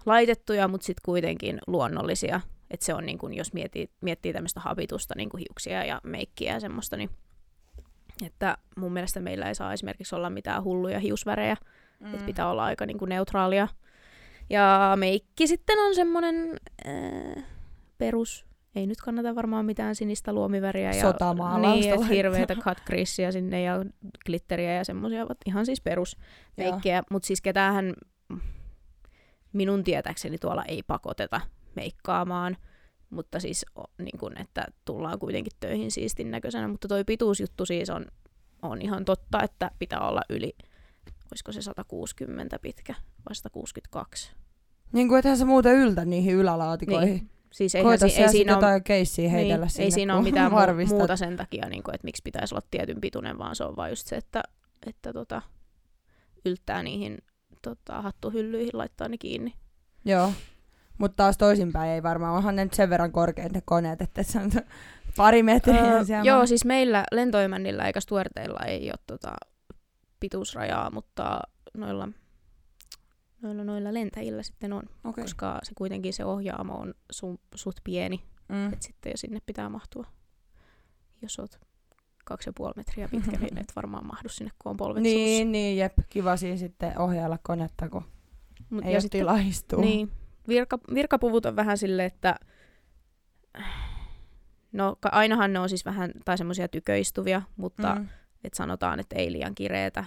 laitettuja, 0.06 0.68
mutta 0.68 0.86
sitten 0.86 1.04
kuitenkin 1.06 1.60
luonnollisia. 1.68 2.42
Että 2.72 2.86
se 2.86 2.94
on, 2.94 3.06
niin 3.06 3.18
kuin, 3.18 3.34
jos 3.34 3.54
miettii, 3.54 3.90
miettii 4.02 4.34
tämmöistä 4.34 4.60
habitusta, 4.60 5.14
niin 5.18 5.30
kuin 5.30 5.44
hiuksia 5.50 5.86
ja 5.86 6.02
meikkiä 6.04 6.54
ja 6.54 6.60
semmoista, 6.60 6.98
niin 6.98 7.10
että 8.26 8.58
mun 8.78 8.94
mielestä 8.94 9.20
meillä 9.20 9.48
ei 9.48 9.56
saa 9.56 9.74
esimerkiksi 9.74 10.16
olla 10.16 10.30
mitään 10.30 10.64
hulluja 10.64 11.00
hiusvärejä, 11.00 11.58
mm. 12.04 12.14
että 12.14 12.26
pitää 12.26 12.50
olla 12.50 12.64
aika 12.64 12.86
niin 12.86 12.98
kuin 12.98 13.10
neutraalia. 13.10 13.68
Ja 14.50 14.94
meikki 14.96 15.48
sitten 15.48 15.80
on 15.80 15.96
semmoinen 15.96 16.36
äh, 16.88 17.44
perus, 17.98 18.46
ei 18.76 18.88
nyt 18.88 19.02
kannata 19.02 19.36
varmaan 19.36 19.66
mitään 19.66 19.96
sinistä 19.96 20.34
luomiväriä. 20.34 20.92
Ja, 20.92 21.02
Sotamaalausta. 21.02 21.96
Niin, 21.96 22.08
hirveätä 22.10 22.56
cut 22.56 22.78
sinne 23.30 23.62
ja 23.62 23.86
glitteriä 24.26 24.74
ja 24.74 24.84
semmoisia, 24.84 25.26
ihan 25.46 25.66
siis 25.66 25.82
perus 25.82 26.18
meikkiä. 26.58 27.04
Mutta 27.10 27.28
siis 27.28 27.42
ketään 27.42 27.94
minun 29.54 29.84
tietääkseni 29.84 30.38
tuolla 30.38 30.64
ei 30.64 30.84
pakoteta 30.84 31.42
meikkaamaan 31.76 32.58
mutta 33.14 33.40
siis 33.40 33.66
niin 33.98 34.20
kun, 34.20 34.38
että 34.38 34.66
tullaan 34.86 35.20
kuitenkin 35.20 35.54
töihin 35.60 35.92
siistin 35.92 36.32
näköisenä, 36.32 36.68
mutta 36.68 36.88
toi 36.88 37.04
pituusjuttu 37.04 37.66
siis 37.66 37.90
on, 37.90 38.06
on 38.62 38.82
ihan 38.82 39.06
totta, 39.06 39.44
että 39.44 39.72
pitää 39.80 40.08
olla 40.08 40.22
yli, 40.30 40.56
olisiko 41.34 41.52
se 41.52 41.62
160 41.62 42.60
pitkä 42.60 42.94
vai 43.30 43.36
162. 43.36 44.32
Niin 44.92 45.08
kuin 45.08 45.20
ethän 45.20 45.38
sä 45.38 45.46
muuten 45.46 45.76
yltä 45.76 46.06
niihin 46.06 46.36
ylälaatikoihin. 46.36 47.14
Niin. 47.14 47.30
Siis 47.52 47.76
eihän 47.76 48.00
si- 48.00 48.22
ei 48.22 48.30
siinä 48.30 48.52
jotain 48.52 48.74
ole, 48.74 48.82
keissiä 48.82 49.30
heitellä 49.30 49.66
niin, 49.66 49.70
sinne, 49.72 49.86
Ei 49.86 49.92
siinä 49.92 50.16
ole 50.16 50.24
mitään 50.24 50.52
mu- 50.52 50.88
muuta 50.88 51.16
sen 51.16 51.38
takia, 51.38 51.70
niin 51.70 51.84
kuin, 51.84 51.96
että 51.96 52.06
miksi 52.06 52.22
pitäisi 52.24 52.56
olla 52.56 52.68
tietyn 52.72 53.02
pituinen, 53.02 53.38
vaan 53.38 53.56
se 53.56 53.64
on 53.64 53.76
vain 53.76 53.90
just 53.92 54.08
se, 54.08 54.16
että, 54.16 54.44
että 54.88 55.14
tota, 55.14 55.42
yltää 56.46 56.84
niihin 56.84 57.18
tota, 57.62 58.02
hattuhyllyihin, 58.02 58.70
laittaa 58.74 59.08
ne 59.08 59.18
kiinni. 59.18 59.54
Joo. 60.06 60.32
Mutta 60.98 61.16
taas 61.16 61.38
toisinpäin 61.38 61.92
ei 61.92 62.04
varmaan. 62.04 62.36
Onhan 62.36 62.56
ne 62.56 62.64
nyt 62.64 62.74
sen 62.74 62.90
verran 62.90 63.12
korkeat 63.12 63.52
ne 63.52 63.62
koneet, 63.66 64.02
että 64.02 64.24
se 64.24 64.40
on 64.40 64.52
pari 65.18 65.44
metriä. 65.44 65.82
Öö, 65.82 66.02
joo, 66.24 66.46
siis 66.46 66.66
meillä 66.66 67.04
lentoimännillä 67.12 67.88
eikä 67.88 68.00
stuarteilla 68.00 68.60
ei 68.68 68.90
ole 68.90 69.00
tota, 69.08 69.34
pituusrajaa, 70.24 70.92
mutta 70.92 71.40
noilla, 71.74 72.10
noilla, 73.42 73.64
noilla 73.64 73.94
lentäjillä 73.94 74.44
sitten 74.44 74.74
on. 74.74 74.84
Okay. 75.04 75.24
Koska 75.24 75.60
se 75.64 75.72
kuitenkin 75.78 76.14
se 76.14 76.26
ohjaamo 76.26 76.74
on 76.74 76.94
su, 77.12 77.40
suht 77.56 77.78
pieni. 77.84 78.24
Mm. 78.50 78.74
Että 78.74 78.86
sitten 78.86 79.10
jo 79.10 79.18
sinne 79.18 79.40
pitää 79.46 79.70
mahtua. 79.70 80.08
Jos 81.22 81.40
oot 81.40 81.60
kaksi 82.26 82.50
ja 82.50 82.54
puoli 82.54 82.74
metriä 82.76 83.08
pitkä, 83.08 83.38
niin 83.38 83.58
et 83.58 83.76
varmaan 83.76 84.08
mahdu 84.08 84.30
sinne, 84.30 84.52
kun 84.60 84.70
on 84.70 84.78
polvet 84.78 85.04
Niin, 85.04 85.38
suussa. 85.38 85.52
niin, 85.52 85.78
jep. 85.78 85.94
Kiva 86.10 86.38
siinä 86.38 86.58
sitten 86.58 87.00
ohjailla 87.00 87.38
konetta, 87.44 87.90
kun 87.90 88.04
Mut 88.70 88.86
ei 88.86 88.94
ole 88.94 89.02
sitten, 89.02 89.20
tilaa 89.20 89.38
istua. 89.38 89.82
Niin, 89.82 90.12
virka, 90.48 90.80
virkapuvut 90.94 91.46
on 91.46 91.56
vähän 91.56 91.78
silleen, 91.78 92.08
että 92.08 92.36
no 94.72 94.96
ainahan 95.12 95.54
ne 95.54 95.60
on 95.60 95.70
siis 95.70 95.86
vähän, 95.86 96.12
tai 96.26 96.38
semmoisia 96.38 96.68
tyköistuvia, 96.68 97.42
mutta 97.58 97.96
mm. 97.96 98.08
Et 98.44 98.54
sanotaan, 98.54 99.00
että 99.00 99.16
ei 99.16 99.32
liian 99.32 99.56
kireetä, 99.56 100.06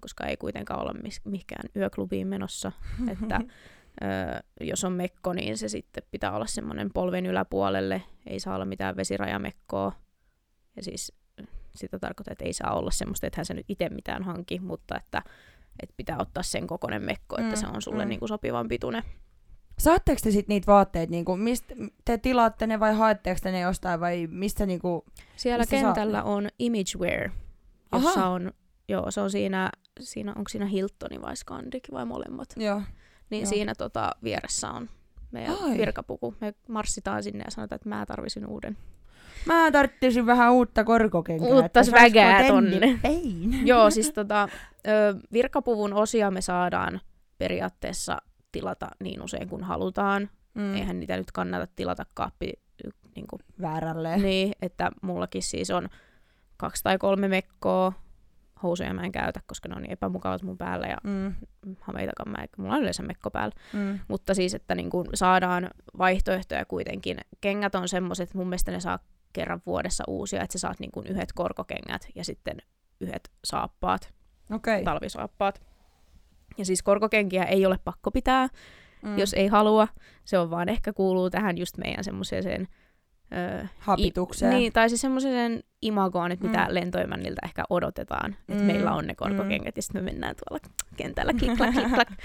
koska 0.00 0.26
ei 0.26 0.36
kuitenkaan 0.36 0.80
olla 0.80 0.94
mikään 1.24 1.68
yöklubiin 1.76 2.26
menossa. 2.26 2.72
että 3.12 3.40
ö, 3.40 4.42
jos 4.60 4.84
on 4.84 4.92
mekko, 4.92 5.32
niin 5.32 5.58
se 5.58 5.68
sitten 5.68 6.02
pitää 6.10 6.32
olla 6.32 6.46
semmoinen 6.46 6.90
polven 6.94 7.26
yläpuolelle, 7.26 8.02
ei 8.26 8.40
saa 8.40 8.54
olla 8.54 8.64
mitään 8.64 8.96
vesirajamekkoa. 8.96 9.92
Ja 10.76 10.82
siis 10.82 11.12
sitä 11.74 11.98
tarkoittaa, 11.98 12.32
että 12.32 12.44
ei 12.44 12.52
saa 12.52 12.74
olla 12.74 12.90
semmoista, 12.90 13.26
että 13.26 13.38
hän 13.38 13.46
se 13.46 13.54
nyt 13.54 13.66
itse 13.70 13.88
mitään 13.88 14.22
hanki, 14.22 14.60
mutta 14.60 14.96
että, 14.96 15.22
että 15.82 15.94
pitää 15.96 16.16
ottaa 16.18 16.42
sen 16.42 16.66
kokoinen 16.66 17.02
mekko, 17.02 17.36
että 17.38 17.56
mm, 17.56 17.56
se 17.56 17.66
on 17.66 17.82
sulle 17.82 18.04
mm. 18.04 18.08
niin 18.08 18.18
kuin 18.18 18.28
sopivan 18.28 18.68
pituinen. 18.68 19.02
Saatteko 19.78 20.20
te 20.22 20.30
sitten 20.30 20.54
niitä 20.54 20.66
vaatteita, 20.66 21.10
niinku, 21.10 21.36
mistä 21.36 21.74
te 22.04 22.18
tilaatte 22.18 22.66
ne 22.66 22.80
vai 22.80 22.94
haetteko 22.94 23.40
te 23.42 23.50
ne 23.52 23.60
jostain 23.60 24.00
vai 24.00 24.26
mistä 24.30 24.66
niinku, 24.66 25.04
Siellä 25.36 25.62
mistä 25.62 25.76
kentällä 25.76 26.16
saatte? 26.16 26.30
on 26.30 26.48
Imagewear, 26.58 27.30
jossa 27.92 28.20
Aha. 28.20 28.28
on, 28.28 28.52
joo, 28.88 29.10
se 29.10 29.20
on 29.20 29.30
siinä, 29.30 29.70
siinä, 30.00 30.32
onko 30.36 30.48
siinä 30.48 30.66
Hiltoni 30.66 31.22
vai 31.22 31.36
Scandic 31.36 31.92
vai 31.92 32.04
molemmat. 32.04 32.48
Joo. 32.56 32.82
Niin 33.30 33.42
joo. 33.42 33.50
siinä 33.50 33.74
tota, 33.74 34.10
vieressä 34.22 34.70
on 34.70 34.88
meidän 35.30 35.56
Ai. 35.62 35.78
virkapuku. 35.78 36.34
Me 36.40 36.54
marssitaan 36.68 37.22
sinne 37.22 37.44
ja 37.44 37.50
sanotaan, 37.50 37.76
että 37.76 37.88
mä 37.88 38.06
tarvisin 38.06 38.46
uuden. 38.46 38.76
Mä 39.46 39.70
tarvitsisin 39.72 40.26
vähän 40.26 40.52
uutta 40.52 40.84
korkokenkää. 40.84 41.48
Uutta 41.48 41.84
svägää 41.84 42.46
tonne. 42.46 43.00
Joo, 43.64 43.90
siis 43.90 44.12
tota, 44.12 44.48
virkapuvun 45.32 45.92
osia 45.92 46.30
me 46.30 46.40
saadaan 46.40 47.00
periaatteessa 47.38 48.18
tilata 48.52 48.88
niin 49.00 49.22
usein 49.22 49.48
kuin 49.48 49.64
halutaan. 49.64 50.30
Mm. 50.54 50.74
Eihän 50.74 51.00
niitä 51.00 51.16
nyt 51.16 51.32
kannata 51.32 51.66
tilata 51.76 52.06
kaappi 52.14 52.52
niin 53.14 53.26
kuin, 53.26 53.40
väärälle. 53.60 54.16
Niin, 54.16 54.52
että 54.62 54.90
mullakin 55.02 55.42
siis 55.42 55.70
on 55.70 55.88
kaksi 56.58 56.82
tai 56.82 56.98
kolme 56.98 57.28
mekkoa, 57.28 57.92
housuja 58.62 58.94
mä 58.94 59.02
en 59.02 59.12
käytä, 59.12 59.40
koska 59.46 59.68
ne 59.68 59.74
on 59.74 59.82
niin 59.82 59.92
epämukavat 59.92 60.42
mun 60.42 60.58
päällä 60.58 60.86
ja 60.86 60.96
mm. 61.04 61.34
hameitakaan 61.80 62.30
mä, 62.30 62.46
mulla 62.56 62.74
on 62.74 62.80
yleensä 62.80 63.02
mekko 63.02 63.30
päällä. 63.30 63.54
Mm. 63.72 63.98
Mutta 64.08 64.34
siis, 64.34 64.54
että 64.54 64.74
niin 64.74 64.90
kun 64.90 65.06
saadaan 65.14 65.70
vaihtoehtoja 65.98 66.64
kuitenkin. 66.64 67.16
Kengät 67.40 67.74
on 67.74 67.88
semmoiset, 67.88 68.34
mun 68.34 68.46
mielestä 68.46 68.70
ne 68.70 68.80
saa 68.80 68.98
kerran 69.32 69.62
vuodessa 69.66 70.04
uusia, 70.06 70.42
että 70.42 70.52
sä 70.52 70.58
saat 70.58 70.80
niin 70.80 70.90
kun 70.92 71.06
yhdet 71.06 71.32
korkokengät 71.32 72.08
ja 72.14 72.24
sitten 72.24 72.58
yhdet 73.00 73.30
saappaat, 73.44 74.14
okay. 74.50 74.84
talvisaappaat. 74.84 75.62
Ja 76.58 76.64
siis 76.64 76.82
korkokenkiä 76.82 77.44
ei 77.44 77.66
ole 77.66 77.78
pakko 77.84 78.10
pitää, 78.10 78.48
mm. 79.02 79.18
jos 79.18 79.34
ei 79.34 79.46
halua. 79.46 79.88
Se 80.24 80.38
on 80.38 80.50
vaan 80.50 80.68
ehkä 80.68 80.92
kuuluu 80.92 81.30
tähän 81.30 81.58
just 81.58 81.78
meidän 81.78 82.04
semmoiseen... 82.04 82.68
Öö, 83.32 83.64
Habitukseen. 83.78 84.52
I, 84.52 84.56
niin, 84.56 84.72
tai 84.72 84.88
siis 84.88 85.00
semmoiseen 85.00 85.62
imagoon, 85.82 86.32
että 86.32 86.44
mm. 86.44 86.50
mitä 86.50 86.66
lentoimänniltä 86.70 87.40
ehkä 87.44 87.64
odotetaan. 87.70 88.36
Että 88.48 88.62
mm. 88.62 88.66
meillä 88.66 88.92
on 88.92 89.06
ne 89.06 89.14
korkokengät 89.14 89.74
mm. 89.74 89.78
ja 89.78 89.82
sitten 89.82 90.02
me 90.02 90.10
mennään 90.10 90.34
tuolla 90.36 90.74
kentällä 90.96 91.32
klik, 91.32 91.56
klak, 91.56 91.72
klik, 91.74 91.94
klak. 91.94 92.08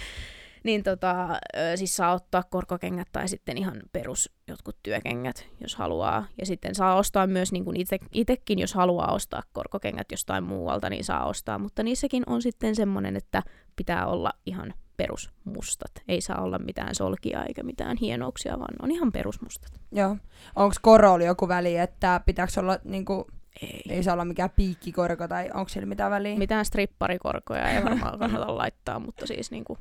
niin 0.63 0.83
tota, 0.83 1.39
siis 1.75 1.95
saa 1.95 2.13
ottaa 2.13 2.43
korkokengät 2.43 3.07
tai 3.11 3.27
sitten 3.27 3.57
ihan 3.57 3.81
perus 3.91 4.31
jotkut 4.47 4.77
työkengät, 4.83 5.47
jos 5.61 5.75
haluaa. 5.75 6.25
Ja 6.39 6.45
sitten 6.45 6.75
saa 6.75 6.95
ostaa 6.95 7.27
myös 7.27 7.51
niin 7.51 7.65
kuin 7.65 7.79
itse, 7.79 7.97
itsekin, 8.11 8.59
jos 8.59 8.73
haluaa 8.73 9.13
ostaa 9.13 9.43
korkokengät 9.53 10.11
jostain 10.11 10.43
muualta, 10.43 10.89
niin 10.89 11.03
saa 11.03 11.25
ostaa. 11.25 11.59
Mutta 11.59 11.83
niissäkin 11.83 12.23
on 12.27 12.41
sitten 12.41 12.75
semmoinen, 12.75 13.15
että 13.15 13.43
pitää 13.75 14.07
olla 14.07 14.33
ihan 14.45 14.73
perusmustat. 14.97 15.91
Ei 16.07 16.21
saa 16.21 16.41
olla 16.41 16.59
mitään 16.59 16.95
solkia 16.95 17.43
eikä 17.43 17.63
mitään 17.63 17.97
hienouksia, 17.97 18.59
vaan 18.59 18.75
on 18.81 18.91
ihan 18.91 19.11
perusmustat. 19.11 19.71
Joo. 19.91 20.17
Onko 20.55 20.75
korolla 20.81 21.25
joku 21.25 21.47
väli, 21.47 21.77
että 21.77 22.21
pitääkö 22.25 22.51
olla 22.57 22.79
niinku, 22.83 23.27
ei. 23.61 23.81
ei 23.89 24.03
saa 24.03 24.13
olla 24.13 24.25
mikään 24.25 24.49
piikkikorko 24.55 25.27
tai 25.27 25.49
onko 25.53 25.69
siellä 25.69 25.87
mitään 25.87 26.11
väliä? 26.11 26.37
Mitään 26.37 26.65
stripparikorkoja 26.65 27.69
ei 27.69 27.83
varmaan 27.83 28.19
kannata 28.19 28.57
laittaa, 28.57 28.99
mutta 28.99 29.27
siis 29.27 29.51
niinku, 29.51 29.77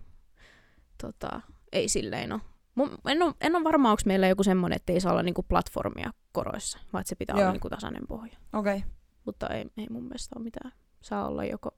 tota, 1.03 1.41
ei 1.73 1.89
silleen 1.89 2.33
ole. 2.33 2.41
En 3.11 3.23
ole, 3.23 3.35
en 3.41 3.57
ole 3.57 3.65
varma, 3.65 3.91
onko 3.91 4.03
meillä 4.07 4.29
joku 4.29 4.43
semmoinen, 4.43 4.77
että 4.77 4.93
ei 4.93 5.01
saa 5.01 5.13
olla 5.13 5.23
niinku 5.23 5.43
platformia 5.43 6.11
koroissa, 6.33 6.79
vaan 6.93 7.05
se 7.07 7.15
pitää 7.15 7.35
Joo. 7.35 7.43
olla 7.43 7.53
niinku 7.53 7.69
tasainen 7.71 8.07
pohja. 8.09 8.37
Okei. 8.53 8.77
Okay. 8.77 8.89
Mutta 9.25 9.47
ei, 9.47 9.67
ei 9.77 9.87
mun 9.91 10.03
mielestä 10.05 10.39
ole 10.39 10.45
mitään. 10.45 10.73
Saa 11.01 11.29
olla 11.29 11.45
joko 11.45 11.71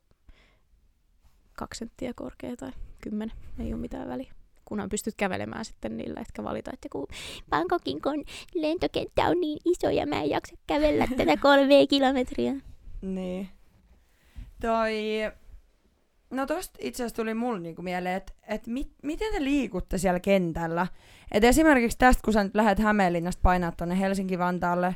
kaksi 1.53 1.79
senttiä 1.79 2.13
korkea 2.15 2.55
tai 2.55 2.71
kymmenen, 3.01 3.37
ei 3.59 3.73
ole 3.73 3.81
mitään 3.81 4.07
väliä. 4.07 4.33
Kunhan 4.65 4.89
pystyt 4.89 5.15
kävelemään 5.17 5.65
sitten 5.65 5.97
niillä, 5.97 6.21
etkä 6.21 6.43
valita, 6.43 6.71
että 6.73 6.89
kun 6.91 7.07
Bangkokin 7.49 8.01
kun 8.01 8.23
lentokenttä 8.53 9.23
on 9.27 9.41
niin 9.41 9.59
iso 9.65 9.89
ja 9.89 10.07
mä 10.07 10.21
en 10.21 10.29
jaksa 10.29 10.55
kävellä 10.67 11.07
tätä 11.17 11.37
kolme 11.37 11.87
kilometriä. 11.87 12.53
Niin. 13.01 13.49
Toi 14.61 14.93
No 16.35 16.45
tosta 16.45 16.79
itse 16.81 17.03
asiassa 17.03 17.15
tuli 17.15 17.33
mulle 17.33 17.59
niinku 17.59 17.81
mieleen, 17.81 18.15
että 18.15 18.33
et 18.47 18.67
mit, 18.67 18.91
miten 19.03 19.33
te 19.33 19.43
liikutte 19.43 19.97
siellä 19.97 20.19
kentällä. 20.19 20.87
Et 21.31 21.43
esimerkiksi 21.43 21.97
tästä, 21.97 22.21
kun 22.25 22.33
sä 22.33 22.43
nyt 22.43 22.55
lähdet 22.55 22.79
Hämeenlinnasta 22.79 23.41
painaa 23.41 23.71
tonne 23.71 23.99
Helsinki-Vantaalle, 23.99 24.95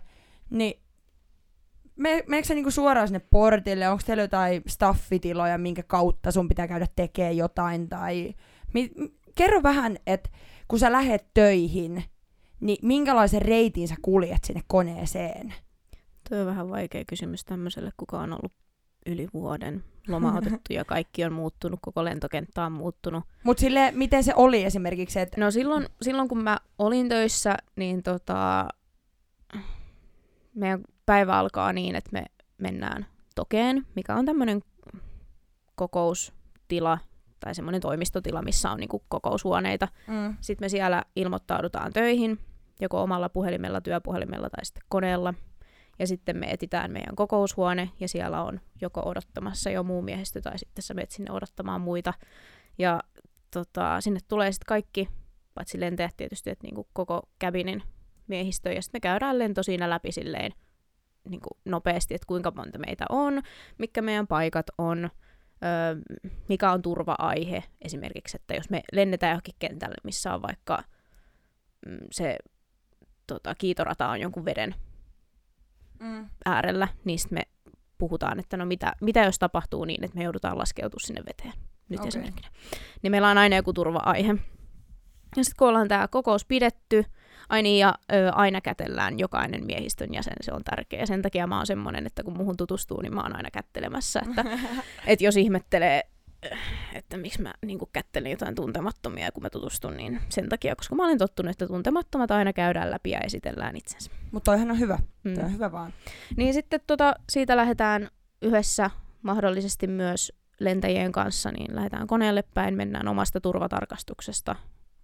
niin 0.49 0.81
me, 1.95 2.23
meneekö 2.27 2.53
niinku 2.53 2.71
suoraan 2.71 3.07
sinne 3.07 3.19
portille? 3.19 3.89
Onko 3.89 4.03
teillä 4.05 4.23
jotain 4.23 4.61
staffitiloja, 4.67 5.57
minkä 5.57 5.83
kautta 5.83 6.31
sun 6.31 6.47
pitää 6.47 6.67
käydä 6.67 6.87
tekemään 6.95 7.37
jotain? 7.37 7.89
Tai... 7.89 8.33
Mi, 8.73 8.91
kerro 9.35 9.63
vähän, 9.63 9.97
että 10.07 10.29
kun 10.67 10.79
sä 10.79 10.91
lähet 10.91 11.25
töihin, 11.33 12.03
niin 12.59 12.77
minkälaisen 12.81 13.41
reitin 13.41 13.87
sä 13.87 13.95
kuljet 14.01 14.43
sinne 14.43 14.61
koneeseen? 14.67 15.53
Tuo 16.29 16.37
on 16.37 16.45
vähän 16.45 16.69
vaikea 16.69 17.05
kysymys 17.05 17.45
tämmöiselle, 17.45 17.91
kuka 17.97 18.19
on 18.19 18.33
ollut 18.33 18.53
yli 19.05 19.27
vuoden 19.33 19.83
lomautettu 20.09 20.73
ja 20.73 20.85
kaikki 20.85 21.23
on 21.23 21.33
muuttunut, 21.33 21.79
koko 21.81 22.05
lentokenttä 22.05 22.65
on 22.65 22.71
muuttunut. 22.71 23.23
Mutta 23.43 23.61
sille, 23.61 23.91
miten 23.95 24.23
se 24.23 24.33
oli 24.35 24.63
esimerkiksi? 24.63 25.19
Että... 25.19 25.41
No 25.41 25.51
silloin, 25.51 25.87
silloin 26.01 26.27
kun 26.27 26.43
mä 26.43 26.57
olin 26.77 27.09
töissä, 27.09 27.57
niin 27.75 28.03
tota, 28.03 28.67
meidän 30.55 30.83
päivä 31.05 31.37
alkaa 31.37 31.73
niin, 31.73 31.95
että 31.95 32.09
me 32.13 32.25
mennään 32.57 33.05
Tokeen, 33.35 33.85
mikä 33.95 34.15
on 34.15 34.25
tämmöinen 34.25 34.61
kokoustila 35.75 36.97
tai 37.39 37.55
semmoinen 37.55 37.81
toimistotila, 37.81 38.41
missä 38.41 38.71
on 38.71 38.77
niinku 38.77 39.03
kokoushuoneita. 39.09 39.87
Mm. 40.07 40.35
Sitten 40.41 40.65
me 40.65 40.69
siellä 40.69 41.03
ilmoittaudutaan 41.15 41.93
töihin, 41.93 42.39
joko 42.81 43.03
omalla 43.03 43.29
puhelimella, 43.29 43.81
työpuhelimella 43.81 44.49
tai 44.49 44.65
sitten 44.65 44.83
koneella. 44.89 45.33
Ja 45.99 46.07
sitten 46.07 46.37
me 46.37 46.51
etitään 46.51 46.91
meidän 46.91 47.15
kokoushuone 47.15 47.89
ja 47.99 48.07
siellä 48.07 48.43
on 48.43 48.59
joko 48.81 49.01
odottamassa 49.05 49.69
jo 49.69 49.83
muu 49.83 50.01
miehistö 50.01 50.41
tai 50.41 50.59
sitten 50.59 50.83
sä 50.83 50.93
menet 50.93 51.11
sinne 51.11 51.31
odottamaan 51.31 51.81
muita. 51.81 52.13
Ja 52.77 52.99
tota, 53.51 54.01
sinne 54.01 54.19
tulee 54.27 54.51
sitten 54.51 54.67
kaikki, 54.67 55.09
paitsi 55.53 55.79
lentäjät 55.79 56.17
tietysti, 56.17 56.49
että 56.49 56.67
niinku 56.67 56.87
koko 56.93 57.29
käbinin 57.39 57.83
miehistö. 58.27 58.73
Ja 58.73 58.81
sitten 58.81 58.99
me 58.99 59.01
käydään 59.01 59.39
lento 59.39 59.63
siinä 59.63 59.89
läpi 59.89 60.11
silleen 60.11 60.51
niinku 61.29 61.49
nopeasti, 61.65 62.15
että 62.15 62.27
kuinka 62.27 62.51
monta 62.55 62.79
meitä 62.79 63.05
on, 63.09 63.41
mikä 63.77 64.01
meidän 64.01 64.27
paikat 64.27 64.65
on, 64.77 65.09
öö, 65.63 66.31
mikä 66.49 66.71
on 66.71 66.81
turva-aihe 66.81 67.63
esimerkiksi, 67.81 68.37
että 68.37 68.53
jos 68.53 68.69
me 68.69 68.81
lennetään 68.91 69.31
johonkin 69.31 69.55
kentälle, 69.59 69.95
missä 70.03 70.33
on 70.33 70.41
vaikka 70.41 70.83
mm, 71.85 71.97
se 72.11 72.37
tota, 73.27 73.55
kiitorata 73.55 74.09
on 74.09 74.21
jonkun 74.21 74.45
veden 74.45 74.75
Mm. 75.99 76.29
äärellä, 76.45 76.87
niin 77.05 77.19
sit 77.19 77.31
me 77.31 77.41
puhutaan, 77.97 78.39
että 78.39 78.57
no 78.57 78.65
mitä, 78.65 78.93
mitä 79.01 79.23
jos 79.23 79.39
tapahtuu 79.39 79.85
niin, 79.85 80.03
että 80.03 80.17
me 80.17 80.23
joudutaan 80.23 80.57
laskeutumaan 80.57 81.07
sinne 81.07 81.21
veteen. 81.27 81.53
Nyt 81.89 81.99
Okei. 81.99 82.07
esimerkkinä. 82.07 82.49
Niin 83.01 83.11
meillä 83.11 83.29
on 83.29 83.37
aina 83.37 83.55
joku 83.55 83.73
turva-aihe. 83.73 84.35
Ja 85.37 85.43
sitten 85.43 85.55
kun 85.59 85.67
ollaan 85.67 85.87
tämä 85.87 86.07
kokous 86.07 86.45
pidetty, 86.45 87.05
ai 87.49 87.61
niin, 87.61 87.79
ja 87.79 87.95
ö, 88.13 88.31
aina 88.31 88.61
kätellään 88.61 89.19
jokainen 89.19 89.65
miehistön 89.65 90.13
jäsen, 90.13 90.33
se 90.41 90.53
on 90.53 90.63
tärkeä. 90.63 91.05
Sen 91.05 91.21
takia 91.21 91.47
mä 91.47 91.57
oon 91.57 91.67
semmonen, 91.67 92.05
että 92.05 92.23
kun 92.23 92.37
muhun 92.37 92.57
tutustuu, 92.57 93.01
niin 93.01 93.15
mä 93.15 93.21
oon 93.21 93.35
aina 93.35 93.51
kättelemässä. 93.51 94.21
Että, 94.29 94.45
että 95.07 95.25
jos 95.25 95.37
ihmettelee, 95.37 96.03
että 96.93 97.17
miksi 97.17 97.41
mä 97.41 97.53
niin 97.65 97.79
kättelen 97.93 98.31
jotain 98.31 98.55
tuntemattomia, 98.55 99.31
kun 99.31 99.43
mä 99.43 99.49
tutustun, 99.49 99.97
niin 99.97 100.21
sen 100.29 100.49
takia, 100.49 100.75
koska 100.75 100.95
mä 100.95 101.05
olen 101.05 101.17
tottunut, 101.17 101.51
että 101.51 101.67
tuntemattomat 101.67 102.31
aina 102.31 102.53
käydään 102.53 102.91
läpi 102.91 103.09
ja 103.09 103.19
esitellään 103.19 103.75
itsensä. 103.75 104.11
Mutta 104.31 104.51
toihan 104.51 104.71
on 104.71 104.79
hyvä. 104.79 104.99
Mm. 105.23 105.33
Toi 105.33 105.43
on 105.43 105.53
hyvä 105.53 105.71
vaan. 105.71 105.93
Niin 106.37 106.53
sitten 106.53 106.79
tota, 106.87 107.13
siitä 107.29 107.57
lähdetään 107.57 108.09
yhdessä 108.41 108.89
mahdollisesti 109.21 109.87
myös 109.87 110.33
lentäjien 110.59 111.11
kanssa, 111.11 111.51
niin 111.51 111.75
lähdetään 111.75 112.07
koneelle 112.07 112.43
päin, 112.53 112.73
mennään 112.75 113.07
omasta 113.07 113.41
turvatarkastuksesta. 113.41 114.55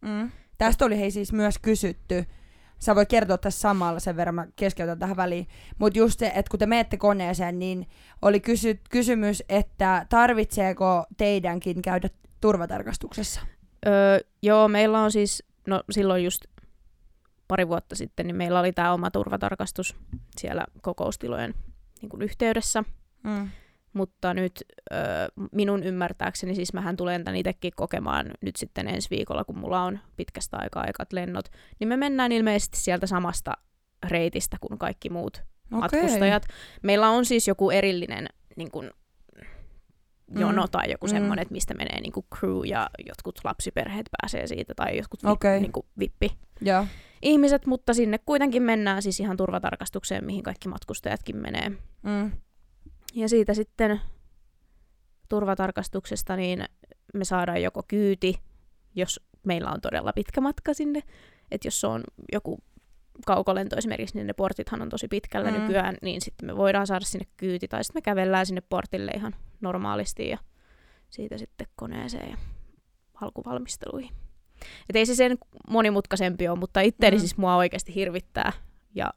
Mm. 0.01 0.31
Tästä 0.57 0.85
oli 0.85 0.99
hei 0.99 1.11
siis 1.11 1.33
myös 1.33 1.59
kysytty. 1.59 2.25
Sä 2.79 2.95
voit 2.95 3.09
kertoa 3.09 3.37
tässä 3.37 3.59
samalla, 3.59 3.99
sen 3.99 4.15
verran 4.15 4.35
mä 4.35 4.47
keskeytän 4.55 4.99
tähän 4.99 5.17
väliin. 5.17 5.47
Mutta 5.77 5.99
just 5.99 6.19
se, 6.19 6.27
että 6.35 6.49
kun 6.51 6.59
te 6.59 6.65
menette 6.65 6.97
koneeseen, 6.97 7.59
niin 7.59 7.87
oli 8.21 8.39
kysy- 8.39 8.79
kysymys, 8.89 9.43
että 9.49 10.05
tarvitseeko 10.09 11.05
teidänkin 11.17 11.81
käydä 11.81 12.09
turvatarkastuksessa? 12.41 13.41
Öö, 13.87 14.19
joo, 14.41 14.67
meillä 14.67 14.99
on 14.99 15.11
siis, 15.11 15.43
no 15.67 15.83
silloin 15.91 16.23
just 16.23 16.45
pari 17.47 17.67
vuotta 17.67 17.95
sitten, 17.95 18.27
niin 18.27 18.35
meillä 18.35 18.59
oli 18.59 18.73
tämä 18.73 18.93
oma 18.93 19.11
turvatarkastus 19.11 19.95
siellä 20.37 20.65
kokoustilojen 20.81 21.53
niin 22.01 22.09
kuin 22.09 22.21
yhteydessä. 22.21 22.83
Mm. 23.23 23.49
Mutta 23.95 24.33
nyt 24.33 24.51
ö, 24.93 24.95
minun 25.51 25.83
ymmärtääkseni, 25.83 26.55
siis 26.55 26.73
mähän 26.73 26.97
tulen 26.97 27.23
tämän 27.23 27.35
itsekin 27.37 27.73
kokemaan 27.75 28.31
nyt 28.41 28.55
sitten 28.55 28.87
ensi 28.87 29.09
viikolla, 29.09 29.43
kun 29.43 29.57
mulla 29.57 29.83
on 29.83 29.99
pitkästä 30.17 30.57
aikaa 30.59 30.83
aikat 30.87 31.13
lennot, 31.13 31.45
niin 31.79 31.87
me 31.87 31.97
mennään 31.97 32.31
ilmeisesti 32.31 32.79
sieltä 32.79 33.07
samasta 33.07 33.51
reitistä 34.09 34.57
kuin 34.61 34.79
kaikki 34.79 35.09
muut 35.09 35.37
Okei. 35.37 35.79
matkustajat. 36.01 36.43
Meillä 36.83 37.09
on 37.09 37.25
siis 37.25 37.47
joku 37.47 37.69
erillinen 37.71 38.27
niin 38.55 38.71
kuin, 38.71 38.91
jono 40.35 40.61
Mm. 40.65 40.69
tai 40.71 40.91
joku 40.91 41.05
Mm. 41.05 41.09
semmoinen, 41.09 41.41
että 41.41 41.51
mistä 41.51 41.73
menee 41.73 42.01
niin 42.01 42.11
kuin 42.11 42.25
crew 42.39 42.65
ja 42.65 42.89
jotkut 43.07 43.39
lapsiperheet 43.43 44.09
pääsee 44.21 44.47
siitä 44.47 44.73
tai 44.75 44.97
jotkut 44.97 45.23
vi- 45.23 45.29
Okei. 45.29 45.59
niin 45.59 45.71
kuin 45.71 45.85
vippi 45.99 46.37
Joo. 46.61 46.87
ihmiset, 47.21 47.65
mutta 47.65 47.93
sinne 47.93 48.19
kuitenkin 48.25 48.63
mennään 48.63 49.01
siis 49.01 49.19
ihan 49.19 49.37
turvatarkastukseen, 49.37 50.25
mihin 50.25 50.43
kaikki 50.43 50.67
matkustajatkin 50.69 51.37
menee. 51.37 51.69
Mm. 52.03 52.31
Ja 53.15 53.29
siitä 53.29 53.53
sitten 53.53 54.01
turvatarkastuksesta 55.29 56.35
niin 56.35 56.65
me 57.13 57.25
saadaan 57.25 57.61
joko 57.63 57.83
kyyti, 57.87 58.39
jos 58.95 59.19
meillä 59.45 59.71
on 59.71 59.81
todella 59.81 60.13
pitkä 60.13 60.41
matka 60.41 60.73
sinne. 60.73 61.03
Että 61.51 61.67
jos 61.67 61.81
se 61.81 61.87
on 61.87 62.03
joku 62.31 62.57
kaukolento 63.25 63.75
esimerkiksi, 63.75 64.15
niin 64.15 64.27
ne 64.27 64.33
portithan 64.33 64.81
on 64.81 64.89
tosi 64.89 65.07
pitkällä 65.07 65.51
Mm. 65.51 65.57
nykyään, 65.61 65.97
niin 66.01 66.21
sitten 66.21 66.45
me 66.47 66.57
voidaan 66.57 66.87
saada 66.87 67.05
sinne 67.05 67.25
kyyti, 67.37 67.67
tai 67.67 67.83
sitten 67.83 67.97
me 67.97 68.01
kävellään 68.01 68.45
sinne 68.45 68.61
portille 68.61 69.11
ihan 69.11 69.35
normaalisti 69.61 70.29
ja 70.29 70.37
siitä 71.09 71.37
sitten 71.37 71.67
koneeseen 71.75 72.29
ja 72.31 72.37
alkuvalmisteluihin. 73.21 74.11
Et 74.89 74.95
ei 74.95 75.05
se 75.05 75.15
sen 75.15 75.37
monimutkaisempi 75.69 76.47
ole, 76.47 76.59
mutta 76.59 76.81
itteeni 76.81 77.15
Mm. 77.15 77.17
mm. 77.17 77.21
siis 77.21 77.37
mua 77.37 77.55
oikeasti 77.55 77.95
hirvittää 77.95 78.51
ja 78.95 79.13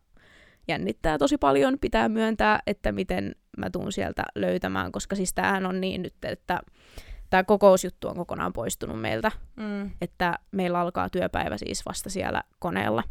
jännittää 0.68 1.18
tosi 1.18 1.38
paljon. 1.38 1.78
Pitää 1.80 2.08
myöntää, 2.08 2.62
että 2.66 2.92
miten 2.92 3.34
mä 3.58 3.70
tuun 3.70 3.92
sieltä 3.92 4.22
löytämään, 4.34 4.92
koska 4.92 5.16
siis 5.16 5.34
tämähän 5.34 5.66
on 5.66 5.80
niin 5.80 6.02
nyt, 6.02 6.14
että 6.24 6.60
tämä 7.30 7.44
kokousjuttu 7.44 8.08
on 8.08 8.16
kokonaan 8.16 8.52
poistunut 8.52 9.00
meiltä, 9.00 9.32
Mm. 9.56 9.90
että 10.00 10.38
meillä 10.52 10.80
alkaa 10.80 11.10
työpäivä 11.10 11.58
siis 11.58 11.86
vasta 11.86 12.10
siellä 12.10 12.42
koneella 12.58 13.02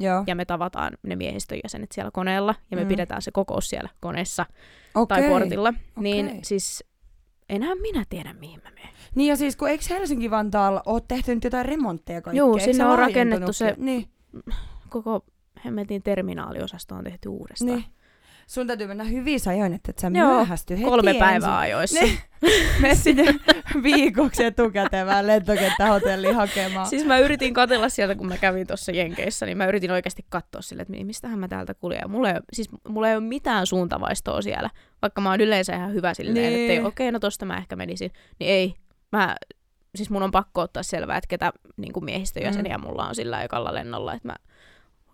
Joo. 0.00 0.24
ja 0.26 0.34
me 0.34 0.44
tavataan 0.44 0.92
ne 1.02 1.16
miehistön 1.16 1.58
jäsenet 1.64 1.92
siellä 1.92 2.10
koneella 2.10 2.54
ja 2.70 2.76
me 2.76 2.82
Mm. 2.82 2.88
pidetään 2.88 3.22
se 3.22 3.30
kokous 3.30 3.68
siellä 3.68 3.88
koneessa 4.00 4.46
Okei. 4.94 5.18
tai 5.18 5.28
portilla. 5.28 5.74
Niin 5.96 6.26
okei. 6.26 6.40
siis 6.44 6.84
enhän 7.48 7.78
minä 7.78 8.04
tiedä 8.08 8.32
mihin 8.32 8.60
mä 8.64 8.70
menen. 8.70 8.88
Niin 9.14 9.28
ja 9.28 9.36
siis 9.36 9.56
kun 9.56 9.68
eikö 9.68 9.84
Helsinki-Vantaalla 9.90 10.82
ole 10.86 11.02
tehty 11.08 11.34
nyt 11.34 11.44
jotain 11.44 11.66
remontteja 11.66 12.22
kaikkea? 12.22 12.44
Se 12.58 12.64
sinne 12.64 12.84
on 12.86 12.98
rakennettu 12.98 13.52
se- 13.52 13.74
Niin, 13.78 14.08
Koko 14.88 15.24
hemmetin 15.64 16.02
terminaaliosasto 16.02 16.94
on 16.94 17.04
tehty 17.04 17.28
uudestaan. 17.28 17.70
niin. 17.78 17.84
Sun 18.46 18.66
täytyy 18.66 18.86
mennä 18.86 19.04
hyvin 19.04 19.40
ajoin, 19.50 19.72
että 19.74 19.90
et 19.90 19.98
sä 19.98 20.10
Joo, 20.14 20.34
myöhästy 20.34 20.74
heti 20.74 20.84
Kolme 20.84 21.10
ensin. 21.10 21.20
päivää 21.20 21.58
ajoissa. 21.58 22.00
Niin. 22.00 22.18
Mene 22.80 22.94
sinne 22.94 23.34
viikoksi 23.82 24.44
etukäteen 24.44 25.06
vähän 25.06 25.26
lentokenttähotelliin 25.26 26.34
hakemaan. 26.34 26.86
Siis 26.86 27.04
mä 27.04 27.18
yritin 27.18 27.54
katella 27.54 27.88
sieltä, 27.88 28.14
kun 28.14 28.28
mä 28.28 28.36
kävin 28.36 28.66
tuossa 28.66 28.92
Jenkeissä, 28.92 29.46
niin 29.46 29.58
mä 29.58 29.66
yritin 29.66 29.90
oikeasti 29.90 30.24
katsoa 30.28 30.62
sille, 30.62 30.82
että 30.82 30.92
mi- 30.92 31.04
mistähän 31.04 31.38
mä 31.38 31.48
täältä 31.48 31.74
kuljen. 31.74 32.00
Ja 32.02 32.08
mulla 32.08 32.30
ei, 32.30 32.40
siis 32.52 32.68
mulla 32.88 33.08
ei 33.08 33.16
ole 33.16 33.24
mitään 33.24 33.66
suuntavaistoa 33.66 34.42
siellä, 34.42 34.70
vaikka 35.02 35.20
mä 35.20 35.30
oon 35.30 35.40
yleensä 35.40 35.76
ihan 35.76 35.94
hyvä 35.94 36.14
silleen, 36.14 36.34
Niin. 36.34 36.52
niin. 36.52 36.70
että 36.70 36.88
okei, 36.88 37.06
okay, 37.08 37.12
no 37.12 37.18
tosta 37.18 37.46
mä 37.46 37.56
ehkä 37.56 37.76
menisin. 37.76 38.10
Niin 38.38 38.50
ei, 38.50 38.74
mä, 39.12 39.36
siis 39.94 40.10
mun 40.10 40.22
on 40.22 40.30
pakko 40.30 40.60
ottaa 40.60 40.82
selvää, 40.82 41.16
että 41.16 41.28
ketä 41.28 41.52
niin 41.76 41.92
kuin 41.92 42.04
miehistöjäseniä 42.04 42.78
mm. 42.78 42.84
mulla 42.84 43.08
on 43.08 43.14
sillä 43.14 43.42
ekalla 43.42 43.74
lennolla, 43.74 44.14
että 44.14 44.28
mä 44.28 44.34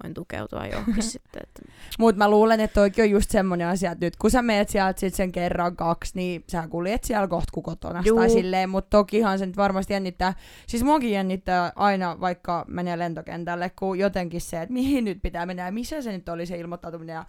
voin 0.03 0.15
tukeutua 0.15 0.67
johonkin 0.67 1.03
sitten. 1.13 1.43
Että... 1.43 1.73
Mut 1.99 2.17
mä 2.17 2.31
luulen, 2.31 2.61
että 2.61 2.75
toikin 2.75 3.05
on 3.05 3.11
just 3.11 3.31
semmonen 3.31 3.67
asia, 3.67 3.93
että 3.93 4.07
nyt 4.07 4.17
kun 4.17 4.31
sä 4.31 4.43
meet 4.43 4.69
sieltä 4.69 5.01
sit 5.01 5.15
sen 5.15 5.33
kerran 5.33 5.77
kaksi, 5.77 6.13
niin 6.15 6.45
sä 6.49 6.69
kuljet 6.69 7.05
siellä 7.05 7.29
kohta 7.29 7.51
kuin 7.53 7.65
kotona 7.65 8.03
Juu. 8.07 8.19
tai 8.19 8.31
silleen, 8.31 8.71
mutta 8.71 8.91
tokihan 8.91 9.39
se 9.39 9.47
nyt 9.47 9.57
varmasti 9.57 9.93
jännittää. 9.93 10.35
Siis 10.67 10.85
muakin 10.85 11.13
jännittää 11.13 11.73
aina, 11.77 12.21
vaikka 12.21 12.65
menee 12.69 12.99
lentokentälle, 12.99 13.71
kun 13.79 13.99
jotenkin 13.99 14.41
se, 14.41 14.63
että 14.63 14.73
mihin 14.73 15.05
nyt 15.05 15.19
pitää 15.23 15.47
mennä 15.47 15.65
ja 15.65 15.73
missä 15.73 16.03
se 16.03 16.13
nyt 16.13 16.29
oli 16.29 16.47
se 16.47 16.59
ilmoittautuminen 16.59 17.15
ja 17.15 17.25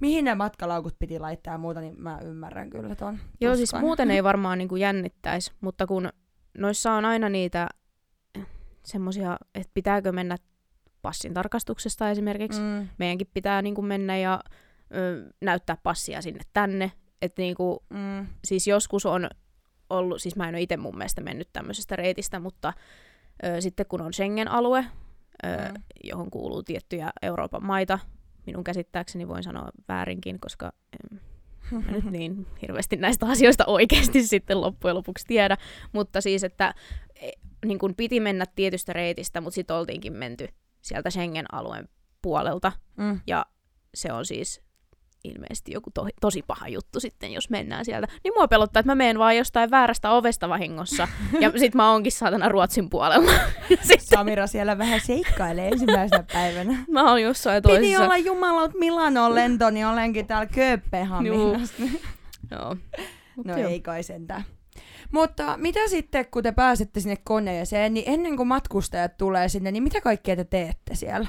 mihin 0.00 0.24
ne 0.24 0.34
matkalaukut 0.34 0.98
piti 0.98 1.18
laittaa 1.18 1.54
ja 1.54 1.58
muuta, 1.58 1.80
niin 1.80 1.94
mä 1.98 2.18
ymmärrän 2.24 2.70
kyllä 2.70 2.94
ton 2.94 3.18
Joo, 3.40 3.56
siis 3.56 3.70
tuskan. 3.70 3.80
muuten 3.80 4.10
ei 4.10 4.24
varmaan 4.30 4.58
niin 4.58 4.78
jännittäisi, 4.78 5.52
mutta 5.60 5.86
kun 5.86 6.08
noissa 6.58 6.92
on 6.92 7.04
aina 7.04 7.28
niitä 7.28 7.68
semmoisia, 8.84 9.36
että 9.54 9.70
pitääkö 9.74 10.12
mennä 10.12 10.36
passin 11.04 11.34
tarkastuksesta 11.34 12.10
esimerkiksi. 12.10 12.60
Mm. 12.60 12.88
Meidänkin 12.98 13.30
pitää 13.34 13.62
niin 13.62 13.74
kuin 13.74 13.84
mennä 13.86 14.16
ja 14.16 14.40
ö, 14.96 15.32
näyttää 15.40 15.76
passia 15.82 16.22
sinne 16.22 16.40
tänne. 16.52 16.92
Että 17.22 17.42
niin 17.42 17.54
kuin, 17.54 17.78
mm, 17.90 18.26
siis 18.44 18.66
joskus 18.66 19.06
on 19.06 19.28
ollut, 19.90 20.22
siis 20.22 20.36
mä 20.36 20.48
en 20.48 20.54
ole 20.54 20.62
itse 20.62 20.76
mun 20.76 20.96
mielestä 20.98 21.20
mennyt 21.20 21.48
tämmöisestä 21.52 21.96
reitistä, 21.96 22.40
mutta 22.40 22.72
ö, 23.44 23.60
sitten 23.60 23.86
kun 23.86 24.00
on 24.00 24.12
Schengen-alue, 24.12 24.84
ö, 25.44 25.68
Mm. 25.68 25.82
johon 26.04 26.30
kuuluu 26.30 26.62
tiettyjä 26.62 27.10
Euroopan 27.22 27.64
maita, 27.66 27.98
minun 28.46 28.64
käsittääkseni 28.64 29.28
voin 29.28 29.42
sanoa 29.42 29.68
väärinkin, 29.88 30.40
koska 30.40 30.72
em, 31.12 31.18
mä 31.72 31.90
nyt 31.90 32.04
niin 32.10 32.46
hirveästi 32.62 32.96
näistä 32.96 33.26
asioista 33.26 33.64
oikeasti 33.66 34.22
sitten 34.26 34.60
loppujen 34.60 34.96
lopuksi 34.96 35.26
tiedä, 35.26 35.56
mutta 35.92 36.20
siis, 36.20 36.44
että 36.44 36.74
e, 37.20 37.30
niin 37.66 37.78
kun 37.78 37.94
piti 37.94 38.20
mennä 38.20 38.44
tietystä 38.56 38.92
reitistä, 38.92 39.40
mutta 39.40 39.54
sitten 39.54 39.76
oltiinkin 39.76 40.12
menty 40.12 40.48
sieltä 40.84 41.10
Schengen-alueen 41.10 41.88
puolelta, 42.22 42.72
Mm. 42.96 43.20
ja 43.26 43.46
se 43.94 44.12
on 44.12 44.26
siis 44.26 44.60
ilmeisesti 45.24 45.72
joku 45.72 45.90
to- 45.94 46.08
tosi 46.20 46.42
paha 46.46 46.68
juttu 46.68 47.00
sitten, 47.00 47.32
jos 47.32 47.50
mennään 47.50 47.84
sieltä. 47.84 48.06
Niin 48.24 48.32
mua 48.36 48.48
pelottaa, 48.48 48.80
että 48.80 48.90
mä 48.90 48.94
menen 48.94 49.18
vaan 49.18 49.36
jostain 49.36 49.70
väärästä 49.70 50.10
ovesta 50.10 50.48
vahingossa, 50.48 51.08
ja 51.40 51.52
sit 51.60 51.74
mä 51.74 51.90
oonkin 51.92 52.12
saatana 52.12 52.48
Ruotsin 52.48 52.90
puolella. 52.90 53.32
Sitten 53.80 54.00
Samira 54.00 54.46
siellä 54.46 54.78
vähän 54.78 55.00
seikkailee 55.00 55.68
ensimmäisenä 55.68 56.24
päivänä. 56.32 56.84
mä 56.92 57.10
oon 57.10 57.22
jossain 57.22 57.62
Piti 57.62 57.74
toisessa. 57.74 58.04
olla 58.04 58.16
jumalaut 58.16 58.74
Milanon 58.78 59.34
lento, 59.34 59.70
niin 59.70 59.86
olenkin 59.86 60.26
täällä 60.26 60.46
Kööpenhaminassa. 60.46 61.82
Joo. 62.50 62.76
Mut 63.36 63.46
No 63.46 63.58
joo. 63.58 63.70
ei 63.70 63.80
kai 63.80 64.02
sentään. 64.02 64.44
Mutta 65.12 65.56
mitä 65.56 65.88
sitten, 65.88 66.26
kun 66.30 66.42
te 66.42 66.52
pääsette 66.52 67.00
sinne 67.00 67.16
koneeseen, 67.24 67.94
niin 67.94 68.04
ennen 68.08 68.36
kuin 68.36 68.48
matkustajat 68.48 69.16
tulee 69.16 69.48
sinne, 69.48 69.72
niin 69.72 69.82
mitä 69.82 70.00
kaikkea 70.00 70.36
te 70.36 70.44
teette 70.44 70.94
siellä? 70.94 71.26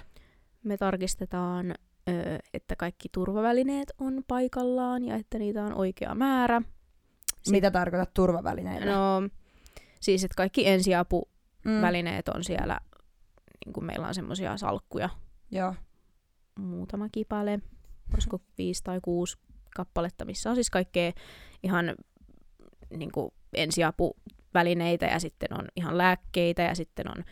Me 0.64 0.78
tarkistetaan, 0.78 1.76
että 2.54 2.76
kaikki 2.76 3.10
turvavälineet 3.12 3.92
on 4.00 4.24
paikallaan 4.28 5.06
ja 5.06 5.16
että 5.16 5.40
niitä 5.40 5.64
on 5.64 5.74
oikea 5.74 6.16
määrä. 6.16 6.62
Sit- 7.44 7.52
Mitä 7.52 7.72
tarkoitat 7.72 8.14
turvavälineillä? 8.14 8.96
No, 8.96 9.30
siis 10.02 10.24
että 10.24 10.36
kaikki 10.36 10.68
ensiapuvälineet 10.68 12.26
mm. 12.28 12.34
on 12.36 12.44
siellä, 12.44 12.80
niin 13.66 13.74
kuin 13.74 13.86
meillä 13.86 14.08
on 14.08 14.16
semmoisia 14.16 14.58
salkkuja, 14.58 15.10
Joo. 15.52 15.76
muutama 16.60 17.10
kipale, 17.10 17.60
olisiko 18.14 18.42
viisi 18.58 18.84
tai 18.84 19.00
kuusi 19.02 19.38
kappaletta, 19.76 20.26
missä 20.26 20.50
on 20.50 20.56
siis 20.56 20.70
kaikkea 20.70 21.12
ihan 21.64 21.96
niin 22.98 23.12
kuin 23.12 23.32
ensiapuvälineitä 23.58 25.06
ja 25.06 25.20
sitten 25.20 25.54
on 25.60 25.66
ihan 25.76 25.98
lääkkeitä 25.98 26.62
ja 26.62 26.76
sitten 26.76 27.06
on 27.18 27.24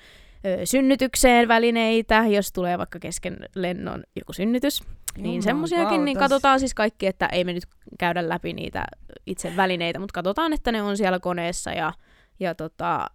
ö, 0.46 0.66
synnytykseen 0.66 1.48
välineitä, 1.48 2.26
jos 2.28 2.52
tulee 2.52 2.78
vaikka 2.78 3.00
kesken 3.00 3.38
lennon 3.56 4.04
joku 4.16 4.34
synnytys. 4.34 4.84
niin 5.18 5.44
semmoisiakin, 5.44 6.06
niin 6.06 6.18
katsotaan 6.18 6.60
siis 6.60 6.74
kaikki, 6.74 7.08
että 7.08 7.26
ei 7.26 7.44
me 7.44 7.54
nyt 7.54 7.64
käydä 8.00 8.30
läpi 8.30 8.54
niitä 8.54 8.86
itse 9.26 9.56
välineitä, 9.56 10.00
mutta 10.00 10.14
katsotaan, 10.14 10.54
että 10.54 10.72
ne 10.72 10.82
on 10.82 10.98
siellä 10.98 11.20
koneessa 11.20 11.72
ja, 11.72 11.94
ja 12.40 12.56
tota, 12.56 13.08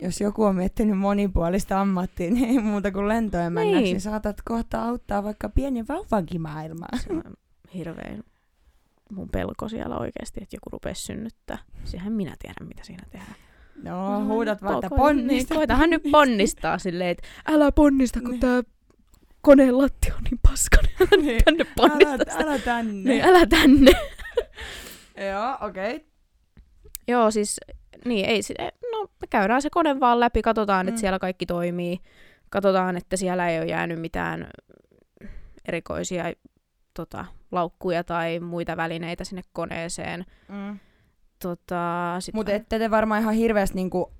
Jos 0.00 0.20
joku 0.20 0.44
on 0.44 0.56
miettinyt 0.56 0.98
monipuolista 0.98 1.80
ammattia, 1.80 2.30
niin 2.30 2.50
ei 2.50 2.58
muuta 2.58 2.92
kuin 2.92 3.08
Niin. 3.64 3.84
niin 3.84 4.00
saatat 4.00 4.36
kohta 4.44 4.82
auttaa 4.82 5.24
vaikka 5.24 5.48
pienen 5.48 5.88
vauvankin 5.88 6.40
maailmaa. 6.40 6.88
se 7.00 7.12
on 7.12 7.22
hirveän 7.74 8.22
mun 9.12 9.28
pelko 9.28 9.68
siellä 9.68 9.98
oikeasti, 9.98 10.40
että 10.42 10.56
joku 10.56 10.70
rupesi 10.72 11.02
synnyttää. 11.02 11.58
Sehän 11.84 12.12
minä 12.12 12.34
tiedän, 12.38 12.68
mitä 12.68 12.84
siinä 12.84 13.04
tehdään. 13.10 13.34
No, 13.82 14.24
huudat 14.24 14.62
vaan, 14.62 14.74
että 14.74 14.96
ponnista. 14.96 15.54
Niin, 15.54 15.58
koitahan 15.58 15.90
nyt 15.90 16.02
ponnistaa 16.10 16.78
silleen, 16.78 17.10
että 17.10 17.28
älä 17.48 17.72
ponnista, 17.72 18.20
kun 18.20 18.30
Niin. 18.30 18.40
tää 18.40 18.62
koneen 19.40 19.78
lattia 19.78 20.14
on 20.14 20.22
niin 20.24 20.38
paskainen. 20.42 20.92
Älä 21.12 21.22
Niin. 21.22 21.44
tänne 21.44 21.64
ponnista. 21.76 22.32
Älä, 22.32 22.44
älä 22.44 22.58
tänne. 22.58 23.10
Niin, 23.10 23.24
älä 23.24 23.46
tänne. 23.46 23.90
Joo, 25.30 25.68
okei. 25.68 25.94
Okay. 25.96 26.08
Joo, 27.08 27.30
siis 27.30 27.60
niin, 28.04 28.26
ei, 28.26 28.42
si- 28.42 28.54
no 28.92 29.02
me 29.20 29.26
käydään 29.30 29.62
se 29.62 29.70
kone 29.70 30.00
vaan 30.00 30.20
läpi, 30.20 30.42
katsotaan, 30.42 30.86
Mm. 30.86 30.88
että 30.88 31.00
siellä 31.00 31.18
kaikki 31.18 31.46
toimii. 31.46 31.98
Katsotaan, 32.50 32.96
että 32.96 33.16
siellä 33.16 33.48
ei 33.48 33.58
ole 33.58 33.66
jäänyt 33.66 34.00
mitään 34.00 34.46
erikoisia 35.64 36.24
tota, 36.94 37.24
laukkuja 37.52 38.04
tai 38.04 38.40
muita 38.40 38.76
välineitä 38.76 39.24
sinne 39.24 39.42
koneeseen. 39.52 40.24
Mm. 40.48 40.78
Tota, 41.42 42.14
Mutta 42.32 42.52
ette 42.52 42.78
te 42.78 42.90
varmaan 42.90 43.20
ihan 43.22 43.34
hirveästi 43.34 43.74
niinku 43.74 44.12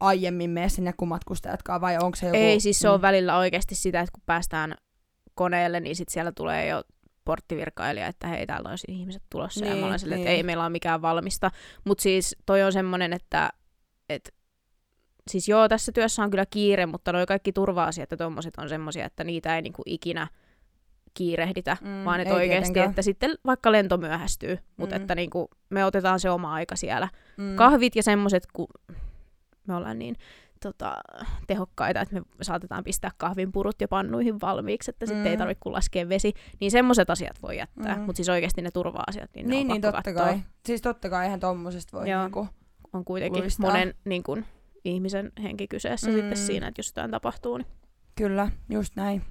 aiemmin 0.00 0.50
mene 0.50 0.68
sinne 0.68 0.92
kuin 0.96 1.08
matkustajatkaan, 1.08 1.80
vai 1.80 1.96
onko 2.02 2.16
se 2.16 2.26
joku... 2.26 2.36
Ei, 2.38 2.60
siis 2.60 2.78
se 2.78 2.88
on 2.88 3.00
Mm. 3.00 3.02
välillä 3.02 3.36
oikeasti 3.36 3.74
sitä, 3.74 4.00
että 4.00 4.12
kun 4.12 4.22
päästään 4.26 4.74
koneelle, 5.34 5.80
niin 5.80 5.96
sit 5.96 6.08
siellä 6.08 6.32
tulee 6.32 6.66
jo 6.66 6.82
porttivirkailija, 7.24 8.06
että 8.06 8.28
hei, 8.28 8.46
täällä 8.46 8.68
on 8.68 8.76
ihmiset 8.88 9.22
tulossa. 9.30 9.60
Niin, 9.60 9.68
ja 9.68 9.74
Niin, 9.74 9.80
mä 9.82 9.86
olen 9.86 9.98
silleen, 9.98 10.20
että 10.20 10.30
niin. 10.30 10.36
ei 10.36 10.42
meillä 10.42 10.62
ole 10.64 10.70
mikään 10.70 11.02
valmista. 11.02 11.50
Mutta 11.84 12.02
siis 12.02 12.36
toi 12.46 12.62
on 12.62 12.72
semmoinen, 12.72 13.12
että, 13.12 13.50
että 14.08 14.30
siis 15.30 15.48
joo, 15.48 15.68
tässä 15.68 15.92
työssä 15.92 16.22
on 16.22 16.30
kyllä 16.30 16.46
kiire, 16.50 16.86
mutta 16.86 17.12
noi 17.12 17.26
kaikki 17.26 17.52
turva-asiat 17.52 18.10
ja 18.10 18.16
tommoset 18.16 18.54
on 18.58 18.68
semmoisia, 18.68 19.06
että 19.06 19.24
niitä 19.24 19.56
ei 19.56 19.62
niinku 19.62 19.82
ikinä 19.86 20.28
kiirehditä, 21.14 21.76
Mm, 21.80 22.04
vaan 22.04 22.20
että 22.20 22.30
ei 22.34 22.36
oikeasti, 22.36 22.60
tietenkään. 22.72 22.90
että 22.90 23.02
sitten 23.02 23.30
vaikka 23.46 23.72
lento 23.72 23.96
myöhästyy, 23.96 24.58
mutta 24.76 24.96
Mm. 24.96 25.02
että 25.02 25.14
niinku 25.14 25.48
me 25.70 25.84
otetaan 25.84 26.20
se 26.20 26.30
oma 26.30 26.54
aika 26.54 26.76
siellä. 26.76 27.08
Mm. 27.36 27.56
Kahvit 27.56 27.96
ja 27.96 28.02
semmoset, 28.02 28.46
kun 28.52 28.66
me 29.66 29.74
ollaan 29.74 29.98
niin 29.98 30.16
tota, 30.62 30.96
tehokkaita, 31.46 32.00
että 32.00 32.14
me 32.14 32.22
saatetaan 32.42 32.84
pistää 32.84 33.10
kahvin 33.16 33.52
purut 33.52 33.80
jo 33.80 33.88
pannuihin 33.88 34.40
valmiiksi, 34.40 34.90
että 34.90 35.06
sitten 35.06 35.26
ei 35.26 35.32
Mm. 35.34 35.38
tarvitse 35.38 35.60
kuin 35.62 35.72
laskea 35.72 36.08
vesi, 36.08 36.32
niin 36.60 36.70
semmoiset 36.70 37.10
asiat 37.10 37.42
voi 37.42 37.56
jättää, 37.56 37.94
Mm. 37.96 38.02
mutta 38.02 38.16
siis 38.16 38.28
oikeasti 38.28 38.62
ne 38.62 38.70
turva-asiat, 38.70 39.30
niin, 39.34 39.46
ne 39.46 39.50
Niin, 39.50 39.66
on 39.66 39.72
niin 39.72 39.82
totta 39.82 40.02
katsoa. 40.02 40.24
kai. 40.24 40.38
Siis 40.66 40.82
totta 40.82 41.10
kai 41.10 41.24
eihän 41.24 41.40
tommosesta 41.40 41.98
voi 41.98 42.10
Joo. 42.10 42.22
niinku... 42.22 42.48
On 42.92 43.04
kuitenkin 43.04 43.42
luistaa. 43.42 43.66
monen 43.70 43.94
niin 44.04 44.22
kun, 44.22 44.44
ihmisen 44.84 45.32
henki 45.42 45.68
kyseessä 45.68 46.10
Mm. 46.10 46.14
sitten 46.14 46.36
siinä, 46.36 46.68
että 46.68 46.78
jos 46.78 46.88
jotain 46.88 47.10
tapahtuu, 47.10 47.56
niin 47.56 47.66
Kyllä, 48.16 48.48
just 48.68 48.96
näin. 48.96 49.22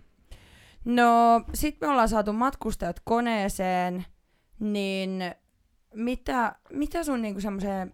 No, 0.86 1.42
sit 1.54 1.82
me 1.82 1.88
ollaan 1.88 2.10
saatu 2.10 2.34
matkustajat 2.34 3.00
koneeseen, 3.04 4.06
niin 4.60 5.22
mitä, 5.94 6.56
mitä 6.74 7.04
sun 7.04 7.22
niinku 7.22 7.42
semmoiseen 7.42 7.94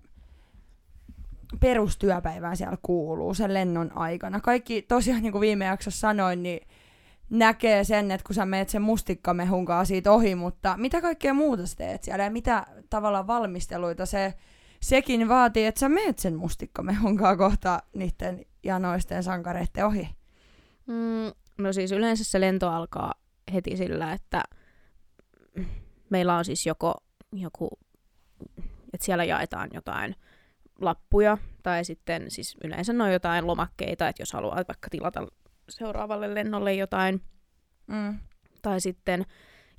perustyöpäivään 1.60 2.58
siellä 2.58 2.78
kuuluu 2.82 3.34
sen 3.34 3.54
lennon 3.54 3.98
aikana? 3.98 4.40
Kaikki 4.40 4.82
tosiaan, 4.82 5.22
niin 5.22 5.32
kuin 5.32 5.42
viime 5.42 5.66
jaksossa 5.66 6.00
sanoin, 6.00 6.44
niin 6.44 6.68
näkee 7.30 7.84
sen, 7.84 8.12
että 8.12 8.26
kun 8.28 8.36
sä 8.36 8.46
meet 8.46 8.70
sen 8.70 8.82
mustikkamehun 8.82 9.66
kanssa 9.66 9.90
siitä 9.90 10.12
ohi, 10.12 10.36
mutta 10.36 10.76
mitä 10.78 11.02
kaikkea 11.02 11.34
muuta 11.34 11.68
sä 11.68 11.76
teet 11.76 12.04
siellä 12.04 12.24
ja 12.24 12.32
mitä 12.32 12.66
tavallaan 12.90 13.28
valmisteluita 13.28 14.06
se, 14.06 14.34
sekin 14.82 15.30
vaatii, 15.30 15.66
että 15.66 15.80
sä 15.80 15.90
meet 15.90 16.20
sen 16.20 16.36
mustikkamehun 16.36 17.18
kanssa 17.18 17.38
kohta 17.38 17.84
niiden 17.94 18.46
janoisten 18.64 19.24
sankareiden 19.24 19.86
ohi? 19.86 20.10
Mm, 20.86 21.32
no 21.60 21.74
siis 21.74 21.92
yleensä 21.92 22.24
se 22.24 22.42
lento 22.42 22.70
alkaa 22.70 23.14
heti 23.54 23.78
sillä, 23.78 24.14
että 24.14 24.44
meillä 26.10 26.36
on 26.36 26.46
siis 26.46 26.66
joko 26.66 27.04
joku, 27.34 27.70
että 28.94 29.06
siellä 29.06 29.24
jaetaan 29.24 29.70
jotain 29.74 30.16
lappuja, 30.82 31.38
tai 31.64 31.86
sitten 31.86 32.32
siis 32.32 32.58
yleensä 32.64 32.94
ne 32.94 33.04
on 33.04 33.14
jotain 33.14 33.48
lomakkeita, 33.48 34.08
että 34.08 34.22
jos 34.22 34.34
haluaa 34.34 34.56
vaikka 34.56 34.90
tilata 34.92 35.28
seuraavalle 35.70 36.36
lennolle 36.36 36.74
jotain, 36.74 37.22
Mm. 37.88 38.20
tai 38.62 38.82
sitten 38.82 39.26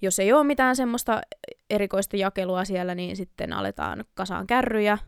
jos 0.03 0.19
ei 0.19 0.33
ole 0.33 0.45
mitään 0.45 0.77
semmoista 0.77 1.21
erikoista 1.71 2.17
jakelua 2.17 2.65
siellä, 2.65 2.95
niin 2.95 3.17
sitten 3.17 3.53
aletaan 3.53 4.05
kasaan 4.15 4.47
kärryjä, 4.47 4.99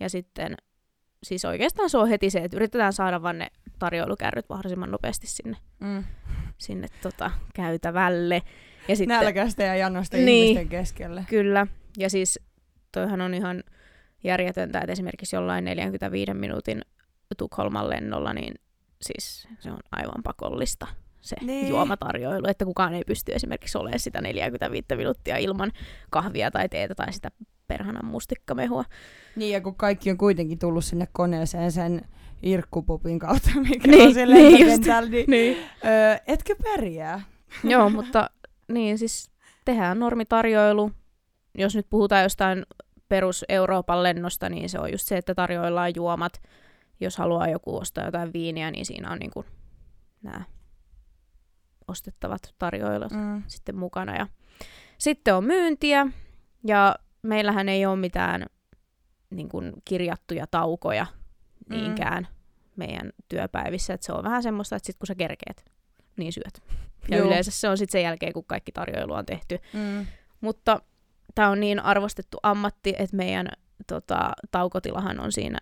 ja 0.00 0.10
sitten 0.10 0.56
siis 1.22 1.44
oikeastaan 1.44 1.90
se 1.90 1.98
on 1.98 2.08
heti 2.08 2.30
se, 2.30 2.38
että 2.38 2.56
yritetään 2.56 2.92
saada 2.92 3.22
vaan 3.22 3.38
ne 3.38 3.46
tarjoilukärryt 3.78 4.48
mahdollisimman 4.48 4.90
nopeasti 4.90 5.26
sinne 5.26 5.56
Mm. 5.80 6.04
sinne 6.58 6.88
tota, 7.02 7.30
käytävälle. 7.54 8.42
Ja 8.88 8.96
sitten, 8.96 9.18
Nälkäistä 9.20 9.62
ja 9.62 9.76
janosta 9.76 10.16
Niin. 10.16 10.28
ihmisten 10.28 10.68
keskelle. 10.68 11.24
Kyllä. 11.28 11.66
Ja 11.98 12.10
siis 12.10 12.40
toihan 12.92 13.20
on 13.20 13.34
ihan 13.34 13.62
järjetöntä, 14.24 14.78
että 14.80 14.92
esimerkiksi 14.92 15.36
jollain 15.36 15.64
45 15.64 16.34
minuutin 16.34 16.82
Tukholman 17.38 17.90
lennolla, 17.90 18.32
niin 18.32 18.54
siis 19.02 19.48
se 19.58 19.70
on 19.70 19.78
aivan 19.92 20.22
pakollista 20.24 20.86
se 21.20 21.36
niin. 21.40 21.68
juomatarjoilu, 21.68 22.48
että 22.48 22.64
kukaan 22.64 22.94
ei 22.94 23.02
pysty 23.06 23.32
esimerkiksi 23.34 23.78
olemaan 23.78 23.98
sitä 24.00 24.20
45 24.20 24.86
minuuttia 24.96 25.36
ilman 25.36 25.72
kahvia 26.10 26.50
tai 26.50 26.68
teetä 26.68 26.94
tai 26.94 27.12
sitä 27.12 27.30
perhanan 27.70 28.04
mustikkamehua. 28.06 28.84
Niin, 29.36 29.52
ja 29.52 29.60
kun 29.60 29.74
kaikki 29.74 30.10
on 30.10 30.16
kuitenkin 30.18 30.58
tullut 30.58 30.84
sinne 30.84 31.08
koneeseen 31.12 31.72
sen 31.72 32.02
irkkupupin 32.42 33.18
kautta, 33.18 33.50
mikä 33.68 33.90
Niin, 33.90 34.06
on 34.08 34.14
siellä 34.14 34.34
niin 34.34 34.52
lentokentällä, 34.52 35.10
niin, 35.10 35.30
Niin. 35.30 35.56
öö, 35.84 36.16
etkö 36.26 36.54
pärjää? 36.62 37.20
Joo, 37.64 37.90
mutta 37.90 38.30
niin 38.72 38.98
siis 38.98 39.30
tehdään 39.64 39.98
normitarjoilu. 39.98 40.90
Jos 41.58 41.76
nyt 41.76 41.86
puhutaan 41.90 42.22
jostain 42.22 42.66
perus 43.08 43.44
Euroopan 43.48 44.02
lennosta, 44.02 44.48
niin 44.48 44.68
se 44.68 44.78
on 44.78 44.92
just 44.92 45.06
se, 45.08 45.16
että 45.16 45.34
tarjoillaan 45.34 45.92
juomat. 45.96 46.42
Jos 47.00 47.16
haluaa 47.16 47.48
joku 47.48 47.76
ostaa 47.76 48.04
jotain 48.04 48.32
viiniä, 48.32 48.70
niin 48.70 48.86
siinä 48.86 49.10
on 49.12 49.18
niinku 49.18 49.44
nämä 50.22 50.42
ostettavat 51.88 52.54
tarjoilut 52.58 53.12
Mm. 53.12 53.42
sitten 53.46 53.76
mukana. 53.76 54.16
Ja 54.16 54.26
sitten 54.98 55.34
on 55.34 55.44
myyntiä, 55.44 56.06
ja 56.66 56.96
meillähän 57.22 57.68
ei 57.68 57.86
ole 57.86 57.96
mitään 57.96 58.46
niin 59.30 59.48
kuin 59.48 59.72
kirjattuja 59.84 60.46
taukoja 60.46 61.06
Mm. 61.68 61.76
niinkään 61.76 62.28
meidän 62.76 63.12
työpäivissä. 63.28 63.94
Et 63.94 64.02
se 64.02 64.12
on 64.12 64.24
vähän 64.24 64.42
semmoista, 64.42 64.76
että 64.76 64.86
sit 64.86 64.96
kun 64.98 65.06
sä 65.06 65.14
kerkeet, 65.14 65.64
niin 66.16 66.32
syöt. 66.32 66.62
Ja 67.10 67.16
Joo. 67.16 67.26
yleensä 67.26 67.50
se 67.50 67.68
on 67.68 67.78
sitten 67.78 67.92
sen 67.92 68.02
jälkeen, 68.02 68.32
kun 68.32 68.44
kaikki 68.44 68.72
tarjoilu 68.72 69.12
on 69.12 69.26
tehty. 69.26 69.58
Mm. 69.72 70.06
Mutta 70.40 70.80
tämä 71.34 71.48
on 71.50 71.60
niin 71.60 71.80
arvostettu 71.80 72.38
ammatti, 72.42 72.94
että 72.98 73.16
meidän 73.16 73.46
tota, 73.86 74.30
taukotilahan 74.50 75.20
on 75.20 75.32
siinä 75.32 75.58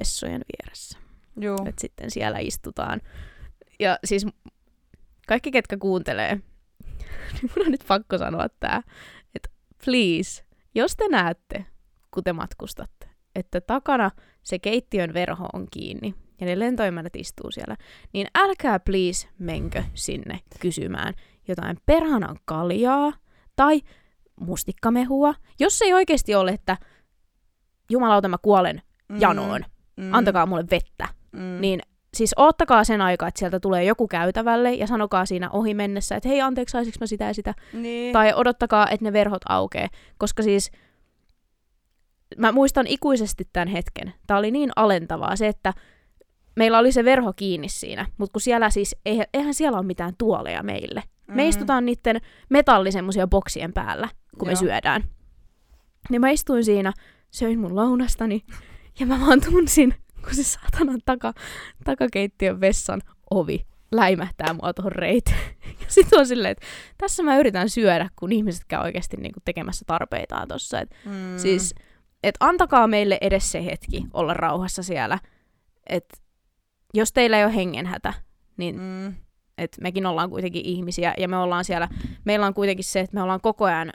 vessojen 0.00 0.40
vieressä. 0.52 0.98
Joo. 1.40 1.58
Että 1.66 1.80
sitten 1.80 2.10
siellä 2.10 2.38
istutaan. 2.38 3.00
Ja 3.80 3.98
siis 4.04 4.26
kaikki, 5.28 5.50
ketkä 5.50 5.76
kuuntelee, 5.76 6.34
niin 7.32 7.50
mun 7.56 7.66
on 7.66 7.72
nyt 7.72 7.84
pakko 7.88 8.18
sanoa 8.18 8.46
tää, 8.60 8.82
että 9.34 9.48
please, 9.84 10.44
jos 10.80 10.96
te 10.96 11.04
näette, 11.10 11.66
kun 12.10 12.24
te 12.24 12.32
matkustatte, 12.32 13.08
että 13.34 13.60
takana 13.60 14.10
se 14.42 14.58
keittiön 14.58 15.14
verho 15.14 15.48
on 15.52 15.66
kiinni 15.70 16.14
ja 16.40 16.46
ne 16.46 16.58
lentoemännät 16.58 17.16
istuu 17.16 17.50
siellä, 17.50 17.76
niin 18.12 18.26
älkää 18.38 18.80
please 18.80 19.28
menkö 19.38 19.82
sinne 19.94 20.40
kysymään 20.60 21.14
jotain 21.48 21.76
perhanan 21.86 22.36
kaljaa 22.44 23.12
tai 23.56 23.80
mustikkamehua. 24.40 25.34
Jos 25.60 25.78
se 25.78 25.84
ei 25.84 25.94
oikeasti 25.94 26.34
ole, 26.34 26.50
että 26.50 26.76
jumalauta 27.90 28.28
mä 28.28 28.36
kuolen 28.42 28.82
janoon, 29.20 29.64
Mm. 29.96 30.14
antakaa 30.14 30.46
mulle 30.46 30.64
vettä, 30.70 31.08
Mm. 31.32 31.60
niin 31.60 31.80
siis 32.18 32.34
oottakaa 32.36 32.84
sen 32.84 33.00
aikaa, 33.00 33.28
että 33.28 33.38
sieltä 33.38 33.60
tulee 33.60 33.84
joku 33.84 34.08
käytävälle 34.08 34.72
ja 34.72 34.86
sanokaa 34.86 35.26
siinä 35.26 35.50
ohi 35.50 35.74
mennessä, 35.74 36.16
että 36.16 36.28
hei 36.28 36.40
anteeksi, 36.40 36.72
saisinko 36.72 36.96
mä 37.00 37.06
sitä 37.06 37.24
ja 37.24 37.34
sitä. 37.34 37.54
Niin. 37.72 38.12
Tai 38.12 38.32
odottakaa, 38.34 38.88
että 38.90 39.04
ne 39.04 39.12
verhot 39.12 39.42
aukee, 39.48 39.86
koska 40.18 40.42
siis 40.42 40.70
mä 42.38 42.52
muistan 42.52 42.86
ikuisesti 42.86 43.48
tämän 43.52 43.68
hetken. 43.68 44.14
Tämä 44.26 44.38
oli 44.38 44.50
niin 44.50 44.70
alentavaa 44.76 45.36
se, 45.36 45.46
että 45.48 45.74
meillä 46.56 46.78
oli 46.78 46.92
se 46.92 47.04
verho 47.04 47.32
kiinni 47.32 47.68
siinä, 47.68 48.06
mutta 48.18 48.32
kun 48.32 48.40
siellä 48.40 48.70
siis, 48.70 48.96
eihän, 49.06 49.26
eihän 49.34 49.54
siellä 49.54 49.78
ole 49.78 49.86
mitään 49.86 50.12
tuoleja 50.18 50.62
meille. 50.62 51.02
Me 51.28 51.42
Mm. 51.42 51.48
istutaan 51.48 51.86
niiden 51.86 52.20
metallisemmoisia 52.50 53.26
boksien 53.26 53.72
päällä, 53.72 54.08
kun 54.38 54.48
me 54.48 54.52
Joo. 54.52 54.60
syödään. 54.60 55.04
Niin 56.10 56.20
mä 56.20 56.30
istuin 56.30 56.64
siinä, 56.64 56.92
söin 57.30 57.58
mun 57.60 57.76
lounastani, 57.76 58.42
ja 59.00 59.06
mä 59.06 59.20
vaan 59.26 59.40
tunsin, 59.40 59.94
kun 60.28 60.34
se 60.36 60.42
saatanan 60.44 61.00
taka, 61.04 61.32
takakeittiön 61.84 62.60
vessan 62.60 63.00
ovi 63.30 63.66
läimähtää 63.92 64.52
mua 64.54 64.72
tuohon 64.74 64.92
reiteen. 64.92 65.38
Ja 65.80 65.86
sit 65.88 66.12
on 66.12 66.26
silleen, 66.26 66.52
että 66.52 66.66
tässä 66.98 67.22
mä 67.22 67.38
yritän 67.38 67.68
syödä, 67.68 68.08
kun 68.16 68.32
ihmiset 68.32 68.64
käy 68.68 68.80
oikeasti 68.82 69.16
niinku 69.16 69.40
tekemässä 69.44 69.84
tarpeitaan 69.86 70.48
tossa. 70.48 70.80
Et 70.80 70.90
Mm. 71.04 71.38
Siis, 71.38 71.74
et 72.22 72.34
antakaa 72.40 72.86
meille 72.86 73.18
edes 73.20 73.52
se 73.52 73.64
hetki 73.64 74.04
olla 74.12 74.34
rauhassa 74.34 74.82
siellä. 74.82 75.18
Et 75.88 76.22
jos 76.94 77.12
teillä 77.12 77.38
ei 77.38 77.44
ole 77.44 77.54
hengenhätä, 77.54 78.14
niin 78.56 78.76
Mm. 78.80 79.14
et 79.58 79.76
mekin 79.80 80.06
ollaan 80.06 80.30
kuitenkin 80.30 80.64
ihmisiä 80.64 81.14
ja 81.18 81.28
me 81.28 81.36
ollaan 81.36 81.64
siellä, 81.64 81.88
meillä 82.24 82.46
on 82.46 82.54
kuitenkin 82.54 82.84
se, 82.84 83.00
että 83.00 83.14
me 83.14 83.22
ollaan 83.22 83.40
koko 83.40 83.64
ajan 83.64 83.92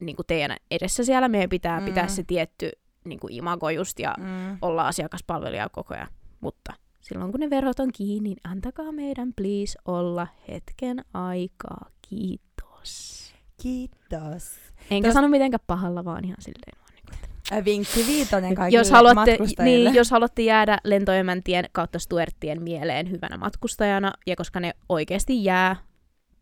niin 0.00 0.16
kuin 0.16 0.26
teidän 0.26 0.56
edessä 0.70 1.04
siellä, 1.04 1.28
meidän 1.28 1.48
pitää 1.50 1.80
Mm. 1.80 1.86
pitää 1.86 2.08
se 2.08 2.22
tietty 2.26 2.70
niin 3.08 3.20
kuin 3.20 3.32
imago 3.32 3.70
just 3.70 3.98
ja 3.98 4.14
Mm. 4.18 4.58
olla 4.62 4.88
asiakaspalvelija 4.88 5.68
koko 5.72 5.94
ajan, 5.94 6.08
mutta 6.40 6.72
silloin 7.00 7.30
kun 7.32 7.40
ne 7.40 7.50
verot 7.50 7.80
on 7.80 7.92
kiinni, 7.92 8.28
niin 8.28 8.36
antakaa 8.44 8.92
meidän 8.92 9.32
please 9.36 9.78
olla 9.84 10.26
hetken 10.48 11.04
aikaa, 11.14 11.86
kiitos. 12.08 13.18
Kiitos. 13.62 14.58
Enkä 14.90 15.08
Tos- 15.10 15.12
sano 15.12 15.28
mitenkään 15.28 15.60
pahalla, 15.66 16.04
vaan 16.04 16.24
ihan 16.24 16.36
silleen. 16.40 16.72
Niin 16.72 17.58
Äh, 17.58 17.64
Vinkki 17.64 18.04
viitonen 18.06 18.54
kaikille 18.54 18.80
jos 18.80 18.90
haluatte, 18.90 19.38
niin, 19.62 19.94
jos 19.94 20.10
haluatte 20.10 20.42
jäädä 20.42 20.78
lentoemäntien 20.84 21.64
kautta 21.72 21.98
Stuartien 21.98 22.62
mieleen 22.62 23.10
hyvänä 23.10 23.36
matkustajana, 23.36 24.12
ja 24.26 24.36
koska 24.36 24.60
ne 24.60 24.74
oikeasti 24.88 25.44
jää, 25.44 25.76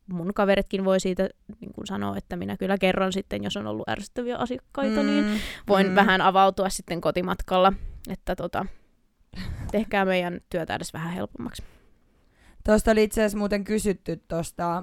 mun 0.07 0.35
kaveritkin 0.35 0.85
voi 0.85 1.01
siitä 1.01 1.29
niin 1.61 1.73
kuin 1.73 1.87
sanoa, 1.87 2.17
että 2.17 2.37
minä 2.37 2.57
kyllä 2.57 2.79
kerron 2.79 3.13
sitten, 3.13 3.45
jos 3.45 3.57
on 3.57 3.67
ollut 3.67 3.89
ärsyttäviä 3.89 4.37
asiakkaita, 4.37 5.01
mm. 5.01 5.07
niin 5.07 5.41
voin 5.69 5.87
mm. 5.87 5.91
mm. 5.91 5.97
vähän 5.97 6.21
avautua 6.21 6.69
sitten 6.69 7.01
kotimatkalla, 7.01 7.73
että 8.09 8.37
tota, 8.37 8.67
tehkää 9.71 10.05
meidän 10.05 10.41
työtä 10.51 10.75
edes 10.75 10.93
vähän 10.93 11.13
helpommaksi. 11.13 11.63
Tuosta 12.65 12.91
oli 12.91 13.03
itse 13.03 13.21
asiassa 13.21 13.39
muuten 13.39 13.65
kysytty 13.65 14.25
tuosta 14.29 14.83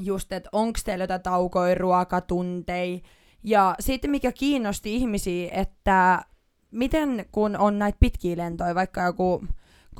just, 0.00 0.32
että 0.32 0.48
onko 0.52 0.78
teillä 0.84 1.02
jotain 1.02 1.22
taukoja, 1.22 1.74
ruokatunteja. 1.74 2.98
Ja 3.44 3.74
sitten 3.80 4.10
mikä 4.10 4.32
kiinnosti 4.32 4.96
ihmisiä, 4.96 5.50
että 5.52 6.24
miten 6.70 7.26
kun 7.32 7.56
on 7.56 7.78
näitä 7.78 7.98
pitkiä 8.00 8.36
lentoja, 8.36 8.74
vaikka 8.74 9.02
joku 9.02 9.44
13-14 9.94 9.98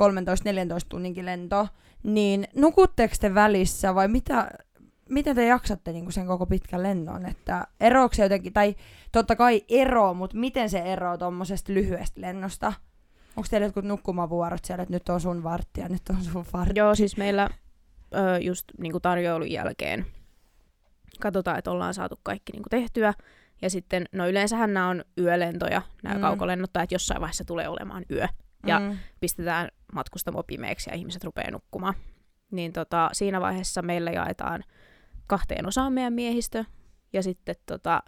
tunninkin 0.89 1.27
lento, 1.27 1.69
niin 2.07 2.49
nukutteko 2.55 3.15
te 3.21 3.35
välissä 3.35 3.95
vai 3.95 4.09
mitä, 4.09 4.51
miten 5.09 5.37
te 5.37 5.47
jaksatte 5.47 5.93
niinku 5.93 6.11
sen 6.11 6.27
koko 6.27 6.47
pitkän 6.47 6.83
lennon? 6.83 7.27
Että 7.27 7.67
eroako 7.81 8.15
se 8.15 8.23
jotenkin, 8.23 8.53
tai 8.53 8.75
totta 9.13 9.37
kai 9.37 9.63
ero, 9.69 10.15
mutta 10.15 10.37
miten 10.37 10.71
se 10.71 10.79
eroaa 10.79 11.19
tuommoisesta 11.19 11.73
lyhyestä 11.73 12.21
lennosta? 12.21 12.73
Onko 13.37 13.47
teillä 13.51 13.67
jotkut 13.67 13.85
nukkumavuorot 13.85 14.65
siellä, 14.65 14.83
että 14.83 14.95
nyt 14.95 15.09
on 15.09 15.21
sun 15.21 15.43
vartti 15.43 15.81
ja 15.81 15.89
nyt 15.89 16.03
on 16.11 16.25
sun 16.25 16.45
vartti? 16.53 16.79
Joo, 16.79 16.95
siis 16.95 17.17
meillä 17.17 17.49
ö, 18.15 18.39
just 18.39 18.65
niin 18.79 18.93
kuin 18.93 19.03
tarjoulun 19.03 19.51
jälkeen 19.51 20.07
katsotaan, 21.21 21.59
että 21.59 21.71
ollaan 21.71 21.95
saatu 21.95 22.21
kaikki 22.23 22.53
niin 22.53 22.63
kuin 22.63 22.71
tehtyä. 22.71 23.15
Ja 23.63 23.71
sitten, 23.71 24.05
no 24.13 24.29
yleensähän 24.29 24.75
nämä 24.75 24.89
on 24.89 25.05
yölentoja, 25.19 25.83
nämä 26.03 26.15
mm. 26.15 26.21
kaukolennot, 26.21 26.73
tai 26.73 26.83
että 26.83 26.95
jossain 26.95 27.21
vaiheessa 27.21 27.45
tulee 27.45 27.69
olemaan 27.69 28.05
yö. 28.11 28.29
Ja- 28.69 28.81
Mm. 28.81 28.99
pistetään 29.21 29.69
matkustamo 29.93 30.43
pimeäksi 30.43 30.91
ja 30.91 30.97
ihmiset 30.97 31.25
rupeaa 31.25 31.51
nukkumaan. 31.51 31.95
Niin 32.51 32.73
tota, 32.73 33.11
siinä 33.13 33.41
vaiheessa 33.41 33.83
meillä 33.83 34.11
jaetaan 34.11 34.65
kahteen 35.27 35.67
osaan 35.67 35.93
meidän 35.93 36.13
miehistö, 36.13 36.65
ja 37.13 37.23
sitten 37.23 37.55
tota, 37.67 38.03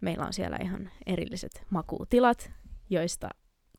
meillä 0.00 0.26
on 0.26 0.32
siellä 0.32 0.56
ihan 0.62 0.90
erilliset 1.06 1.66
makuutilat, 1.70 2.50
joista 2.90 3.28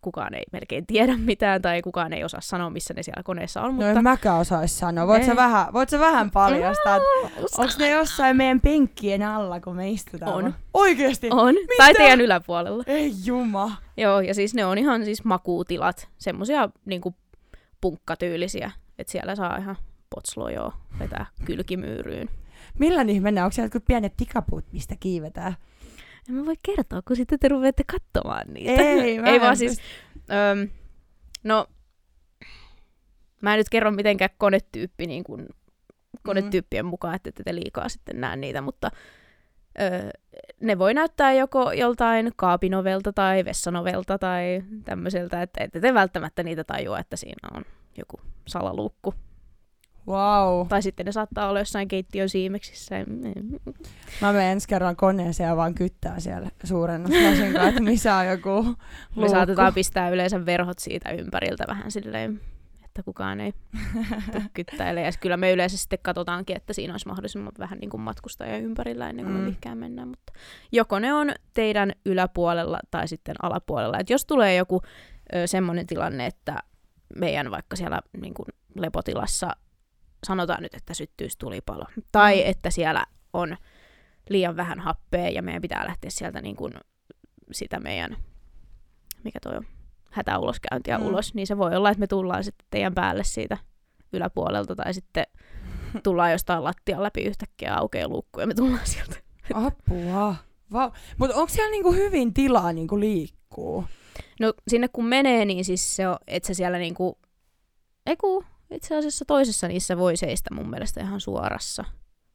kukaan 0.02 0.34
ei 0.34 0.44
melkein 0.52 0.86
tiedä 0.86 1.18
mitään, 1.18 1.62
tai 1.62 1.82
kukaan 1.82 2.14
ei 2.14 2.24
osaa 2.24 2.42
sanoa, 2.42 2.70
missä 2.70 2.94
ne 2.94 3.04
siellä 3.04 3.24
koneessa 3.24 3.62
on, 3.62 3.68
No 3.68 3.72
mutta... 3.72 3.90
en 3.90 4.04
mäkään 4.04 4.38
osaisi 4.38 4.76
sanoa. 4.76 5.08
Voit 5.08 5.24
sä 5.26 5.36
vähän, 5.36 5.74
voit 5.74 5.90
sä 5.90 6.00
vähän 6.00 6.32
paljastaa, 6.32 7.00
onko 7.58 7.74
ne 7.80 7.90
jossain 7.90 8.38
meidän 8.38 8.62
penkkien 8.62 9.24
alla, 9.24 9.60
kun 9.60 9.76
me 9.76 9.90
istutaan? 9.90 10.34
On. 10.34 10.54
Oikeesti? 10.74 11.28
On, 11.32 11.56
tai 11.78 11.94
teidän 11.94 12.22
yläpuolella. 12.22 12.84
Ei 12.88 13.14
juma. 13.26 13.78
Joo, 13.98 14.22
ja 14.22 14.34
siis 14.34 14.54
ne 14.54 14.66
on 14.66 14.78
ihan 14.78 15.06
siis 15.06 15.24
makuutilat, 15.24 16.10
semmosia 16.18 16.70
niinku 16.86 17.16
punkkatyylisiä, 17.82 18.72
että 19.00 19.12
siellä 19.12 19.36
saa 19.36 19.58
ihan 19.58 19.76
potslojoa 20.16 20.78
vetää 21.00 21.26
kylkimyyryyn. 21.46 22.30
Millä 22.80 23.04
niihin 23.04 23.24
mennään? 23.24 23.46
Onko 23.46 23.54
siellä 23.54 23.66
jotkut 23.66 23.86
pienet 23.86 24.14
tikapuut, 24.18 24.66
mistä 24.74 24.96
kiivetään? 25.00 25.56
En 26.30 26.36
mä 26.36 26.46
voi 26.46 26.56
kertoa, 26.64 27.02
kun 27.02 27.16
sitten 27.16 27.40
te 27.40 27.48
ruveette 27.48 27.84
katsomaan 27.84 28.54
niitä. 28.54 28.82
Ei, 28.82 29.20
mä 29.20 29.28
Ei 29.32 29.42
vaan 29.42 29.58
siis, 29.58 29.82
öm, 30.18 30.70
no, 31.44 31.68
mä 33.42 33.54
en 33.54 33.58
nyt 33.58 33.70
kerro 33.70 33.92
mitenkään 33.92 34.30
konetyyppi, 34.38 35.08
niin 35.08 35.24
kuin, 35.24 35.48
konetyyppien 36.24 36.86
mukaan, 36.86 37.16
että 37.16 37.44
te 37.46 37.56
liikaa 37.56 37.90
sitten 37.90 38.22
näe 38.22 38.36
niitä, 38.36 38.62
mutta 38.62 38.92
ö, 39.82 40.10
ne 40.60 40.80
voi 40.80 40.94
näyttää 40.94 41.34
joko 41.34 41.72
joltain 41.72 42.32
kaapinovelta 42.36 43.14
tai 43.14 43.46
vessanovelta 43.46 44.18
tai 44.18 44.64
tämmöiseltä, 44.86 45.42
että 45.42 45.64
ette 45.64 45.80
te 45.80 45.94
välttämättä 45.94 46.44
niitä 46.44 46.64
tajua, 46.64 47.00
että 47.00 47.16
siinä 47.16 47.58
on 47.58 47.66
joku 47.98 48.20
salaluukku. 48.48 49.14
Wow. 50.08 50.68
Tai 50.68 50.82
sitten 50.82 51.06
ne 51.06 51.12
saattaa 51.12 51.50
olla 51.50 51.60
jossain 51.60 51.88
keittiön 51.88 52.30
siimeksissä. 52.30 52.96
Mä 54.22 54.34
menen 54.34 54.52
ensi 54.52 54.68
kerran 54.68 54.96
koneeseen 54.96 55.48
ja 55.50 55.56
vaan 55.56 55.74
kyttää 55.76 56.20
siellä 56.20 56.50
suurennuslasin 56.64 57.52
kanssa, 57.54 57.68
että 57.70 57.82
missä 57.82 58.16
on 58.16 58.28
joku 58.28 58.64
Me 58.64 58.76
luukku. 59.16 59.32
saatetaan 59.32 59.74
pistää 59.74 60.10
yleensä 60.10 60.46
verhot 60.46 60.80
siitä 60.80 61.12
ympäriltä 61.12 61.64
vähän 61.68 61.92
silleen, 61.92 62.42
että 62.86 63.04
kukaan 63.04 63.40
ei 63.42 63.54
kyttäile. 64.54 65.02
Ja 65.02 65.12
kyllä 65.20 65.38
me 65.38 65.52
yleensä 65.52 65.78
sitten 65.78 66.00
katsotaankin, 66.02 66.56
että 66.58 66.74
siinä 66.74 66.94
olisi 66.94 67.08
mahdollisimman 67.08 67.52
vähän 67.60 67.80
niin 67.80 67.90
kuin 67.90 68.02
matkustajia 68.02 68.58
ympärillä 68.58 69.10
ennen 69.10 69.26
kuin 69.26 69.38
Mm. 69.38 69.56
me 69.70 69.76
mennään. 69.76 70.08
Mutta 70.08 70.34
joko 70.72 71.00
ne 71.00 71.14
on 71.14 71.32
teidän 71.54 71.92
yläpuolella 72.06 72.80
tai 72.92 73.08
sitten 73.08 73.36
alapuolella. 73.42 74.00
Et 74.00 74.10
jos 74.10 74.26
tulee 74.26 74.56
joku 74.56 74.82
ö, 75.36 75.48
semmoinen 75.48 75.88
tilanne, 75.88 76.26
että 76.26 76.58
meidän 77.16 77.52
vaikka 77.52 77.76
siellä 77.76 78.02
niin 78.22 78.34
kuin 78.34 78.46
lepotilassa 78.76 79.52
sanotaan 80.28 80.64
nyt, 80.64 80.74
että 80.74 80.94
syttyisi 80.94 81.38
tulipalo. 81.38 81.86
Tai 82.12 82.36
Mm. 82.36 82.42
että 82.46 82.70
siellä 82.70 83.06
on 83.34 83.58
liian 84.30 84.56
vähän 84.58 84.80
happea 84.80 85.30
ja 85.30 85.42
meidän 85.42 85.62
pitää 85.62 85.86
lähteä 85.86 86.10
sieltä 86.12 86.42
niin 86.42 86.56
kuin 86.56 86.74
sitä 87.52 87.80
meidän, 87.80 88.18
mikä 89.24 89.40
toi 89.40 89.58
on, 89.58 89.66
hätäuloskäyntiä 90.12 90.98
Mm. 90.98 91.06
ulos, 91.06 91.34
niin 91.34 91.48
se 91.48 91.58
voi 91.58 91.76
olla, 91.76 91.90
että 91.90 92.00
me 92.00 92.08
tullaan 92.08 92.44
sitten 92.44 92.68
teidän 92.70 92.94
päälle 92.94 93.24
siitä 93.24 93.58
yläpuolelta 94.14 94.76
tai 94.76 94.94
sitten 94.94 95.26
tullaan 96.04 96.32
jostain 96.32 96.64
lattian 96.64 97.04
läpi 97.04 97.22
yhtäkkiä 97.22 97.76
aukeaa 97.76 98.08
luukku 98.08 98.40
ja 98.40 98.48
me 98.48 98.54
tullaan 98.54 98.88
sieltä. 98.88 99.16
Apua. 99.54 100.36
Wow. 100.74 100.92
Mutta 101.18 101.36
onko 101.36 101.50
siellä 101.54 101.72
niinku 101.72 101.92
hyvin 101.94 102.34
tilaa 102.34 102.74
niinku 102.74 102.96
liik- 103.00 103.42
nukkuu? 103.42 103.86
No 104.40 104.54
sinne 104.68 104.88
kun 104.88 105.06
menee, 105.06 105.46
niin 105.46 105.66
siis 105.66 105.96
se 105.96 106.08
on, 106.08 106.18
että 106.28 106.48
se 106.48 106.54
siellä 106.54 106.78
niinku, 106.78 107.18
eiku, 108.06 108.44
itse 108.72 108.98
asiassa 108.98 109.26
toisessa 109.26 109.68
niissä 109.68 109.98
voi 109.98 110.18
seistä 110.18 110.54
mun 110.54 110.70
mielestä 110.70 111.02
ihan 111.02 111.20
suorassa. 111.22 111.86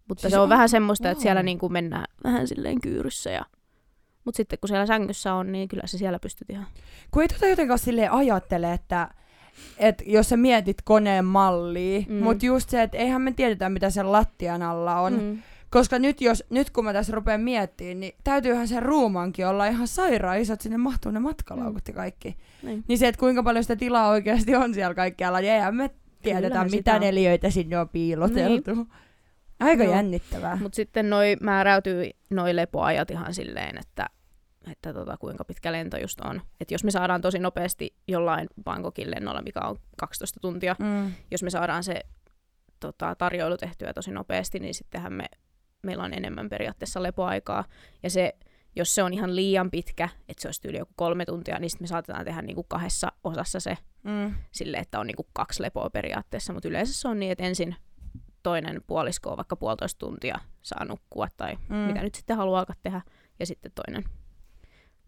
Mutta 0.09 0.20
Siis 0.20 0.30
se 0.30 0.39
on, 0.39 0.43
on- 0.43 0.49
vähän 0.49 0.68
semmoista, 0.68 1.11
että 1.11 1.22
siellä 1.22 1.39
wow. 1.41 1.45
niinku 1.45 1.68
mennään 1.68 2.05
vähän 2.24 2.49
silleen 2.49 2.80
kyyryssä 2.80 3.30
ja 3.30 3.45
mutta 4.24 4.37
sitten 4.37 4.59
kun 4.59 4.68
siellä 4.68 4.87
sängyssä 4.87 5.34
on, 5.34 5.53
niin 5.53 5.68
kyllä 5.68 5.87
se 5.87 5.99
siellä 5.99 6.18
pystyt 6.18 6.51
ihan. 6.51 6.66
Kun 7.11 7.22
ei 7.22 7.28
tota 7.28 7.47
jotenkaan 7.47 7.78
silleen 7.78 8.12
ajattele, 8.12 8.72
että 8.72 9.09
et 9.78 10.03
jos 10.07 10.28
sä 10.28 10.37
mietit 10.37 10.82
koneen 10.84 11.24
mallia, 11.24 12.01
mm. 12.09 12.14
Mutta 12.22 12.47
just 12.47 12.70
se, 12.70 12.82
että 12.82 12.99
eihän 12.99 13.22
me 13.22 13.32
tiedetä, 13.32 13.68
mitä 13.68 13.91
sen 13.91 14.12
lattian 14.12 14.62
alla 14.62 15.01
on. 15.01 15.12
Mm. 15.12 15.20
Mm. 15.20 15.43
Koska 15.70 15.99
nyt, 15.99 16.20
jos, 16.20 16.45
nyt 16.51 16.70
kun 16.70 16.84
mä 16.84 16.93
tässä 16.93 17.12
rupean 17.12 17.41
miettimään, 17.41 18.01
niin 18.01 18.12
täytyyhän 18.24 18.68
sen 18.68 18.82
ruumankin 18.82 19.47
olla 19.47 19.66
ihan 19.66 19.89
sairaan 19.89 20.39
isot, 20.39 20.61
sinne 20.61 20.76
mahtuu 20.78 21.12
ne 21.12 21.18
matkalaukut 21.18 21.82
Mm. 21.89 21.93
ja 21.93 21.95
kaikki. 21.95 22.37
Niin. 22.62 22.84
Niin 22.89 22.99
se, 22.99 23.09
että 23.09 23.18
kuinka 23.18 23.43
paljon 23.43 23.64
sitä 23.64 23.76
tilaa 23.76 24.09
oikeasti 24.09 24.57
on 24.57 24.74
siellä 24.74 24.95
kaikkialla, 24.95 25.41
niin 25.41 25.53
eihän 25.53 25.74
me 25.74 25.91
tiedetä, 26.22 26.58
me 26.58 26.64
mitä 26.64 26.76
sitä 26.76 26.94
on. 26.94 27.00
neliöitä 27.00 27.50
sinne 27.50 27.78
on 27.78 27.88
piiloteltu. 27.88 28.74
Niin. 28.74 28.86
Aika 29.60 29.84
Joo. 29.84 29.92
jännittävää. 29.94 30.56
Mutta 30.62 30.76
sitten 30.76 31.10
noi 31.10 31.36
määräytyy 31.40 32.10
noi 32.30 32.56
lepoajat 32.56 33.10
ihan 33.10 33.34
silleen, 33.34 33.78
että, 33.78 34.06
että 34.72 34.92
tota, 34.94 35.16
kuinka 35.16 35.44
pitkä 35.44 35.72
lento 35.72 35.96
just 35.96 36.20
on. 36.20 36.42
Et 36.60 36.70
jos 36.70 36.84
me 36.84 36.90
saadaan 36.90 37.20
tosi 37.20 37.38
nopeasti 37.38 37.94
jollain 38.08 38.48
Bangkokin 38.64 39.10
lennolla, 39.10 39.42
mikä 39.42 39.60
on 39.60 39.76
12 39.96 40.40
tuntia, 40.40 40.76
Mm. 40.78 41.12
jos 41.30 41.42
me 41.42 41.50
saadaan 41.50 41.84
se 41.84 42.00
tota, 42.80 43.14
tarjoilu 43.14 43.56
tehtyä 43.56 43.92
tosi 43.92 44.10
nopeasti, 44.10 44.58
niin 44.58 44.74
sittenhän 44.74 45.12
me, 45.12 45.24
meillä 45.82 46.04
on 46.04 46.14
enemmän 46.14 46.48
periaatteessa 46.48 47.02
lepoaikaa. 47.02 47.64
Ja 48.02 48.10
se, 48.10 48.34
jos 48.76 48.94
se 48.94 49.02
on 49.02 49.12
ihan 49.12 49.36
liian 49.36 49.70
pitkä, 49.70 50.08
että 50.28 50.42
se 50.42 50.48
olisi 50.48 50.68
yli 50.68 50.78
joku 50.78 50.92
kolme 50.96 51.24
tuntia, 51.24 51.58
niin 51.58 51.70
sitten 51.70 51.84
me 51.84 51.88
saatetaan 51.88 52.24
tehdä 52.24 52.42
niinku 52.42 52.62
kahdessa 52.68 53.12
osassa 53.24 53.60
se 53.60 53.78
Mm. 54.02 54.34
sille, 54.52 54.76
että 54.76 55.00
on 55.00 55.06
niinku 55.06 55.26
kaksi 55.32 55.62
lepoa 55.62 55.90
periaatteessa. 55.90 56.52
Mutta 56.52 56.68
yleensä 56.68 56.92
se 56.94 57.08
on 57.08 57.18
niin, 57.20 57.32
että 57.32 57.44
ensin 57.44 57.76
toinen 58.42 58.82
puolisko 58.86 59.30
on 59.30 59.36
vaikka 59.36 59.56
puolitoista 59.56 59.98
tuntia 59.98 60.38
saa 60.62 60.84
nukkua 60.84 61.28
tai 61.36 61.56
Mm. 61.68 61.76
mitä 61.76 62.02
nyt 62.02 62.14
sitten 62.14 62.36
haluaakaan 62.36 62.78
tehdä. 62.82 63.00
Ja 63.40 63.46
sitten 63.46 63.72
toinen 63.74 64.04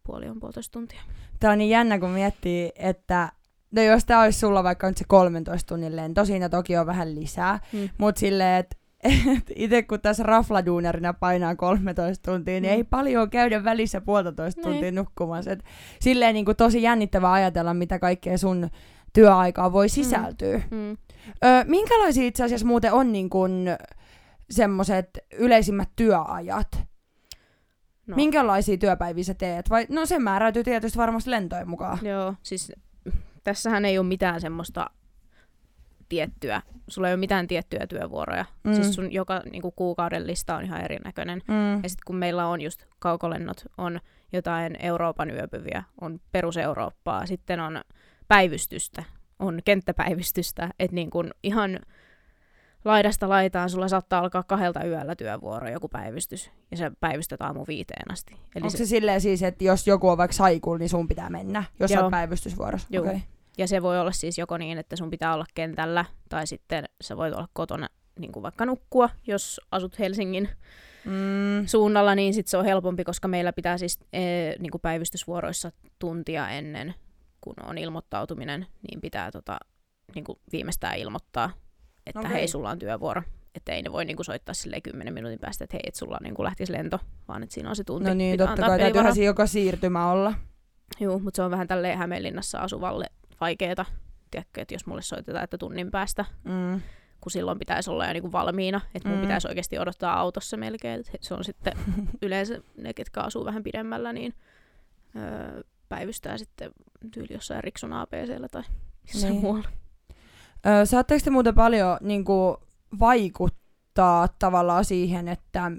puoli 0.04 0.28
on 0.28 0.40
puolitoista 0.40 0.72
tuntia. 0.72 1.00
Tää 1.40 1.52
on 1.52 1.58
niin 1.58 1.70
jännä, 1.70 1.98
kun 1.98 2.10
miettii, 2.10 2.72
että 2.76 3.32
no 3.70 3.82
jos 3.82 4.04
tää 4.04 4.20
olisi 4.20 4.38
sulla 4.38 4.64
vaikka 4.64 4.88
nyt 4.88 4.96
se 4.96 5.04
13 5.08 5.68
tunnin 5.68 5.96
lento, 5.96 6.24
siinä 6.24 6.48
toki 6.48 6.76
on 6.76 6.86
vähän 6.86 7.14
lisää, 7.14 7.60
Mm. 7.72 7.88
mut 7.98 8.16
silleen, 8.16 8.56
että 8.60 8.76
et 8.80 8.87
itse 9.56 9.82
kun 9.82 10.00
tässä 10.00 10.22
rafladuunarina 10.22 11.12
painaa 11.12 11.56
13 11.56 12.30
tuntia, 12.32 12.60
niin 12.60 12.72
Mm. 12.72 12.76
ei 12.76 12.84
paljon 12.84 13.30
käydä 13.30 13.64
välissä 13.64 14.00
puolitoista 14.00 14.60
Niin. 14.60 14.72
tuntia 14.72 14.92
nukkumassa. 14.92 15.50
Et 15.52 15.64
silleen 16.00 16.34
niin 16.34 16.44
kuin 16.44 16.56
tosi 16.56 16.82
jännittävää 16.82 17.32
ajatella, 17.32 17.74
mitä 17.74 17.98
kaikkea 17.98 18.38
sun 18.38 18.70
työaikaa 19.12 19.72
voi 19.72 19.88
sisältyä. 19.88 20.58
Mm. 20.70 20.76
Mm. 20.76 20.96
Ö, 21.44 21.64
minkälaisia 21.66 22.24
itse 22.26 22.44
asiassa 22.44 22.66
muuten 22.66 22.92
on 22.92 23.12
niin 23.12 23.30
kuin 23.30 23.68
semmoiset 24.50 25.10
yleisimmät 25.38 25.88
työajat? 25.96 26.68
No, 28.06 28.16
Minkälaisia 28.16 28.78
työpäiviä 28.78 29.24
sä 29.24 29.34
teet? 29.34 29.70
Vai, 29.70 29.86
no 29.88 30.06
se 30.06 30.18
määräytyy 30.18 30.64
tietysti 30.64 30.98
varmasti 30.98 31.30
lentojen 31.30 31.68
mukaan. 31.68 31.98
Joo, 32.02 32.34
siis 32.42 32.72
tässähän 33.44 33.84
ei 33.84 33.98
ole 33.98 34.06
mitään 34.06 34.40
semmoista 34.40 34.90
tiettyä, 36.08 36.62
sulla 36.88 37.08
ei 37.08 37.14
ole 37.14 37.20
mitään 37.20 37.46
tiettyjä 37.46 37.86
työvuoroja. 37.86 38.44
Mm. 38.64 38.74
Siis 38.74 38.94
sun 38.94 39.12
joka 39.12 39.42
niinku, 39.52 39.70
kuukauden 39.70 40.26
lista 40.26 40.56
on 40.56 40.64
ihan 40.64 40.80
erinäköinen. 40.80 41.42
Mm. 41.48 41.82
Ja 41.82 41.88
sitten 41.88 42.02
kun 42.06 42.16
meillä 42.16 42.46
on 42.46 42.60
just 42.60 42.84
kaukolennot, 42.98 43.64
on 43.78 44.00
jotain 44.32 44.76
Euroopan 44.78 45.30
yöpyviä, 45.30 45.84
on 46.00 46.20
perus-Eurooppaa, 46.32 47.26
sitten 47.26 47.60
on 47.60 47.80
päivystystä, 48.28 49.04
on 49.38 49.60
kenttäpäivystystä, 49.64 50.68
että 50.78 50.94
niin 50.94 51.10
kun 51.10 51.30
ihan 51.42 51.78
laidasta 52.84 53.28
laitaan 53.28 53.70
sulla 53.70 53.88
saattaa 53.88 54.20
alkaa 54.20 54.42
kahdelta 54.42 54.84
yöllä 54.84 55.16
työvuoro 55.16 55.68
joku 55.68 55.88
päivystys, 55.88 56.50
ja 56.70 56.76
se 56.76 56.92
päivystät 57.00 57.42
aamu 57.42 57.64
viiteen 57.68 58.12
asti. 58.12 58.32
Eli 58.32 58.64
Onko 58.64 58.78
se 58.78 58.86
silleen 58.86 59.20
siis, 59.20 59.42
että 59.42 59.64
jos 59.64 59.86
joku 59.86 60.08
on 60.08 60.18
vaikka 60.18 60.36
saikulla, 60.36 60.78
niin 60.78 60.88
sun 60.88 61.08
pitää 61.08 61.30
mennä, 61.30 61.64
jos 61.80 61.90
Joo. 61.90 62.02
oot 62.02 62.10
päivystysvuorossa? 62.10 62.88
Joo. 62.90 63.04
Okay. 63.04 63.20
Ja 63.58 63.68
se 63.68 63.82
voi 63.82 64.00
olla 64.00 64.12
siis 64.12 64.38
joko 64.38 64.58
niin, 64.58 64.78
että 64.78 64.96
sun 64.96 65.10
pitää 65.10 65.34
olla 65.34 65.46
kentällä, 65.54 66.04
tai 66.28 66.46
sitten 66.46 66.84
sä 67.00 67.16
voit 67.16 67.34
olla 67.34 67.48
kotona 67.52 67.88
niin 68.18 68.32
kuin 68.32 68.42
vaikka 68.42 68.66
nukkua, 68.66 69.10
jos 69.26 69.60
asut 69.70 69.98
Helsingin 69.98 70.48
Mm. 71.04 71.66
suunnalla, 71.66 72.14
niin 72.14 72.34
sit 72.34 72.46
se 72.46 72.56
on 72.56 72.64
helpompi, 72.64 73.04
koska 73.04 73.28
meillä 73.28 73.52
pitää 73.52 73.78
siis 73.78 73.98
e, 74.12 74.20
niin 74.58 74.70
kuin 74.70 74.80
päivystysvuoroissa 74.80 75.72
tuntia 75.98 76.48
ennen, 76.48 76.94
kun 77.40 77.54
on 77.62 77.78
ilmoittautuminen, 77.78 78.66
niin 78.88 79.00
pitää 79.00 79.30
tota, 79.30 79.58
niin 80.14 80.24
kuin 80.24 80.38
viimeistään 80.52 80.98
ilmoittaa, 80.98 81.50
että 82.06 82.20
okay. 82.20 82.32
hei, 82.32 82.48
sulla 82.48 82.70
on 82.70 82.78
työvuoro. 82.78 83.22
Että 83.54 83.72
ei 83.72 83.82
ne 83.82 83.92
voi 83.92 84.04
niin 84.04 84.16
kuin 84.16 84.24
soittaa 84.24 84.54
silleen 84.54 84.82
10 84.82 85.14
minuutin 85.14 85.38
päästä, 85.38 85.64
että 85.64 85.74
hei, 85.74 85.82
että 85.86 85.98
sulla 85.98 86.18
niin 86.22 86.34
kuin 86.34 86.44
lähtisi 86.44 86.72
lento, 86.72 87.00
vaan 87.28 87.42
että 87.42 87.54
siinä 87.54 87.70
on 87.70 87.76
se 87.76 87.84
tunti. 87.84 88.08
No 88.08 88.14
niin, 88.14 88.32
pitää 88.32 88.46
totta 88.46 88.66
kai. 88.66 88.78
Täytyyhän 88.78 89.14
siinä 89.14 89.26
joka 89.26 89.46
siirtymä 89.46 90.10
olla. 90.10 90.34
Joo, 91.00 91.18
mutta 91.18 91.36
se 91.36 91.42
on 91.42 91.50
vähän 91.50 91.68
tälleen 91.68 91.98
Hämeenlinnassa 91.98 92.58
asuvalle 92.58 93.06
vaikeeta. 93.40 93.84
Tiedätkö, 94.30 94.60
että 94.60 94.74
jos 94.74 94.86
mulle 94.86 95.02
soitetaan, 95.02 95.44
että 95.44 95.58
tunnin 95.58 95.90
päästä, 95.90 96.24
Mm. 96.44 96.80
kun 97.20 97.30
silloin 97.32 97.58
pitäisi 97.58 97.90
olla 97.90 98.06
jo 98.06 98.12
niinku 98.12 98.32
valmiina, 98.32 98.80
että 98.94 99.08
mun 99.08 99.18
Mm. 99.18 99.22
pitäisi 99.22 99.48
oikeasti 99.48 99.78
odottaa 99.78 100.20
autossa 100.20 100.56
melkein. 100.56 101.00
Et 101.14 101.22
se 101.22 101.34
on 101.34 101.44
sitten 101.44 101.72
yleensä 102.22 102.60
ne, 102.76 102.94
ketkä 102.94 103.20
asuu 103.20 103.44
vähän 103.44 103.62
pidemmällä, 103.62 104.12
niin 104.12 104.34
öö, 105.16 105.62
päivystää 105.88 106.38
sitten 106.38 106.70
tyyli 107.14 107.28
jossain 107.34 107.64
Riksun 107.64 107.92
APCllä 107.92 108.48
tai 108.48 108.62
jossain 109.14 109.32
Niin. 109.32 109.42
muualla. 109.42 109.68
Ö, 110.66 110.86
saatteko 110.86 111.20
te 111.24 111.30
muuten 111.30 111.54
paljon 111.54 111.96
niin 112.00 112.24
kuin, 112.24 112.56
vaikuttaa 113.00 114.28
tavallaan 114.38 114.84
siihen, 114.84 115.28
että 115.28 115.72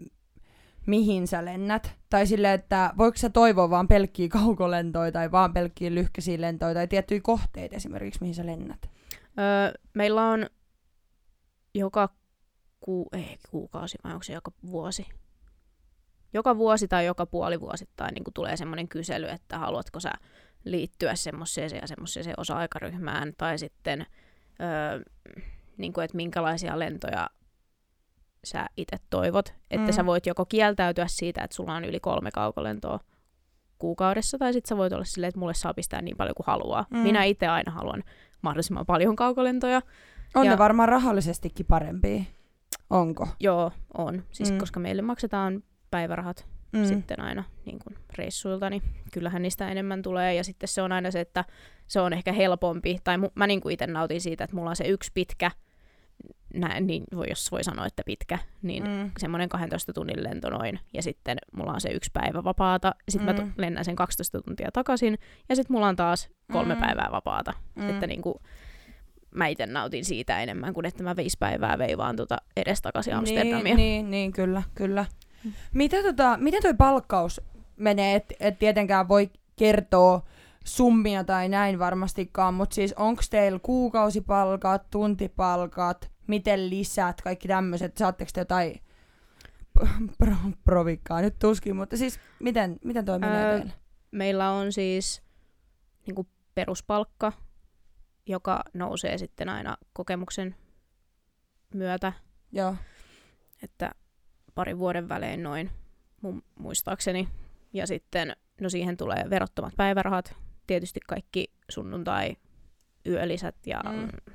mihin 0.90 1.28
sä 1.28 1.46
lennät? 1.46 1.96
Tai 2.10 2.28
silleen, 2.28 2.54
että 2.54 2.94
voiko 2.98 3.18
sä 3.18 3.30
toivoa 3.30 3.70
vaan 3.70 3.88
pelkkiä 3.88 4.28
kaukolentoja 4.40 5.12
tai 5.12 5.32
vaan 5.32 5.54
pelkkiä 5.54 5.96
lyhkäisiä 5.96 6.42
lentoja 6.42 6.74
tai 6.74 6.88
tiettyjä 6.88 7.22
kohteita 7.24 7.76
esimerkiksi, 7.76 8.20
mihin 8.22 8.36
sä 8.36 8.46
lennät? 8.46 8.90
Öö, 9.40 9.80
meillä 9.94 10.26
on 10.26 10.48
joka 11.76 12.10
ku, 12.80 13.10
ei, 13.14 13.38
kuukausi 13.50 13.98
vai 14.04 14.14
onko 14.14 14.24
se 14.24 14.34
joka 14.34 14.52
vuosi? 14.72 15.08
Joka 16.34 16.58
vuosi 16.58 16.88
tai 16.88 17.06
joka 17.06 17.26
puoli 17.26 17.60
vuosittain 17.60 18.14
niin 18.14 18.24
tulee 18.34 18.58
semmoinen 18.58 18.88
kysely, 18.88 19.28
että 19.28 19.58
haluatko 19.58 20.00
sä 20.00 20.12
liittyä 20.64 21.16
semmoiseen 21.16 21.72
ja 21.82 21.88
semmoiseen 21.88 22.34
osa-aikaryhmään 22.38 23.34
tai 23.38 23.58
sitten, 23.58 24.06
öö, 24.62 25.04
niin 25.78 25.94
kuin, 25.94 26.06
että 26.06 26.18
minkälaisia 26.18 26.80
lentoja 26.80 27.30
sä 28.44 28.66
itse 28.78 28.98
toivot. 29.10 29.54
Että 29.72 29.88
Mm. 29.88 29.94
sä 29.94 30.06
voit 30.06 30.26
joko 30.26 30.46
kieltäytyä 30.46 31.06
siitä, 31.08 31.44
että 31.44 31.56
sulla 31.56 31.74
on 31.76 31.86
yli 31.86 32.00
kolme 32.00 32.32
kaukolentoa 32.32 33.00
kuukaudessa, 33.78 34.38
tai 34.38 34.54
sitten 34.54 34.70
sä 34.70 34.78
voit 34.78 34.94
olla 34.94 35.04
silleen, 35.06 35.30
että 35.30 35.40
mulle 35.40 35.54
saa 35.54 35.74
pistää 35.74 36.02
niin 36.02 36.18
paljon 36.18 36.36
kuin 36.36 36.46
haluaa. 36.48 36.86
Mm. 36.90 36.98
Minä 36.98 37.24
itse 37.24 37.48
aina 37.48 37.72
haluan 37.72 38.04
mahdollisimman 38.42 38.86
paljon 38.86 39.16
kaukolentoja. 39.16 39.82
On 40.36 40.46
Ja- 40.46 40.52
ne 40.52 40.58
varmaan 40.58 40.90
rahallisestikin 40.90 41.66
parempia. 41.66 42.24
Onko? 42.90 43.28
Joo, 43.40 43.72
on. 43.98 44.24
Siis 44.32 44.52
Mm. 44.52 44.58
koska 44.58 44.80
meille 44.80 45.02
maksetaan 45.02 45.64
päivärahat 45.92 46.46
Mm. 46.72 46.86
sitten 46.86 47.20
aina 47.22 47.44
niin 47.66 47.80
kuin 47.80 47.98
reissuilta, 48.18 48.70
niin 48.70 48.82
kyllähän 49.14 49.42
niistä 49.42 49.70
enemmän 49.70 50.02
tulee. 50.02 50.34
Ja 50.34 50.44
sitten 50.44 50.68
se 50.68 50.82
on 50.82 50.92
aina 50.92 51.12
se, 51.12 51.20
että 51.20 51.46
se 51.88 52.00
on 52.00 52.14
ehkä 52.14 52.32
helpompi, 52.32 52.98
tai 53.04 53.18
mu- 53.18 53.32
mä 53.36 53.48
niin 53.48 53.62
kuin 53.62 53.74
itse 53.74 53.88
nautin 53.88 54.22
siitä, 54.22 54.44
että 54.44 54.56
mulla 54.56 54.70
on 54.70 54.76
se 54.76 54.88
yksi 54.88 55.12
pitkä, 55.14 55.52
nä, 56.54 56.80
niin 56.80 57.04
voi, 57.16 57.26
jos 57.30 57.52
voi 57.52 57.64
sanoa, 57.64 57.86
että 57.86 58.04
pitkä, 58.06 58.40
niin 58.62 58.84
mm. 58.84 58.90
Mm. 58.90 59.12
semmoinen 59.18 59.50
12 59.50 59.94
tunnin 59.94 60.24
lento 60.24 60.50
noin, 60.50 60.80
ja 60.94 61.04
sitten 61.04 61.38
mulla 61.54 61.72
on 61.74 61.82
se 61.82 61.90
yksi 61.90 62.10
päivä 62.14 62.44
vapaata, 62.44 62.96
sitten 63.10 63.36
mm. 63.36 63.42
Mä 63.42 63.46
tu- 63.48 63.52
lennän 63.62 63.86
sen 63.86 63.96
12 63.96 64.42
tuntia 64.42 64.70
takaisin, 64.74 65.18
ja 65.50 65.56
sitten 65.56 65.74
mulla 65.74 65.88
on 65.88 65.96
taas 65.96 66.30
kolme 66.52 66.76
Mm. 66.76 66.82
päivää 66.82 67.10
vapaata. 67.12 67.54
Mm. 67.76 67.90
Että 67.90 68.08
niin 68.08 68.22
kuin, 68.22 68.36
mä 69.36 69.48
itse 69.48 69.66
nautin 69.66 70.06
siitä 70.06 70.40
enemmän 70.42 70.74
kuin 70.74 70.86
että 70.86 71.04
mä 71.04 71.16
viisi 71.16 71.38
päivää 71.40 71.78
veivaan 71.78 72.16
tuota 72.16 72.38
edestakaisin 72.58 73.16
Amsterdamia. 73.16 73.64
Niin, 73.64 73.78
niin, 73.78 74.12
niin, 74.12 74.32
kyllä, 74.32 74.64
kyllä. 74.76 75.06
Mm. 75.44 75.52
Mitä 75.74 76.04
tota, 76.04 76.38
miten 76.42 76.62
toi 76.62 76.74
palkkaus 76.74 77.42
menee, 77.78 78.16
et, 78.16 78.34
et 78.40 78.60
tietenkään 78.60 79.08
voi 79.08 79.30
kertoa 79.56 80.26
summia 80.66 81.24
tai 81.24 81.50
näin 81.50 81.80
varmastikaan, 81.80 82.54
mutta 82.54 82.74
siis 82.76 82.94
onko 82.94 83.22
teillä 83.30 83.60
kuukausipalkat, 83.60 84.90
tuntipalkat, 84.92 86.12
miten 86.30 86.70
lisät, 86.70 87.22
kaikki 87.22 87.48
tämmöiset, 87.48 87.98
saatteko 87.98 88.32
te 88.34 88.42
jotain 88.42 88.82
pro, 90.18 90.36
provikkaa 90.64 91.22
nyt 91.22 91.40
tuskin, 91.40 91.76
mutta 91.76 91.98
siis 91.98 92.20
miten, 92.40 92.80
miten 92.84 93.06
toi 93.06 93.20
menee 93.20 93.46
Öö, 93.46 93.58
teillä? 93.58 93.74
Meillä 94.12 94.52
on 94.52 94.72
siis 94.72 95.22
niin 96.06 96.16
kuin 96.16 96.28
peruspalkka, 96.56 97.34
joka 98.26 98.64
nousee 98.74 99.18
sitten 99.18 99.50
aina 99.50 99.78
kokemuksen 99.94 100.56
myötä, 101.74 102.14
Joo. 102.52 102.76
että 103.64 103.92
parin 104.56 104.80
vuoden 104.80 105.10
välein 105.10 105.44
noin 105.44 105.72
mun 106.22 106.44
muistaakseni. 106.60 107.30
Ja 107.74 107.88
sitten 107.88 108.36
no 108.62 108.70
siihen 108.70 108.98
tulee 108.98 109.26
verottomat 109.30 109.74
päivärahat, 109.78 110.36
tietysti 110.68 111.00
kaikki 111.08 111.54
sunnuntai, 111.70 112.36
yölisät 113.08 113.56
ja 113.66 113.82
Mm. 113.84 114.34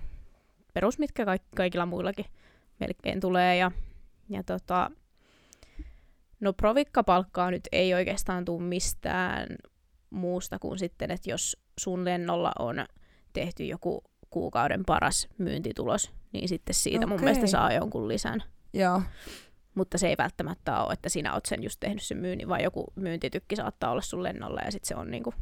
Perus, 0.74 0.98
mitkä 0.98 1.24
kaik- 1.24 1.56
kaikilla 1.56 1.86
muillakin 1.86 2.26
melkein 2.80 3.20
tulee. 3.20 3.56
Ja, 3.56 3.70
ja 4.28 4.42
tota, 4.42 4.90
no 6.40 6.52
provikkapalkkaa 6.52 7.50
nyt 7.50 7.68
ei 7.72 7.94
oikeastaan 7.94 8.44
tule 8.44 8.62
mistään 8.62 9.46
muusta 10.10 10.58
kuin 10.58 10.78
sitten, 10.78 11.10
että 11.10 11.30
jos 11.30 11.56
sun 11.80 12.04
lennolla 12.04 12.52
on 12.58 12.86
tehty 13.32 13.64
joku 13.64 14.04
kuukauden 14.30 14.82
paras 14.86 15.28
myyntitulos, 15.38 16.12
niin 16.32 16.48
sitten 16.48 16.74
siitä 16.74 17.06
mun 17.06 17.14
Okei. 17.14 17.24
mielestä 17.24 17.46
saa 17.46 17.72
jonkun 17.72 18.08
lisän. 18.08 18.42
Joo. 18.72 19.02
Mutta 19.74 19.98
se 19.98 20.08
ei 20.08 20.14
välttämättä 20.18 20.82
ole, 20.82 20.92
että 20.92 21.08
sinä 21.08 21.34
oot 21.34 21.46
sen 21.46 21.62
just 21.62 21.80
tehnyt 21.80 22.02
sen 22.02 22.18
myynnin, 22.18 22.48
vaan 22.48 22.62
joku 22.62 22.92
myyntitykki 22.94 23.56
saattaa 23.56 23.90
olla 23.90 24.00
sun 24.02 24.22
lennolla 24.22 24.60
ja 24.64 24.72
sitten 24.72 24.88
se 24.88 24.94
on 24.94 25.10
niinku... 25.10 25.34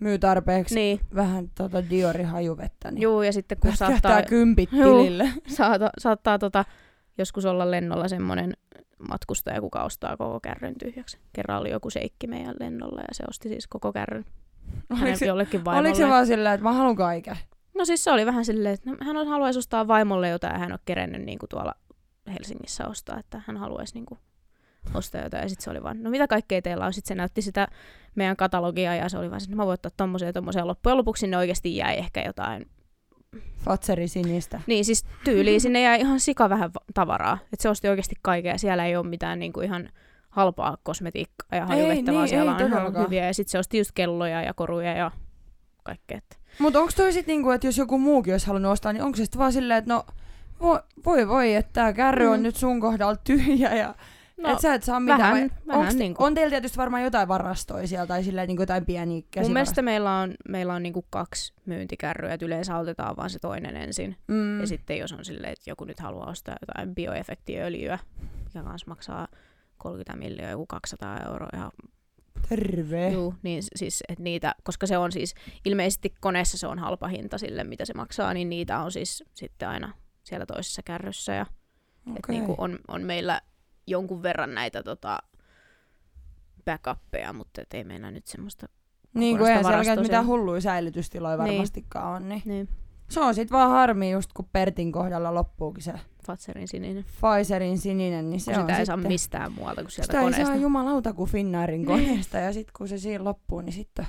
Myy 0.00 0.18
tarpeeksi 0.18 0.74
Niin, 0.74 1.00
vähän 1.14 1.50
tota 1.54 1.90
Diorin 1.90 2.26
hajuvettä, 2.26 2.90
niin 2.90 3.02
juu, 3.02 3.22
ja 3.22 3.32
sitten 3.32 3.58
kun 3.58 3.76
saattaa, 3.76 4.22
kympit 4.22 4.72
Juu. 4.72 4.98
tilille. 4.98 5.28
saata, 5.56 5.90
saattaa 5.98 6.38
tota, 6.38 6.64
joskus 7.18 7.44
olla 7.44 7.70
lennolla 7.70 8.08
semmoinen 8.08 8.56
matkustaja, 9.08 9.60
kuka 9.60 9.82
ostaa 9.84 10.16
koko 10.16 10.40
kärryn 10.40 10.74
tyhjäksi. 10.78 11.18
Kerran 11.32 11.60
oli 11.60 11.70
joku 11.70 11.90
seikki 11.90 12.26
meidän 12.26 12.54
lennolla 12.60 13.00
ja 13.00 13.08
se 13.12 13.24
osti 13.28 13.48
siis 13.48 13.66
koko 13.66 13.92
kärryn 13.92 14.24
Oliko 15.02 15.16
se, 15.16 15.26
jollekin 15.26 15.64
vaimolle. 15.64 15.88
oliko 15.88 15.98
se 15.98 16.08
vaan 16.08 16.26
silleen, 16.26 16.54
että 16.54 16.62
mä 16.64 16.72
haluan 16.72 16.96
kaiken? 16.96 17.36
No 17.74 17.84
siis 17.84 18.04
se 18.04 18.10
oli 18.12 18.26
vähän 18.26 18.44
silleen, 18.44 18.74
että 18.74 18.90
no, 18.90 18.96
hän 19.00 19.26
haluaisi 19.26 19.58
ostaa 19.58 19.88
vaimolle 19.88 20.28
jotain 20.28 20.52
ja 20.52 20.58
hän 20.58 20.72
on 20.72 20.78
kerennyt 20.84 21.22
niin 21.22 21.38
kuin 21.38 21.50
tuolla 21.50 21.74
Helsingissä 22.32 22.86
ostaa, 22.86 23.18
että 23.18 23.42
hän 23.46 23.56
haluaisi 23.56 23.94
niin 23.94 24.06
kuin 24.06 24.18
ostaa 24.94 25.20
jotain. 25.22 25.42
Ja 25.42 25.48
sitten 25.48 25.64
se 25.64 25.70
oli 25.70 25.82
vaan, 25.82 26.02
no 26.02 26.10
mitä 26.10 26.26
kaikkea 26.26 26.62
teillä 26.62 26.86
on? 26.86 26.92
Sitten 26.92 27.08
se 27.08 27.14
näytti 27.14 27.42
sitä 27.42 27.68
meidän 28.14 28.36
katalogia 28.36 28.94
ja 28.94 29.08
se 29.08 29.18
oli 29.18 29.30
vaan, 29.30 29.42
että 29.42 29.56
mä 29.56 29.66
voin 29.66 29.74
ottaa 29.74 29.92
tommosia 29.96 30.28
ja 30.28 30.32
tommosia. 30.32 30.66
Loppujen 30.66 30.98
lopuksi 30.98 31.20
sinne 31.20 31.36
oikeasti 31.36 31.76
jäi 31.76 31.98
ehkä 31.98 32.22
jotain. 32.26 32.66
Fatseri 33.64 34.08
sinistä. 34.08 34.60
Niin 34.66 34.84
siis 34.84 35.04
tyyliin 35.24 35.60
sinne 35.60 35.82
jäi 35.82 36.00
ihan 36.00 36.20
sika 36.20 36.48
vähän 36.48 36.74
va- 36.74 36.84
tavaraa. 36.94 37.38
Että 37.52 37.62
se 37.62 37.68
osti 37.68 37.88
oikeasti 37.88 38.14
kaikkea 38.22 38.58
siellä 38.58 38.86
ei 38.86 38.96
ole 38.96 39.06
mitään 39.06 39.38
niin 39.38 39.52
kuin 39.52 39.64
ihan 39.64 39.88
halpaa 40.28 40.76
kosmetiikkaa 40.82 41.58
ja 41.58 41.66
hajuvettä, 41.66 42.10
niin, 42.10 42.14
vaan 42.14 42.28
siellä 42.28 42.56
ei 42.58 42.64
on 42.64 42.70
ihan 42.70 43.04
hyviä. 43.04 43.26
Ja 43.26 43.34
sitten 43.34 43.50
se 43.50 43.58
osti 43.58 43.78
just 43.78 43.90
kelloja 43.94 44.42
ja 44.42 44.54
koruja 44.54 44.92
ja 44.92 45.10
kaikkea. 45.84 46.20
Mutta 46.58 46.80
onko 46.80 46.92
toi 46.96 47.12
sit 47.12 47.26
niinku, 47.26 47.50
että 47.50 47.66
jos 47.66 47.78
joku 47.78 47.98
muukin 47.98 48.34
olisi 48.34 48.46
halunnut 48.46 48.72
ostaa, 48.72 48.92
niin 48.92 49.02
onko 49.02 49.16
se 49.16 49.24
sitten 49.24 49.38
vaan 49.38 49.52
silleen, 49.52 49.78
että 49.78 49.94
no 49.94 50.04
voi, 50.60 50.80
voi, 51.04 51.28
voi 51.28 51.54
että 51.54 51.72
tää 51.72 51.92
kärry 51.92 52.26
on 52.26 52.38
Mm. 52.38 52.42
nyt 52.42 52.56
sun 52.56 52.80
kohdalla 52.80 53.16
tyhjä 53.16 53.74
ja 53.74 53.94
no, 54.38 54.52
et 54.52 54.60
sä 54.60 54.74
et 54.74 54.82
saa 54.82 55.00
mitään. 55.00 55.18
vähän- 55.20 55.34
vai, 55.40 55.50
vähän 55.66 55.80
onks, 55.80 55.94
niinku. 55.94 56.24
On 56.24 56.34
teillä 56.34 56.50
tietysti 56.50 56.78
varmaan 56.78 57.02
jotain 57.02 57.28
varastoja 57.28 57.86
siellä 57.86 58.06
tai 58.06 58.24
silleen 58.24 58.46
niinku 58.48 58.62
jotain 58.62 58.86
pieniä 58.86 59.14
Mun 59.14 59.22
käsivarastoja. 59.30 59.52
mielestä 59.54 59.82
meillä 59.82 60.18
on, 60.18 60.34
meillä 60.48 60.74
on 60.74 60.82
niinku 60.82 61.04
kaksi 61.10 61.52
myyntikärryä, 61.66 62.34
että 62.34 62.46
yleensä 62.46 62.76
otetaan 62.78 63.16
vaan 63.16 63.30
se 63.30 63.38
toinen 63.38 63.76
ensin. 63.76 64.16
Mm. 64.28 64.60
Ja 64.60 64.66
sitten 64.66 64.98
jos 64.98 65.12
on 65.12 65.24
silleen, 65.24 65.52
että 65.52 65.70
joku 65.70 65.84
nyt 65.84 66.00
haluaa 66.00 66.30
ostaa 66.30 66.56
jotain 66.60 66.94
bioefektiöljyä, 66.94 67.98
mikä 68.44 68.62
kanssa 68.62 68.88
maksaa 68.88 69.28
30 69.78 70.16
miljoonaa, 70.16 70.50
joku 70.50 70.66
200 70.66 71.18
euroa. 71.26 71.48
Ja, 71.52 71.70
Terve. 72.48 73.08
juu, 73.10 73.34
niin 73.42 73.62
siis, 73.76 74.02
että 74.08 74.22
niitä, 74.22 74.54
koska 74.64 74.86
se 74.86 74.98
on 74.98 75.12
siis, 75.12 75.34
ilmeisesti 75.64 76.14
koneessa 76.20 76.58
se 76.58 76.66
on 76.66 76.78
halpa 76.78 77.08
hinta 77.08 77.38
sille, 77.38 77.64
mitä 77.64 77.84
se 77.84 77.94
maksaa, 77.94 78.34
niin 78.34 78.48
niitä 78.50 78.78
on 78.78 78.92
siis 78.92 79.24
sitten 79.34 79.68
aina 79.68 79.92
siellä 80.24 80.46
toisessa 80.46 80.82
kärryssä. 80.84 81.32
Ja, 81.34 81.42
okay. 81.42 82.12
et 82.12 82.18
Okei. 82.24 82.34
niinku 82.36 82.54
on, 82.58 82.78
on 82.88 83.02
meillä 83.02 83.40
jonkun 83.90 84.22
verran 84.22 84.54
näitä 84.54 84.82
tota, 84.82 85.18
backuppeja, 86.64 87.32
mutta 87.32 87.62
ei 87.74 87.84
meillä 87.84 88.10
nyt 88.10 88.26
semmoista. 88.26 88.68
Niin 89.14 89.36
kuin 89.38 89.46
siellä 89.46 89.62
varastoa 89.62 89.96
mitään 90.02 90.26
hulluja 90.26 90.60
säilytystiloja 90.60 91.36
Niin. 91.36 91.52
varmastikaan 91.52 92.16
on. 92.22 92.28
Niin. 92.28 92.42
Niin, 92.44 92.68
Se 93.08 93.20
on 93.20 93.34
sit 93.34 93.50
vaan 93.50 93.70
harmi 93.70 94.10
just 94.10 94.32
kun 94.32 94.48
Pertin 94.52 94.92
kohdalla 94.92 95.34
loppuukin 95.34 95.82
se 95.82 95.92
Fatserin 96.26 96.68
sininen. 96.68 97.04
Pfizerin 97.04 97.78
sininen, 97.78 98.30
niin 98.30 98.40
se 98.40 98.44
Se 98.44 98.50
on 98.50 98.56
sitä 98.60 98.72
ei 98.78 98.86
sitten... 98.86 98.86
saa 99.02 99.08
mistään 99.08 99.52
muualta 99.52 99.82
kuin 99.82 99.90
sieltä 99.90 100.06
Sitä 100.06 100.18
ei 100.18 100.24
koneesta. 100.24 100.46
saa 100.46 100.56
jumalauta 100.56 101.12
kuin 101.12 101.30
Finnairin 101.30 101.86
koneesta 101.86 102.38
ja 102.38 102.52
sitten 102.52 102.72
kun 102.78 102.88
se 102.88 102.98
siinä 102.98 103.24
loppuu, 103.24 103.60
niin 103.60 103.72
sitten 103.72 104.06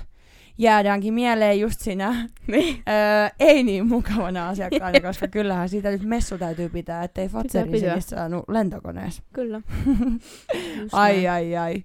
jäädäänkin 0.60 1.14
mieleen 1.14 1.60
just 1.60 1.80
sinä 1.80 2.14
Niin. 2.46 2.82
öö, 2.88 3.28
ei 3.38 3.62
niin 3.62 3.88
mukavana 3.88 4.48
asiakkaana, 4.48 5.00
koska 5.08 5.28
kyllähän 5.28 5.68
siitä 5.68 5.90
nyt 5.90 6.02
messu 6.02 6.38
täytyy 6.38 6.68
pitää, 6.68 7.04
ettei 7.04 7.28
Fatserin 7.28 7.80
sinistä 7.80 8.16
saanut 8.16 8.44
lentokoneessa. 8.48 9.22
Kyllä. 9.32 9.60
Ai 10.92 11.28
ai 11.28 11.56
ai. 11.56 11.84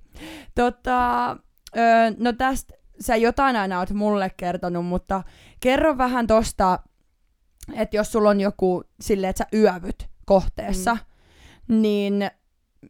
Tota, 0.55 1.29
öö, 1.77 2.11
no 2.17 2.33
tästä 2.33 2.73
sä 2.99 3.15
jotain 3.15 3.55
aina 3.55 3.79
oot 3.79 3.91
mulle 3.91 4.31
kertonut, 4.37 4.85
mutta 4.85 5.23
kerro 5.59 5.97
vähän 5.97 6.27
tosta, 6.27 6.79
että 7.73 7.97
jos 7.97 8.11
sulla 8.11 8.29
on 8.29 8.41
joku 8.41 8.83
silleen, 9.01 9.29
että 9.29 9.43
sä 9.43 9.57
yövyt 9.57 10.09
kohteessa, 10.25 10.97
mm. 11.67 11.81
niin 11.81 12.31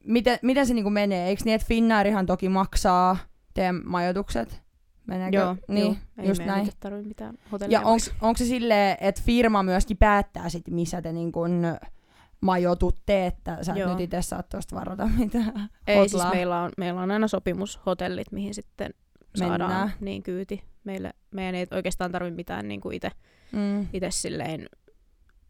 miten, 0.04 0.40
miten 0.42 0.68
se 0.68 0.74
niinku 0.74 0.90
menee? 0.90 1.28
Eikö 1.28 1.42
niin, 1.46 1.56
että 1.56 1.68
Finnairihan 1.68 2.26
toki 2.26 2.50
maksaa 2.50 3.18
teidän 3.54 3.82
majoitukset? 3.86 4.65
Meneekö? 5.08 5.38
Joo, 5.38 5.56
niin, 5.68 5.98
ei 6.18 6.28
just 6.28 6.40
meidän 6.40 6.56
näin. 6.58 6.70
tarvitse 6.80 7.08
mitään 7.08 7.38
hotellia 7.52 7.80
Ja 7.80 7.88
onko 8.22 8.38
se 8.38 8.46
silleen, 8.46 8.98
että 9.02 9.22
firma 9.26 9.64
myöskin 9.64 9.98
päättää 9.98 10.50
sit, 10.50 10.68
missä 10.70 11.02
te 11.02 11.12
niin 11.14 11.32
kun 11.32 11.64
majoitutte, 12.42 13.26
että 13.26 13.64
sä 13.64 13.72
et 13.72 13.78
Joo. 13.78 13.92
nyt 13.92 14.00
itse 14.00 14.22
saa 14.22 14.44
tuosta 14.44 14.76
varata 14.76 15.08
mitään 15.18 15.70
Ei, 15.88 15.98
siis 16.10 16.14
hotlaa? 16.14 16.34
meillä 16.34 16.62
on, 16.62 16.72
meillä 16.78 17.02
on 17.02 17.12
aina 17.12 17.28
sopimushotellit, 17.28 18.32
mihin 18.32 18.54
sitten 18.54 18.94
saadaan 19.36 19.60
Mennään. 19.72 19.92
niin 20.00 20.24
kyyti. 20.24 20.64
Meille, 20.84 21.14
meidän 21.32 21.56
ei 21.56 21.68
oikeastaan 21.72 22.12
tarvitse 22.12 22.36
mitään 22.36 22.68
niin 22.68 22.82
itse 22.92 23.12
Mm. 23.52 23.88
silleen 24.10 24.70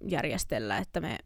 järjestellä, 0.10 0.78
että 0.78 1.00
me 1.00 1.18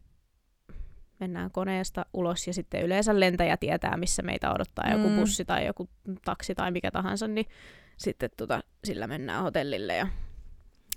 mennään 1.20 1.50
koneesta 1.50 2.06
ulos 2.14 2.46
ja 2.46 2.54
sitten 2.54 2.82
yleensä 2.82 3.20
lentäjä 3.20 3.56
tietää, 3.56 3.96
missä 3.96 4.22
meitä 4.22 4.52
odottaa 4.52 4.90
joku 4.92 5.08
Mm. 5.08 5.16
bussi 5.16 5.44
tai 5.44 5.66
joku 5.66 5.88
taksi 6.24 6.54
tai 6.54 6.70
mikä 6.70 6.90
tahansa, 6.90 7.28
niin 7.28 7.46
sitten 8.00 8.30
tota, 8.36 8.60
sillä 8.84 9.06
mennään 9.06 9.42
hotellille 9.42 9.96
ja 9.96 10.06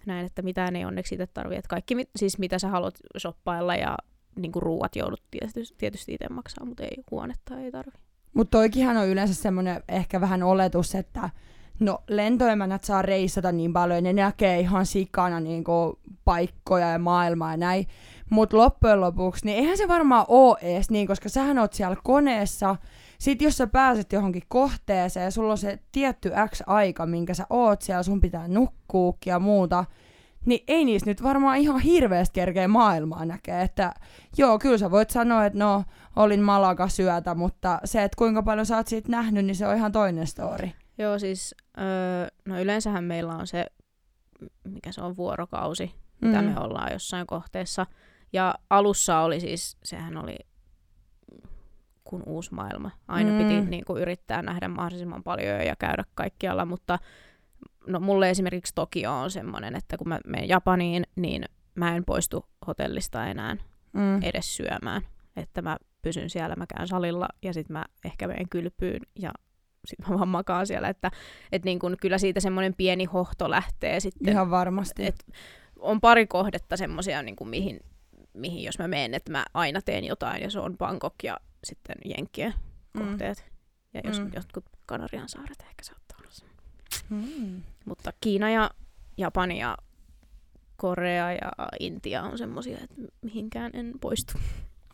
näin, 0.05 0.25
että 0.25 0.41
mitään 0.41 0.75
ei 0.75 0.85
onneksi 0.85 1.15
itse 1.15 1.27
tarvitse. 1.27 1.59
Että 1.59 1.69
kaikki, 1.69 1.95
siis 2.15 2.37
mitä 2.37 2.59
sä 2.59 2.67
haluat 2.67 2.95
shoppailla 3.19 3.75
ja 3.75 3.97
niin 4.35 4.51
kuin 4.51 4.63
ruuat 4.63 4.95
joudut 4.95 5.23
tietysti, 5.31 5.75
tietysti 5.77 6.13
itse 6.13 6.29
maksaa, 6.29 6.65
mutta 6.65 6.83
ei 6.83 7.03
huonetta 7.11 7.59
ei 7.59 7.71
tarvi. 7.71 7.91
Mutta 8.33 8.57
toikinhan 8.57 8.97
on 8.97 9.07
yleensä 9.07 9.33
semmoinen 9.33 9.83
ehkä 9.87 10.21
vähän 10.21 10.43
oletus, 10.43 10.95
että 10.95 11.29
no 11.79 11.99
lentoemänät 12.07 12.83
saa 12.83 13.01
reissata 13.01 13.51
niin 13.51 13.73
paljon, 13.73 14.03
ne 14.03 14.13
näkee 14.13 14.59
ihan 14.59 14.85
sikana 14.85 15.39
niinku 15.39 15.99
paikkoja 16.25 16.89
ja 16.89 16.99
maailmaa 16.99 17.51
ja 17.51 17.57
näin. 17.57 17.87
Mutta 18.29 18.57
loppujen 18.57 19.01
lopuksi, 19.01 19.45
niin 19.45 19.57
eihän 19.57 19.77
se 19.77 19.87
varmaan 19.87 20.25
oo 20.27 20.57
ees 20.61 20.89
niin, 20.89 21.07
koska 21.07 21.29
sähän 21.29 21.59
oot 21.59 21.73
siellä 21.73 21.97
koneessa, 22.03 22.75
sit 23.20 23.41
jos 23.41 23.57
sä 23.57 23.68
pääset 23.68 24.14
johonkin 24.14 24.43
kohteeseen 24.47 25.24
ja 25.24 25.32
sulla 25.32 25.51
on 25.51 25.57
se 25.57 25.80
tietty 25.91 26.32
X 26.49 26.61
aika, 26.68 27.05
minkä 27.05 27.34
sä 27.34 27.45
oot 27.49 27.82
siellä, 27.82 28.03
sun 28.03 28.20
pitää 28.22 28.47
nukkua 28.47 29.14
ja 29.26 29.39
muuta, 29.39 29.86
niin 30.45 30.64
ei 30.68 30.86
niistä 30.86 31.09
nyt 31.09 31.24
varmaan 31.24 31.57
ihan 31.57 31.80
hirveästi 31.80 32.34
kerkeä 32.34 32.68
maailmaa 32.68 33.26
näkee, 33.26 33.61
että 33.61 33.93
joo, 34.38 34.59
kyllä 34.59 34.78
sä 34.78 34.91
voit 34.91 35.09
sanoa, 35.09 35.45
että 35.45 35.59
no, 35.59 35.84
olin 36.16 36.41
Malaga 36.41 36.88
syötä, 36.88 37.36
mutta 37.36 37.80
se, 37.86 38.03
että 38.03 38.18
kuinka 38.18 38.43
paljon 38.43 38.66
sä 38.66 38.78
oot 38.78 38.88
siitä 38.88 39.11
nähnyt, 39.11 39.45
niin 39.45 39.55
se 39.55 39.68
on 39.68 39.76
ihan 39.76 39.91
toinen 39.91 40.28
story. 40.28 40.70
Joo, 40.97 41.20
siis 41.20 41.55
öö, 41.78 42.28
no 42.45 42.59
yleensähän 42.61 43.03
meillä 43.03 43.34
on 43.36 43.47
se, 43.47 43.66
mikä 44.64 44.91
se 44.91 45.01
on, 45.01 45.18
vuorokausi, 45.18 45.91
mitä 46.22 46.41
Mm. 46.41 46.47
me 46.47 46.59
ollaan 46.59 46.91
jossain 46.93 47.28
kohteessa. 47.28 47.86
Ja 48.34 48.55
alussa 48.70 49.20
oli 49.20 49.39
siis, 49.39 49.78
sehän 49.84 50.18
oli 50.18 50.36
kun 52.03 52.23
uusi 52.25 52.53
maailma. 52.53 52.91
Aina 53.07 53.31
Mm. 53.31 53.35
mm. 53.37 53.43
piti 53.43 53.61
niin 53.69 53.85
kuin, 53.85 54.01
yrittää 54.01 54.41
nähdä 54.41 54.67
mahdollisimman 54.67 55.23
paljon 55.23 55.65
ja 55.65 55.75
käydä 55.79 56.03
kaikkialla, 56.15 56.65
mutta 56.65 56.99
no, 57.87 57.99
mulle 57.99 58.29
esimerkiksi 58.29 58.75
Tokio 58.75 59.19
on 59.19 59.31
semmoinen, 59.31 59.75
että 59.75 59.97
kun 59.97 60.07
mä 60.09 60.19
menen 60.27 60.49
Japaniin, 60.49 61.03
niin 61.15 61.45
mä 61.75 61.95
en 61.95 62.05
poistu 62.05 62.45
hotellista 62.67 63.25
enää 63.25 63.57
Mm. 63.93 64.19
edes 64.23 64.55
syömään. 64.55 65.01
Että 65.35 65.61
mä 65.61 65.77
pysyn 66.01 66.29
siellä, 66.29 66.55
mä 66.55 66.65
käyn 66.75 66.87
salilla 66.87 67.27
ja 67.41 67.53
sitten 67.53 67.73
mä 67.73 67.85
ehkä 68.05 68.27
menen 68.27 68.49
kylpyyn 68.49 69.01
ja 69.19 69.31
sitten 69.85 70.09
mä 70.09 70.15
vaan 70.17 70.27
makaan 70.29 70.67
siellä. 70.67 70.89
Että 70.89 71.11
et 71.51 71.65
niin 71.65 71.79
kun, 71.79 71.95
kyllä 72.01 72.17
siitä 72.17 72.39
semmoinen 72.39 72.73
pieni 72.77 73.05
hohto 73.05 73.49
lähtee 73.49 73.99
sitten. 73.99 74.33
Ihan 74.33 74.51
varmasti. 74.51 75.05
Et 75.05 75.25
on 75.79 76.01
pari 76.01 76.27
kohdetta 76.27 76.77
semmoisia, 76.77 77.21
niin 77.21 77.35
kuin 77.35 77.49
mihin, 77.49 77.79
mihin 78.33 78.63
jos 78.63 78.79
mä 78.79 78.87
menen, 78.87 79.13
että 79.13 79.31
mä 79.31 79.45
aina 79.53 79.81
teen 79.81 80.05
jotain 80.05 80.41
ja 80.41 80.49
se 80.49 80.59
on 80.59 80.77
Bangkok 80.77 81.15
ja 81.23 81.37
sitten 81.64 81.95
Jenkkien 82.05 82.53
Mm. 82.93 83.01
kohteet. 83.01 83.45
Ja 83.93 84.01
jos 84.03 84.20
Mm. 84.20 84.26
mm. 84.26 84.32
jotkut 84.36 84.66
Kanarian 84.86 85.30
saaret 85.30 85.61
ehkä 85.61 85.84
saattaa 85.84 86.18
olla 86.20 86.32
se. 86.32 86.45
Mm. 87.09 87.61
Mutta 87.86 88.14
Kiina 88.22 88.49
ja 88.49 88.72
Japani 89.18 89.59
ja 89.59 89.78
Korea 90.78 91.32
ja 91.32 91.51
Intia 91.80 92.24
on 92.24 92.38
semmoisia, 92.38 92.78
että 92.84 92.95
mihinkään 93.22 93.72
en 93.74 93.93
poistu. 94.01 94.34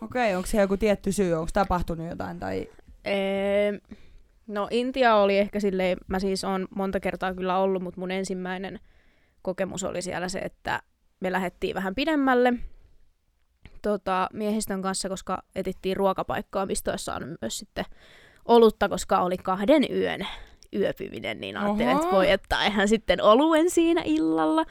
Okei, 0.01 0.35
onko 0.35 0.47
se 0.47 0.61
joku 0.61 0.77
tietty 0.77 1.11
syy, 1.11 1.33
onko 1.33 1.49
tapahtunut 1.53 2.09
jotain 2.09 2.39
tai... 2.39 2.67
Ee, 3.05 3.79
No 4.47 4.67
Intia 4.71 5.15
oli 5.15 5.37
ehkä 5.37 5.59
silleen, 5.59 5.97
mä 6.07 6.19
siis 6.19 6.43
on 6.43 6.67
monta 6.75 6.99
kertaa 6.99 7.33
kyllä 7.33 7.57
ollut, 7.57 7.83
mutta 7.83 7.99
mun 7.99 8.11
ensimmäinen 8.11 8.79
kokemus 9.41 9.83
oli 9.83 10.01
siellä 10.01 10.29
se, 10.29 10.39
että 10.39 10.81
me 11.19 11.31
lähdettiin 11.31 11.75
vähän 11.75 11.95
pidemmälle 11.95 12.53
tota, 13.81 14.29
miehistön 14.33 14.81
kanssa, 14.81 15.09
koska 15.09 15.43
etittiin 15.55 15.97
ruokapaikkaa, 15.97 16.65
mistä 16.65 16.91
olisi 16.91 17.05
saanut 17.05 17.29
myös 17.41 17.57
sitten 17.59 17.85
olutta, 18.45 18.89
koska 18.89 19.19
oli 19.19 19.37
kahden 19.37 19.85
yön 19.91 20.27
yöpyminen, 20.75 21.39
niin 21.39 21.57
ajattelin, 21.57 21.95
että 21.95 22.11
voi, 22.11 22.31
että 22.31 22.65
ihan 22.65 22.87
sitten 22.87 23.23
oluen 23.23 23.69
siinä 23.69 24.01
illalla. 24.05 24.65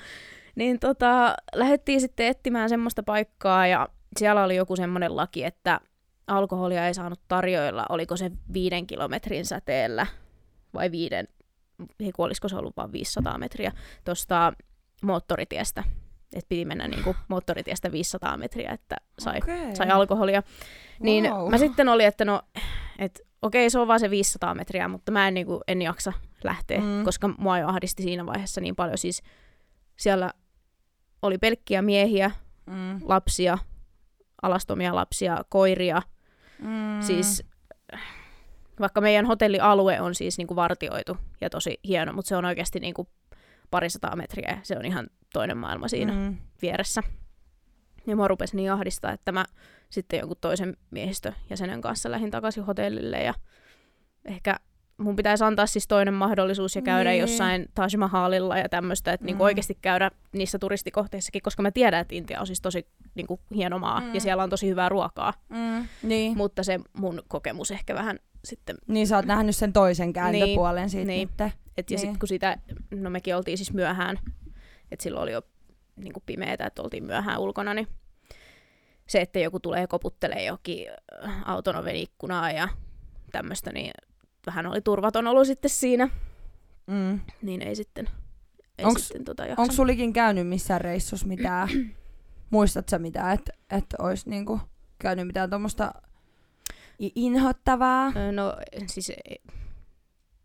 Niin 0.54 0.78
tota, 0.78 1.34
lähdettiin 1.54 2.00
sitten 2.00 2.26
etsimään 2.26 2.68
semmoista 2.68 3.02
paikkaa 3.02 3.66
ja 3.66 3.88
siellä 4.16 4.44
oli 4.44 4.56
joku 4.56 4.76
semmoinen 4.76 5.16
laki, 5.16 5.44
että 5.44 5.80
alkoholia 6.26 6.86
ei 6.86 6.94
saanut 6.94 7.20
tarjoilla, 7.28 7.86
oliko 7.88 8.16
se 8.16 8.30
viiden 8.52 8.86
kilometrin 8.86 9.46
säteellä 9.46 10.06
vai 10.74 10.90
viiden, 10.90 11.28
olisiko 12.18 12.48
se 12.48 12.56
ollut 12.56 12.76
vain 12.76 12.92
500 12.92 13.38
metriä 13.38 13.72
tuosta 14.04 14.52
moottoritiestä. 15.02 15.84
Että 16.34 16.48
piti 16.48 16.64
mennä 16.64 16.88
niin 16.88 17.04
kuin 17.04 17.16
moottoritiestä 17.28 17.92
500 17.92 18.36
metriä, 18.36 18.70
että 18.70 18.96
sai, 19.18 19.38
okay. 19.38 19.76
sai 19.76 19.90
alkoholia. 19.90 20.42
Niin 21.00 21.24
wow. 21.24 21.50
mä 21.50 21.58
sitten 21.58 21.88
oli, 21.88 22.04
että 22.04 22.24
no, 22.24 22.42
et, 22.98 23.20
okei 23.42 23.70
se 23.70 23.78
on 23.78 23.88
vaan 23.88 24.00
se 24.00 24.10
500 24.10 24.54
metriä, 24.54 24.88
mutta 24.88 25.12
mä 25.12 25.28
en, 25.28 25.34
niin 25.34 25.46
kuin, 25.46 25.60
en 25.68 25.82
jaksa 25.82 26.12
lähteä, 26.44 26.80
mm. 26.80 27.04
koska 27.04 27.28
mua 27.38 27.58
jo 27.58 27.68
ahdisti 27.68 28.02
siinä 28.02 28.26
vaiheessa 28.26 28.60
niin 28.60 28.76
paljon. 28.76 28.98
Siis 28.98 29.22
siellä 29.96 30.32
oli 31.22 31.38
pelkkiä 31.38 31.82
miehiä, 31.82 32.30
mm. 32.66 33.00
lapsia, 33.04 33.58
alastomia 34.42 34.94
lapsia, 34.94 35.44
koiria. 35.48 36.02
Mm. 36.58 37.02
Siis 37.02 37.44
vaikka 38.80 39.00
meidän 39.00 39.26
hotellialue 39.26 40.00
on 40.00 40.14
siis 40.14 40.38
niinku 40.38 40.56
vartioitu 40.56 41.16
ja 41.40 41.50
tosi 41.50 41.80
hieno, 41.84 42.12
mutta 42.12 42.28
se 42.28 42.36
on 42.36 42.44
oikeasti 42.44 42.80
niinku 42.80 43.08
parisataa 43.70 44.16
metriä. 44.16 44.58
Se 44.62 44.76
on 44.78 44.84
ihan 44.84 45.06
toinen 45.32 45.56
maailma 45.56 45.88
siinä 45.88 46.12
mm. 46.12 46.36
vieressä. 46.62 47.02
Ja 48.06 48.16
mua 48.16 48.28
rupesi 48.28 48.56
niin 48.56 48.72
ahdistaa, 48.72 49.12
että 49.12 49.32
mä 49.32 49.44
sitten 49.90 50.18
jonkun 50.18 50.36
toisen 50.40 50.76
miehistöjäsenen 50.90 51.80
kanssa 51.80 52.10
lähdin 52.10 52.30
takaisin 52.30 52.64
hotellille 52.64 53.22
ja 53.22 53.34
ehkä 54.24 54.56
mun 54.98 55.16
pitäisi 55.16 55.44
antaa 55.44 55.66
siis 55.66 55.88
toinen 55.88 56.14
mahdollisuus 56.14 56.76
ja 56.76 56.82
käydä 56.82 57.10
niin. 57.10 57.20
jossain 57.20 57.66
Taj 57.74 57.88
Mahalilla 57.98 58.58
ja 58.58 58.68
tämmöistä, 58.68 59.12
että 59.12 59.24
niinku 59.24 59.24
mm. 59.24 59.26
niinku 59.26 59.44
oikeasti 59.44 59.78
käydä 59.82 60.10
niissä 60.32 60.58
turistikohteissakin, 60.58 61.42
koska 61.42 61.62
mä 61.62 61.70
tiedän, 61.70 62.00
että 62.00 62.14
Intia 62.14 62.40
on 62.40 62.46
siis 62.46 62.60
tosi 62.60 62.86
niinku, 63.14 63.40
hieno 63.54 63.78
maa 63.78 64.00
mm. 64.00 64.14
ja 64.14 64.20
siellä 64.20 64.42
on 64.42 64.50
tosi 64.50 64.68
hyvää 64.68 64.88
ruokaa. 64.88 65.32
Mm. 65.48 65.88
Niin. 66.02 66.36
Mutta 66.36 66.62
se 66.62 66.80
mun 66.92 67.22
kokemus 67.28 67.70
ehkä 67.70 67.94
vähän 67.94 68.18
sitten... 68.44 68.76
Niin 68.86 69.06
sä 69.06 69.16
oot 69.16 69.26
nähnyt 69.26 69.56
sen 69.56 69.72
toisen 69.72 70.12
kääntöpuolen 70.12 70.82
niin. 70.82 70.90
siitä 70.90 71.06
niin. 71.06 71.28
nyt. 71.40 71.52
Et 71.76 71.90
ja 71.90 71.94
niin. 71.94 72.00
sitten 72.00 72.18
kun 72.18 72.28
sitä, 72.28 72.58
no 72.94 73.10
mekin 73.10 73.36
oltiin 73.36 73.58
siis 73.58 73.72
myöhään, 73.72 74.18
että 74.90 75.02
silloin 75.02 75.22
oli 75.22 75.32
jo 75.32 75.42
niinku 75.96 76.22
pimeetä, 76.26 76.66
että 76.66 76.82
oltiin 76.82 77.04
myöhään 77.04 77.40
ulkona, 77.40 77.74
niin 77.74 77.88
se, 79.06 79.20
että 79.20 79.38
joku 79.38 79.60
tulee 79.60 79.86
koputtelee 79.86 80.44
jokin 80.44 80.86
auton 81.44 81.76
oven 81.76 81.96
ikkunaa 81.96 82.50
ja 82.50 82.68
tämmöistä, 83.32 83.72
niin 83.72 83.90
vähän 84.46 84.66
oli 84.66 84.80
turvaton 84.80 85.26
olo 85.26 85.44
sitten 85.44 85.70
siinä. 85.70 86.08
Mm. 86.86 87.20
Niin 87.42 87.62
ei 87.62 87.76
sitten, 87.76 88.08
ei 88.78 88.84
onks, 88.84 89.02
sitten 89.02 89.24
tota 89.24 89.42
Onko 89.56 89.72
sulikin 89.72 90.12
käynyt 90.12 90.48
missään 90.48 90.80
reissus 90.80 91.24
mitään, 91.24 91.68
muistat 92.50 92.88
sä 92.88 92.98
mitään, 92.98 93.34
että 93.34 93.52
et 93.70 93.86
olisi 93.98 94.30
niinku 94.30 94.60
käynyt 94.98 95.26
mitään 95.26 95.50
tuommoista 95.50 95.92
inhottavaa? 96.98 98.12
No 98.32 98.56
siis 98.86 99.12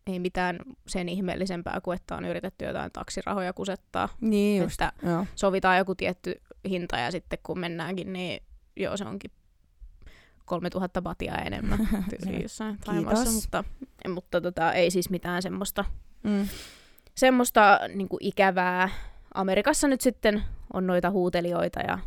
ei, 0.08 0.20
mitään 0.20 0.60
sen 0.88 1.10
ihmeellisempää 1.10 1.82
kuin, 1.84 1.96
että 1.96 2.16
on 2.16 2.26
yritetty 2.26 2.66
jotain 2.66 2.92
taksirahoja 2.92 3.54
kusettaa. 3.54 4.10
Niin 4.22 4.64
just, 4.64 4.82
että 4.82 4.94
joo. 5.10 5.26
sovitaan 5.36 5.78
joku 5.78 5.96
tietty 5.96 6.42
hinta 6.70 6.98
ja 6.98 7.12
sitten 7.12 7.40
kun 7.44 7.60
mennäänkin, 7.60 8.14
niin 8.14 8.44
joo 8.76 8.98
se 8.98 9.06
onkin 9.06 9.32
3000 10.46 11.02
batia 11.02 11.36
enemmän 11.36 11.80
tyyliin 12.10 12.42
jossain 12.42 12.78
Taimaassa, 12.86 13.32
mutta, 13.32 13.64
mutta 14.10 14.42
tota, 14.42 14.74
ei 14.74 14.92
siis 14.92 15.10
mitään 15.10 15.42
semmoista, 15.42 15.86
mm. 16.24 16.48
semmoista 17.16 17.80
niin 17.96 18.10
kuin 18.10 18.24
ikävää. 18.24 18.90
Amerikassa 19.34 19.88
nyt 19.88 20.02
sitten 20.02 20.44
on 20.74 20.88
noita 20.88 21.10
huutelijoita 21.12 21.80
ja 21.80 22.00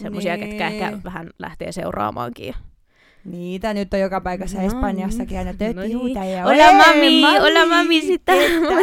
semmoisia, 0.00 0.36
niin. 0.36 0.48
ketkä 0.48 0.68
ehkä 0.68 0.98
vähän 1.04 1.30
lähtee 1.38 1.72
seuraamaankin. 1.72 2.54
Niitä 3.30 3.74
nyt 3.74 3.94
on 3.94 4.00
joka 4.00 4.20
paikassa 4.20 4.58
no, 4.58 4.66
Espanjassakin 4.66 5.38
aina 5.38 5.54
tötti 5.54 5.74
no 5.74 5.82
niin. 5.82 5.98
huutajia. 5.98 6.46
Ola 6.46 6.72
mami, 6.72 7.22
ola 7.24 7.66
mami 7.66 8.00
sitä, 8.00 8.32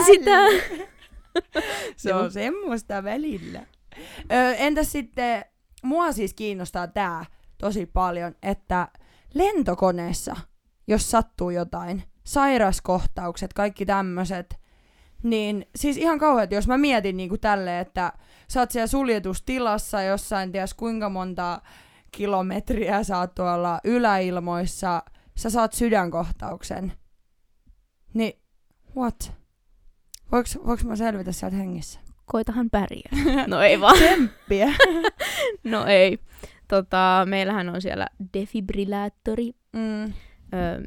sitä. 0.06 0.32
Se 1.98 2.14
on 2.14 2.32
semmoista 2.32 3.04
välillä. 3.04 3.60
Ö, 4.32 4.54
entäs 4.58 4.92
sitten, 4.92 5.46
mua 5.84 6.12
siis 6.12 6.34
kiinnostaa 6.34 6.88
tää, 6.88 7.26
tosi 7.58 7.86
paljon, 7.86 8.36
että 8.44 8.88
lentokoneessa, 9.34 10.36
jos 10.88 11.12
sattuu 11.12 11.50
jotain, 11.50 12.04
sairaskohtaukset, 12.24 13.54
kaikki 13.54 13.86
tämmöiset, 13.86 14.60
niin 15.24 15.66
siis 15.76 15.98
ihan 15.98 16.20
kauhean, 16.20 16.48
jos 16.52 16.68
mä 16.68 16.78
mietin 16.78 17.18
niin 17.18 17.30
kuin 17.30 17.42
tälle, 17.42 17.80
että 17.80 18.14
sä 18.48 18.60
oot 18.60 18.72
siellä 18.72 18.88
suljetustilassa 18.88 20.02
jossain, 20.02 20.52
ties 20.52 20.74
kuinka 20.74 21.10
monta 21.10 21.62
kilometriä 22.16 23.04
sä 23.04 23.18
oot 23.18 23.36
tuolla 23.36 23.80
yläilmoissa, 23.84 25.04
sä 25.38 25.50
saat 25.50 25.74
sydänkohtauksen. 25.74 26.94
Niin, 28.14 28.40
what? 28.98 29.32
Voinko, 30.32 30.50
voinko 30.66 30.84
mä 30.84 30.96
selvitä 30.96 31.32
sieltä 31.32 31.56
hengissä? 31.56 32.00
Koitahan 32.26 32.70
pärjää. 32.70 33.12
No 33.48 33.62
ei 33.62 33.82
vaan. 33.82 33.98
Tsemppiä. 33.98 34.68
no 35.64 35.86
ei 35.86 36.20
tota, 36.68 37.26
meillähän 37.30 37.70
on 37.70 37.82
siellä 37.82 38.08
defibrillaattori. 38.34 39.52
Mm. 39.74 40.04
Öö, 40.54 40.84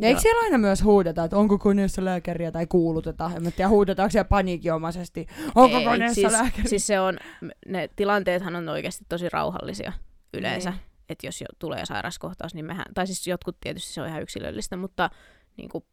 ja 0.00 0.08
eikö 0.08 0.20
siellä 0.20 0.42
aina 0.42 0.58
myös 0.58 0.84
huudeta, 0.84 1.24
että 1.24 1.36
onko 1.36 1.58
koneessa 1.58 2.04
lääkäriä 2.04 2.52
tai 2.52 2.66
kuuluteta? 2.66 3.30
En 3.36 3.42
mä 3.42 3.50
tiedä, 3.50 3.68
huudetaanko 3.68 4.10
siellä 4.10 4.28
paniikinomaisesti, 4.28 5.26
onko 5.54 5.78
Ei, 5.78 5.84
koneessa 5.84 6.14
siis, 6.14 6.32
lääkäriä? 6.32 6.68
Siis 6.68 6.86
se 6.86 7.00
on, 7.00 7.18
ne 7.66 7.88
tilanteethan 7.96 8.56
on 8.56 8.68
oikeasti 8.68 9.04
tosi 9.08 9.28
rauhallisia 9.28 9.92
yleensä. 10.34 10.70
Niin. 10.70 10.80
Että 11.08 11.26
jos 11.26 11.40
jo 11.40 11.46
tulee 11.58 11.86
sairaskohtaus, 11.86 12.54
niin 12.54 12.64
mehän, 12.66 12.84
tai 12.94 13.06
siis 13.06 13.26
jotkut 13.26 13.56
tietysti 13.60 13.92
se 13.92 14.02
on 14.02 14.08
ihan 14.08 14.22
yksilöllistä, 14.22 14.76
mutta 14.76 15.10
niin 15.56 15.68
kuin, 15.68 15.84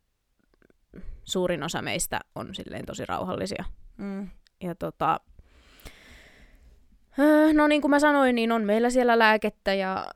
suurin 1.23 1.63
osa 1.63 1.81
meistä 1.81 2.19
on 2.35 2.55
silleen 2.55 2.85
tosi 2.85 3.05
rauhallisia. 3.05 3.65
Mm. 3.97 4.29
Ja 4.63 4.75
tota, 4.75 5.19
Öö, 7.19 7.53
no 7.53 7.67
niin 7.67 7.81
kuin 7.81 7.89
mä 7.89 7.99
sanoin, 7.99 8.35
niin 8.35 8.51
on 8.51 8.63
meillä 8.63 8.89
siellä 8.89 9.19
lääkettä 9.19 9.73
ja 9.73 10.07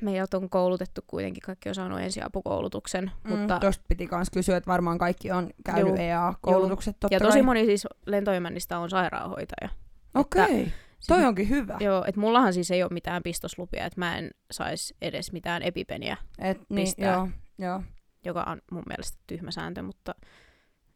meidät 0.00 0.34
on 0.34 0.50
koulutettu 0.50 1.00
kuitenkin, 1.06 1.42
kaikki 1.42 1.68
on 1.68 1.74
saanut 1.74 2.00
ensiapukoulutuksen. 2.00 3.10
Mm, 3.24 3.30
mutta... 3.30 3.60
Tuosta 3.60 3.84
piti 3.88 4.08
myös 4.12 4.30
kysyä, 4.30 4.56
että 4.56 4.70
varmaan 4.70 4.98
kaikki 4.98 5.30
on 5.32 5.50
käynyt 5.64 5.98
EA-koulutukset 5.98 6.96
totta 7.00 7.14
Ja 7.14 7.20
tosi 7.20 7.38
kai. 7.38 7.42
moni 7.42 7.64
siis 7.64 7.86
lentoimännistä 8.06 8.78
on 8.78 8.90
sairaanhoitaja. 8.90 9.68
Okei, 10.14 10.44
okay. 10.44 10.60
Että, 10.60 10.72
toi 11.08 11.16
siis, 11.16 11.28
onkin 11.28 11.48
hyvä. 11.48 11.76
Joo, 11.80 12.04
että 12.06 12.20
mullahan 12.20 12.54
siis 12.54 12.70
ei 12.70 12.82
ole 12.82 12.92
mitään 12.92 13.22
pistoslupia, 13.22 13.84
että 13.84 14.00
mä 14.00 14.18
en 14.18 14.30
saisi 14.50 14.96
edes 15.02 15.32
mitään 15.32 15.62
epipeniä 15.62 16.16
Et, 16.38 16.58
niin, 16.68 16.84
pistää. 16.84 17.14
Joo, 17.14 17.28
joo. 17.58 17.82
Joka 18.24 18.42
on 18.42 18.62
mun 18.70 18.82
mielestä 18.88 19.18
tyhmä 19.26 19.50
sääntö, 19.50 19.82
mutta 19.82 20.14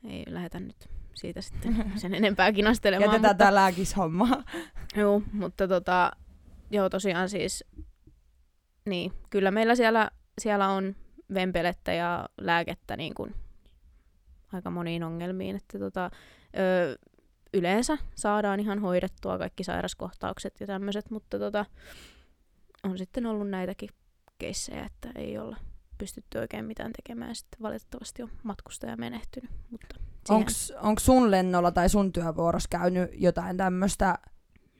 ei 0.04 0.24
lähetä 0.28 0.60
nyt 0.60 0.88
siitä 1.14 1.40
sitten 1.40 1.84
sen 1.96 2.14
enempää 2.14 2.52
kinastelemaan. 2.52 3.04
Jätetään 3.10 3.34
mutta... 3.34 3.44
tämä 3.44 3.54
lääkishomma. 3.54 4.28
Joo, 4.96 5.22
mutta 5.32 5.68
tota, 5.68 6.10
joo 6.70 6.90
tosiaan 6.90 7.28
siis, 7.28 7.64
niin, 8.88 9.12
kyllä 9.30 9.50
meillä 9.50 9.74
siellä, 9.74 10.10
siellä 10.40 10.68
on 10.68 10.96
vempelettä 11.34 11.92
ja 11.92 12.28
lääkettä 12.40 12.96
niin 12.96 13.14
kuin 13.14 13.34
aika 14.52 14.70
moniin 14.70 15.04
ongelmiin, 15.04 15.56
että 15.56 15.78
tota, 15.78 16.10
ö, 16.58 16.98
yleensä 17.54 17.98
saadaan 18.14 18.60
ihan 18.60 18.78
hoidettua 18.78 19.38
kaikki 19.38 19.64
sairaskohtaukset 19.64 20.60
ja 20.60 20.66
tämmöiset, 20.66 21.10
mutta 21.10 21.38
tota, 21.38 21.66
on 22.82 22.98
sitten 22.98 23.26
ollut 23.26 23.50
näitäkin 23.50 23.88
keissejä, 24.38 24.84
että 24.84 25.08
ei 25.14 25.38
olla 25.38 25.56
pystytty 25.98 26.38
oikein 26.38 26.64
mitään 26.64 26.92
tekemään. 26.92 27.34
Sitten 27.34 27.62
valitettavasti 27.62 28.22
on 28.22 28.30
matkustaja 28.42 28.96
menehtynyt. 28.96 29.50
Mutta 29.70 29.94
Onko 30.80 31.00
sun 31.00 31.30
lennolla 31.30 31.70
tai 31.70 31.88
sun 31.88 32.12
työvuorossa 32.12 32.68
käynyt 32.70 33.10
jotain 33.14 33.56
tämmöistä 33.56 34.18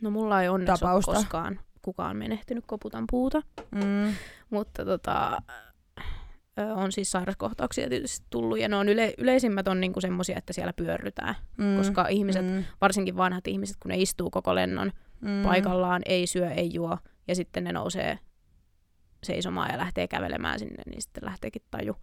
No 0.00 0.10
mulla 0.10 0.42
ei 0.42 0.48
onneksi 0.48 0.80
tapausta. 0.80 1.10
ole 1.10 1.16
koskaan 1.18 1.60
kukaan 1.82 2.16
menehtynyt 2.16 2.64
koputan 2.66 3.04
puuta. 3.10 3.42
Mm. 3.70 4.14
Mutta 4.50 4.84
tota, 4.84 5.42
on 6.74 6.92
siis 6.92 7.10
sairaskohtauksia 7.10 7.88
tietysti 7.88 8.26
tullut, 8.30 8.58
ja 8.58 8.68
ne 8.68 8.76
on 8.76 8.88
yle, 8.88 9.14
yleisimmät 9.18 9.68
on 9.68 9.80
niinku 9.80 10.00
semmoisia, 10.00 10.38
että 10.38 10.52
siellä 10.52 10.72
pyörrytään, 10.72 11.34
mm. 11.56 11.76
koska 11.76 12.08
ihmiset, 12.08 12.46
mm. 12.46 12.64
varsinkin 12.80 13.16
vanhat 13.16 13.46
ihmiset, 13.46 13.76
kun 13.82 13.88
ne 13.88 13.96
istuu 13.96 14.30
koko 14.30 14.54
lennon 14.54 14.92
mm. 15.20 15.42
paikallaan, 15.42 16.02
ei 16.06 16.26
syö, 16.26 16.50
ei 16.50 16.74
juo, 16.74 16.98
ja 17.28 17.34
sitten 17.34 17.64
ne 17.64 17.72
nousee 17.72 18.18
seisomaan 19.24 19.70
ja 19.72 19.78
lähtee 19.78 20.08
kävelemään 20.08 20.58
sinne, 20.58 20.82
niin 20.86 21.02
sitten 21.02 21.24
lähteekin 21.24 21.62
taju. 21.70 21.96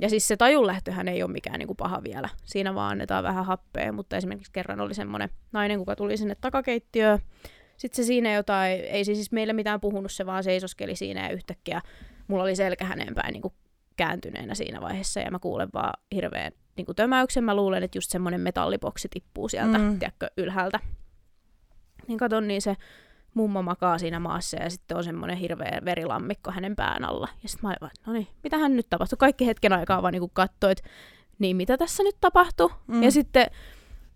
Ja 0.00 0.08
siis 0.08 0.28
se 0.28 0.36
tajun 0.36 0.66
lähtöhän 0.66 1.08
ei 1.08 1.22
ole 1.22 1.32
mikään 1.32 1.58
niin 1.58 1.66
kuin 1.66 1.76
paha 1.76 2.02
vielä. 2.04 2.28
Siinä 2.44 2.74
vaan 2.74 2.90
annetaan 2.92 3.24
vähän 3.24 3.44
happea, 3.44 3.92
mutta 3.92 4.16
esimerkiksi 4.16 4.52
kerran 4.52 4.80
oli 4.80 4.94
semmoinen 4.94 5.30
nainen, 5.52 5.78
kuka 5.78 5.96
tuli 5.96 6.16
sinne 6.16 6.36
takakeittiöön. 6.40 7.18
Sitten 7.76 8.04
se 8.04 8.06
siinä 8.06 8.34
jotain, 8.34 8.80
ei 8.80 9.04
siis 9.04 9.32
meille 9.32 9.52
mitään 9.52 9.80
puhunut, 9.80 10.12
se 10.12 10.26
vaan 10.26 10.44
seisoskeli 10.44 10.96
siinä 10.96 11.26
ja 11.26 11.32
yhtäkkiä 11.32 11.80
mulla 12.28 12.42
oli 12.42 12.56
selkä 12.56 12.84
häneen 12.84 13.14
päin 13.14 13.32
niin 13.32 13.42
kuin 13.42 13.54
kääntyneenä 14.06 14.54
siinä 14.54 14.80
vaiheessa 14.80 15.20
ja 15.20 15.30
mä 15.30 15.38
kuulen 15.38 15.68
vaan 15.74 15.92
hirveän 16.14 16.52
niin 16.76 16.86
kuin 16.86 16.96
tömäyksen. 16.96 17.44
Mä 17.44 17.56
luulen, 17.56 17.82
että 17.82 17.98
just 17.98 18.10
semmoinen 18.10 18.40
metalliboksi 18.40 19.08
tippuu 19.08 19.48
sieltä, 19.48 19.78
mm. 19.78 19.98
tiedätkö, 19.98 20.30
ylhäältä. 20.36 20.80
Niin 22.08 22.18
katon, 22.18 22.48
niin 22.48 22.62
se 22.62 22.76
mummo 23.34 23.62
makaa 23.62 23.98
siinä 23.98 24.20
maassa 24.20 24.56
ja 24.56 24.70
sitten 24.70 24.96
on 24.96 25.04
semmoinen 25.04 25.36
hirveä 25.36 25.80
verilammikko 25.84 26.50
hänen 26.50 26.76
pään 26.76 27.04
alla. 27.04 27.28
Ja 27.42 27.48
sitten 27.48 27.62
mä 27.62 27.68
olin 27.68 27.78
vaan, 27.80 27.90
no 28.06 28.12
niin, 28.12 28.28
mitä 28.42 28.58
hän 28.58 28.76
nyt 28.76 28.86
tapahtui? 28.90 29.16
Kaikki 29.16 29.46
hetken 29.46 29.72
aikaa 29.72 30.02
vaan 30.02 30.12
niin 30.12 30.30
katsoi, 30.32 30.72
että 30.72 30.88
niin 31.38 31.56
mitä 31.56 31.76
tässä 31.76 32.02
nyt 32.02 32.16
tapahtui? 32.20 32.70
Mm. 32.86 33.02
Ja 33.02 33.10
sitten 33.10 33.46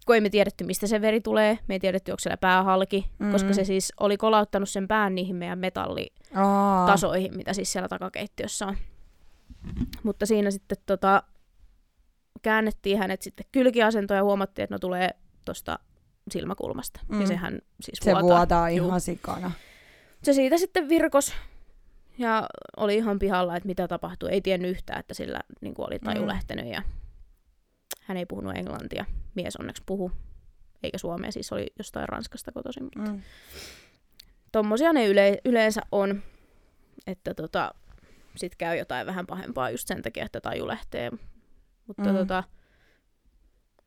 kun 0.06 0.14
ei 0.14 0.20
me 0.20 0.30
tiedetty, 0.30 0.64
mistä 0.64 0.86
se 0.86 1.00
veri 1.00 1.20
tulee, 1.20 1.58
me 1.68 1.74
ei 1.74 1.80
tiedetty, 1.80 2.10
onko 2.10 2.20
siellä 2.20 2.36
pää 2.36 2.62
halki, 2.62 3.10
mm. 3.18 3.32
koska 3.32 3.52
se 3.52 3.64
siis 3.64 3.92
oli 4.00 4.16
kolauttanut 4.16 4.68
sen 4.68 4.88
pään 4.88 5.14
niihin 5.14 5.36
meidän 5.36 5.58
metallitasoihin, 5.58 7.32
Aa. 7.32 7.36
mitä 7.36 7.52
siis 7.52 7.72
siellä 7.72 7.88
takakeittiössä 7.88 8.66
on. 8.66 8.76
Mutta 10.02 10.26
siinä 10.26 10.50
sitten 10.50 10.78
tota, 10.86 11.22
käännettiin 12.42 12.98
hänet 12.98 13.22
sitten 13.22 13.46
kylkiasentoon 13.52 14.18
ja 14.18 14.24
huomattiin, 14.24 14.64
että 14.64 14.74
no 14.74 14.78
tulee 14.78 15.10
tuosta 15.44 15.78
silmäkulmasta. 16.30 17.00
Mm. 17.08 17.20
Ja 17.20 17.26
sehän 17.26 17.58
siis 17.80 17.98
Se 18.02 18.10
vuotaa. 18.12 18.38
vuotaa 18.38 18.68
ihan 18.68 18.88
Juu. 18.88 19.00
sikana. 19.00 19.50
Se 20.22 20.32
siitä 20.32 20.58
sitten 20.58 20.88
virkos 20.88 21.32
ja 22.18 22.46
oli 22.76 22.96
ihan 22.96 23.18
pihalla, 23.18 23.56
että 23.56 23.66
mitä 23.66 23.88
tapahtui. 23.88 24.30
Ei 24.30 24.40
tiennyt 24.40 24.70
yhtään, 24.70 25.00
että 25.00 25.14
sillä 25.14 25.40
niin 25.60 25.74
kuin 25.74 25.86
oli 25.86 25.98
taju 25.98 26.22
mm. 26.22 26.28
lähtenyt 26.28 26.66
ja 26.66 26.82
hän 28.02 28.16
ei 28.16 28.26
puhunut 28.26 28.56
englantia. 28.56 29.04
Mies 29.34 29.56
onneksi 29.56 29.82
puhu, 29.86 30.12
eikä 30.82 30.98
suomea, 30.98 31.32
siis 31.32 31.52
oli 31.52 31.66
jostain 31.78 32.08
Ranskasta 32.08 32.52
kotoisin. 32.52 32.84
Mutta 32.96 33.12
mm. 33.12 33.22
Tommosia 34.52 34.92
ne 34.92 35.06
yle- 35.06 35.38
yleensä 35.44 35.80
on, 35.92 36.22
että 37.06 37.34
tota, 37.34 37.74
sit 38.36 38.56
käy 38.56 38.76
jotain 38.76 39.06
vähän 39.06 39.26
pahempaa 39.26 39.70
just 39.70 39.88
sen 39.88 40.02
takia, 40.02 40.24
että 40.24 40.40
taju 40.40 40.66
lähtee. 40.66 41.10
Mutta 41.86 42.12
mm. 42.12 42.16
tota, 42.16 42.44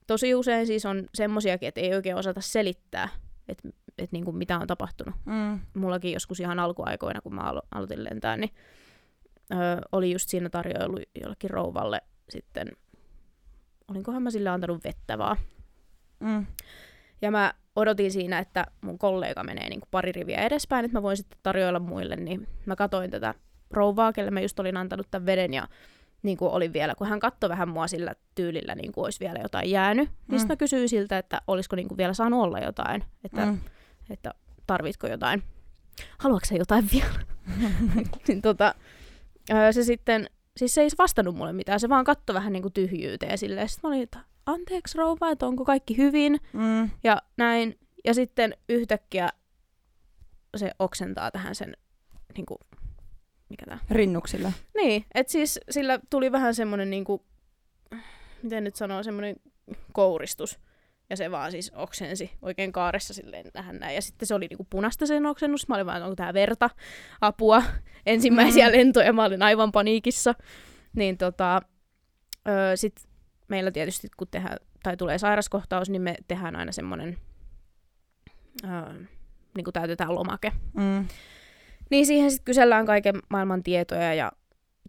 tosi 0.08 0.36
usein 0.36 0.68
siis 0.68 0.86
on 0.86 1.08
semmosiakin, 1.14 1.68
että 1.68 1.82
ei 1.82 1.94
oikein 1.94 2.16
osata 2.16 2.42
selittää, 2.42 3.10
että 3.48 3.70
et 3.98 4.12
niinku 4.12 4.32
mitä 4.32 4.60
on 4.60 4.68
tapahtunut. 4.68 5.16
Mm. 5.26 5.60
Mullakin 5.74 6.14
joskus 6.14 6.40
ihan 6.40 6.60
alkuaikoina, 6.60 7.22
kun 7.22 7.36
mä 7.36 7.42
alo- 7.42 7.68
aloitin 7.72 8.04
lentää, 8.04 8.38
niin 8.38 8.52
ö, 9.52 9.56
oli 9.92 10.12
just 10.12 10.30
siinä 10.30 10.50
tarjoilu 10.50 10.98
jollekin 11.22 11.50
rouvalle 11.50 12.02
sitten, 12.30 12.72
olinkohan 13.88 14.24
mä 14.24 14.32
sille 14.32 14.50
antanut 14.50 14.84
vettä 14.84 15.18
vaan. 15.18 15.38
Mm. 16.20 16.46
Ja 17.22 17.32
mä 17.32 17.54
odotin 17.76 18.12
siinä, 18.12 18.40
että 18.40 18.66
mun 18.82 19.00
kollega 19.00 19.44
menee 19.44 19.70
niin 19.70 19.80
kuin 19.80 19.90
pari 19.92 20.12
riviä 20.12 20.38
edespäin, 20.46 20.86
että 20.86 20.98
mä 20.98 21.04
voin 21.04 21.18
sitten 21.18 21.40
tarjoilla 21.44 21.80
muille, 21.80 22.16
niin 22.16 22.48
mä 22.66 22.76
katoin 22.76 23.12
tätä 23.12 23.36
rouvaa, 23.72 24.14
kelle 24.14 24.32
mä 24.32 24.42
just 24.42 24.60
olin 24.60 24.78
antanut 24.78 25.08
tämän 25.12 25.26
veden, 25.26 25.54
ja 25.54 25.68
niin 26.24 26.38
kuin 26.38 26.52
oli 26.52 26.74
vielä, 26.74 26.96
kun 26.96 27.08
hän 27.08 27.20
katsoi 27.20 27.50
vähän 27.50 27.70
mua 27.70 27.88
sillä 27.88 28.16
tyylillä, 28.36 28.76
niin 28.76 28.92
kuin 28.92 29.04
olisi 29.04 29.20
vielä 29.20 29.40
jotain 29.44 29.72
jäänyt, 29.72 30.10
niin 30.10 30.18
mm. 30.28 30.36
niin 30.38 30.48
mä 30.48 30.56
kysyin 30.56 30.90
siltä, 30.90 31.18
että 31.18 31.42
olisiko 31.48 31.76
niin 31.76 31.88
kuin 31.88 31.98
vielä 31.98 32.14
saanut 32.14 32.44
olla 32.44 32.60
jotain, 32.60 33.04
että, 33.24 33.46
mm. 33.46 33.60
että 34.10 34.34
tarvitko 34.68 35.08
jotain, 35.08 35.44
haluatko 36.18 36.56
jotain 36.56 36.90
vielä? 36.94 37.20
niin 38.28 38.42
tota, 38.42 38.76
se 39.72 39.84
sitten, 39.84 40.30
siis 40.58 40.76
se 40.76 40.82
ei 40.82 40.90
vastannut 40.98 41.36
mulle 41.36 41.54
mitään, 41.54 41.80
se 41.80 41.90
vaan 41.90 42.06
katsoi 42.06 42.34
vähän 42.34 42.54
niin 42.54 42.64
kuin 42.64 42.74
tyhjyyteen 42.74 43.38
silleen, 43.38 43.70
sitten 43.70 43.90
mä 43.90 43.94
olin, 43.94 44.04
että 44.04 44.20
anteeksi 44.46 44.98
rouva, 44.98 45.32
että 45.32 45.46
onko 45.46 45.66
kaikki 45.66 45.98
hyvin, 45.98 46.40
mm. 46.54 46.90
ja 47.04 47.22
näin, 47.38 47.80
ja 48.06 48.14
sitten 48.14 48.54
yhtäkkiä 48.70 49.30
se 50.58 50.72
oksentaa 50.80 51.32
tähän 51.32 51.56
sen 51.56 51.78
niin 52.36 52.46
kuin, 52.46 52.58
mikä 53.50 53.66
tää? 53.66 53.80
Rinnuksilla. 53.92 54.52
Niin, 54.76 55.06
että 55.16 55.32
siis 55.32 55.60
sillä 55.70 56.00
tuli 56.10 56.32
vähän 56.32 56.56
semmoinen 56.56 56.90
niinku, 56.90 57.26
miten 58.44 58.64
nyt 58.64 58.76
sanoo, 58.76 59.04
semmoinen 59.04 59.36
kouristus. 59.94 60.60
Ja 61.10 61.18
se 61.18 61.32
vaan 61.32 61.52
siis 61.52 61.72
oksensi 61.76 62.32
oikein 62.42 62.72
kaaressa 62.72 63.14
silleen 63.14 63.52
tähän 63.54 63.80
näin. 63.80 63.96
Ja 63.96 64.02
sitten 64.02 64.28
se 64.28 64.36
oli 64.36 64.48
niinku 64.48 64.68
punasta 64.70 65.06
sen 65.06 65.26
oksennus. 65.26 65.68
Mä 65.68 65.76
olin 65.76 65.86
vaan, 65.86 66.04
onko 66.04 66.16
tää 66.16 66.34
verta, 66.34 66.70
apua, 67.22 67.64
ensimmäisiä 68.06 68.68
mm. 68.68 68.72
lentoja. 68.72 69.14
Mä 69.14 69.26
olin 69.26 69.44
aivan 69.44 69.72
paniikissa. 69.72 70.36
Niin 70.96 71.18
tota, 71.18 71.62
öö, 72.48 72.76
sit 72.76 73.08
meillä 73.48 73.72
tietysti 73.72 74.08
kun 74.18 74.28
tehdään, 74.32 74.58
tai 74.84 74.98
tulee 74.98 75.18
sairaskohtaus, 75.18 75.90
niin 75.90 76.02
me 76.02 76.16
tehdään 76.28 76.56
aina 76.56 76.72
semmoinen, 76.72 77.18
öö, 78.64 78.94
niin 79.56 79.64
kuin 79.64 79.74
täytetään 79.74 80.16
lomake. 80.16 80.52
Mm. 80.74 81.08
Niin 81.90 82.06
siihen 82.06 82.32
sitten 82.32 82.46
kysellään 82.46 82.86
kaiken 82.86 83.16
maailman 83.30 83.64
tietoja 83.64 84.14
ja 84.14 84.32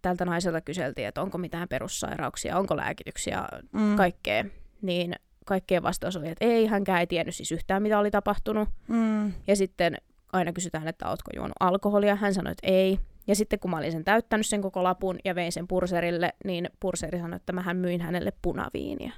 tältä 0.02 0.24
naiselta 0.24 0.60
kyseltiin, 0.60 1.08
että 1.08 1.22
onko 1.22 1.38
mitään 1.38 1.68
perussairauksia, 1.68 2.58
onko 2.58 2.76
lääkityksiä, 2.76 3.44
mm. 3.72 3.96
kaikkea. 3.96 4.44
Niin 4.82 5.14
kaikkeen 5.46 5.82
vastaus 5.82 6.16
oli, 6.16 6.28
että 6.28 6.44
ei, 6.44 6.66
hänkään 6.66 7.00
ei 7.00 7.06
tiennyt 7.06 7.34
siis 7.34 7.52
yhtään, 7.52 7.82
mitä 7.82 7.98
oli 7.98 8.10
tapahtunut. 8.10 8.68
Mm. 8.88 9.32
Ja 9.46 9.56
sitten 9.56 9.96
aina 10.32 10.52
kysytään, 10.52 10.88
että 10.88 11.08
ootko 11.08 11.30
juonut 11.36 11.56
alkoholia. 11.60 12.16
Hän 12.16 12.34
sanoi, 12.34 12.52
että 12.52 12.66
ei. 12.66 12.98
Ja 13.26 13.34
sitten 13.34 13.58
kun 13.58 13.70
mä 13.70 13.76
olin 13.76 13.92
sen 13.92 14.04
täyttänyt 14.04 14.46
sen 14.46 14.62
koko 14.62 14.84
lapun 14.84 15.18
ja 15.24 15.34
vein 15.34 15.52
sen 15.52 15.68
purserille, 15.68 16.32
niin 16.44 16.70
purseri 16.80 17.18
sanoi, 17.18 17.36
että 17.36 17.52
mähän 17.52 17.76
myin 17.76 18.00
hänelle 18.00 18.32
punaviiniä. 18.42 19.12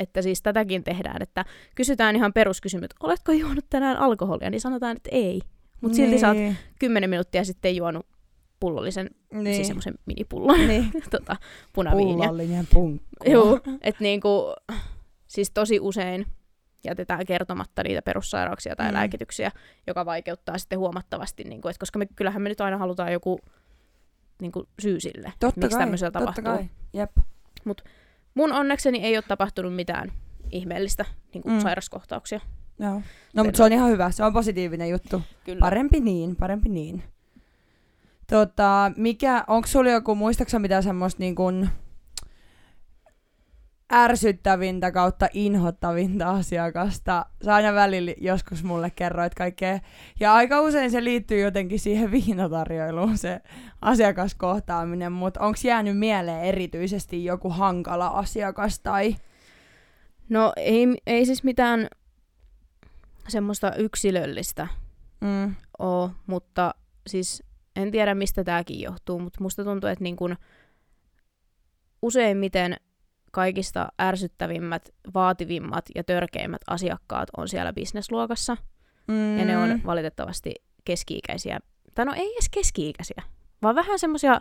Että 0.00 0.22
siis 0.22 0.42
tätäkin 0.42 0.84
tehdään, 0.84 1.22
että 1.22 1.44
kysytään 1.74 2.16
ihan 2.16 2.32
peruskysymys, 2.32 2.90
oletko 3.00 3.32
juonut 3.32 3.64
tänään 3.70 3.96
alkoholia, 3.96 4.50
niin 4.50 4.60
sanotaan, 4.60 4.96
että 4.96 5.10
ei. 5.12 5.40
Mutta 5.80 5.96
niin. 5.96 6.06
silti 6.06 6.20
sä 6.20 6.28
oot 6.28 6.54
niin. 6.76 6.78
kymmenen 6.78 7.10
sitten 7.42 7.76
juonut 7.76 8.06
pullollisen, 8.60 9.10
siis 9.12 9.42
niin. 9.42 9.54
siis 9.54 9.66
semmoisen 9.66 9.94
minipullon 10.06 10.68
niin. 10.68 10.92
tota, 11.10 11.36
punaviiniä. 11.72 12.14
Pullollinen 12.14 12.66
punkku. 12.72 13.06
Joo, 13.24 13.60
että 13.82 14.04
niinku, 14.04 14.54
siis 15.26 15.50
tosi 15.50 15.80
usein 15.80 16.26
jätetään 16.84 17.26
kertomatta 17.26 17.82
niitä 17.82 18.02
perussairauksia 18.02 18.76
tai 18.76 18.88
mm. 18.88 18.94
lääkityksiä, 18.94 19.50
joka 19.86 20.06
vaikeuttaa 20.06 20.58
sitten 20.58 20.78
huomattavasti, 20.78 21.44
niin 21.44 21.60
kuin, 21.60 21.70
että 21.70 21.80
koska 21.80 21.98
me, 21.98 22.06
kyllähän 22.16 22.42
me 22.42 22.48
nyt 22.48 22.60
aina 22.60 22.78
halutaan 22.78 23.12
joku 23.12 23.40
niin 24.40 24.52
kuin, 24.52 24.66
syy 24.78 25.00
sille, 25.00 25.32
totta 25.40 25.60
miksi 25.60 25.78
tämmöisellä 25.78 26.10
tapahtuu. 26.10 26.44
Kai. 26.44 26.68
Jep. 26.92 27.10
Mut 27.64 27.84
mun 28.34 28.52
onnekseni 28.52 28.98
ei 29.04 29.16
ole 29.16 29.24
tapahtunut 29.28 29.74
mitään 29.74 30.12
ihmeellistä 30.50 31.04
niin 31.34 31.42
kuin 31.42 31.54
mm. 31.54 31.60
sairaskohtauksia. 31.60 32.40
Joo. 32.78 33.02
No, 33.34 33.44
mutta 33.44 33.56
se 33.56 33.62
on 33.62 33.72
ihan 33.72 33.90
hyvä. 33.90 34.10
Se 34.10 34.24
on 34.24 34.32
positiivinen 34.32 34.90
juttu. 34.90 35.22
Kyllä. 35.44 35.60
Parempi 35.60 36.00
niin, 36.00 36.36
parempi 36.36 36.68
niin. 36.68 37.02
Tota, 38.30 38.92
mikä, 38.96 39.44
onko 39.46 39.68
sulla 39.68 39.90
joku, 39.90 40.14
muistaaksä 40.14 40.58
mitä 40.58 40.82
semmoista 40.82 41.20
niin 41.20 41.34
kuin 41.34 41.68
ärsyttävintä 43.92 44.92
kautta 44.92 45.28
inhottavinta 45.32 46.30
asiakasta? 46.30 47.26
Sä 47.44 47.54
aina 47.54 47.74
välillä 47.74 48.12
joskus 48.20 48.64
mulle 48.64 48.90
kerroit 48.90 49.34
kaikkea. 49.34 49.78
Ja 50.20 50.34
aika 50.34 50.60
usein 50.60 50.90
se 50.90 51.04
liittyy 51.04 51.40
jotenkin 51.40 51.80
siihen 51.80 52.10
viinatarjoiluun, 52.16 53.18
se 53.18 53.40
asiakaskohtaaminen. 53.80 55.12
Mutta 55.12 55.40
onko 55.40 55.58
jäänyt 55.64 55.98
mieleen 55.98 56.44
erityisesti 56.44 57.24
joku 57.24 57.50
hankala 57.50 58.06
asiakas 58.06 58.80
tai... 58.80 59.16
No 60.28 60.52
ei, 60.56 60.86
ei 61.06 61.26
siis 61.26 61.44
mitään 61.44 61.88
semmoista 63.28 63.74
yksilöllistä 63.74 64.68
mm. 65.20 65.54
ole, 65.78 66.10
mutta 66.26 66.74
siis 67.06 67.42
en 67.76 67.90
tiedä 67.90 68.14
mistä 68.14 68.44
tämäkin 68.44 68.80
johtuu, 68.80 69.18
mutta 69.18 69.42
musta 69.42 69.64
tuntuu, 69.64 69.90
että 69.90 70.04
niin 70.04 70.16
kun 70.16 70.36
useimmiten 72.02 72.76
kaikista 73.32 73.88
ärsyttävimmät, 74.00 74.88
vaativimmat 75.14 75.84
ja 75.94 76.04
törkeimmät 76.04 76.62
asiakkaat 76.66 77.28
on 77.36 77.48
siellä 77.48 77.72
bisnesluokassa. 77.72 78.56
Mm. 79.08 79.38
Ja 79.38 79.44
ne 79.44 79.58
on 79.58 79.80
valitettavasti 79.86 80.54
keski-ikäisiä. 80.84 81.60
Tai 81.94 82.04
no 82.04 82.12
ei 82.16 82.32
edes 82.32 82.48
keski-ikäisiä, 82.48 83.22
vaan 83.62 83.74
vähän 83.74 83.98
semmoisia, 83.98 84.40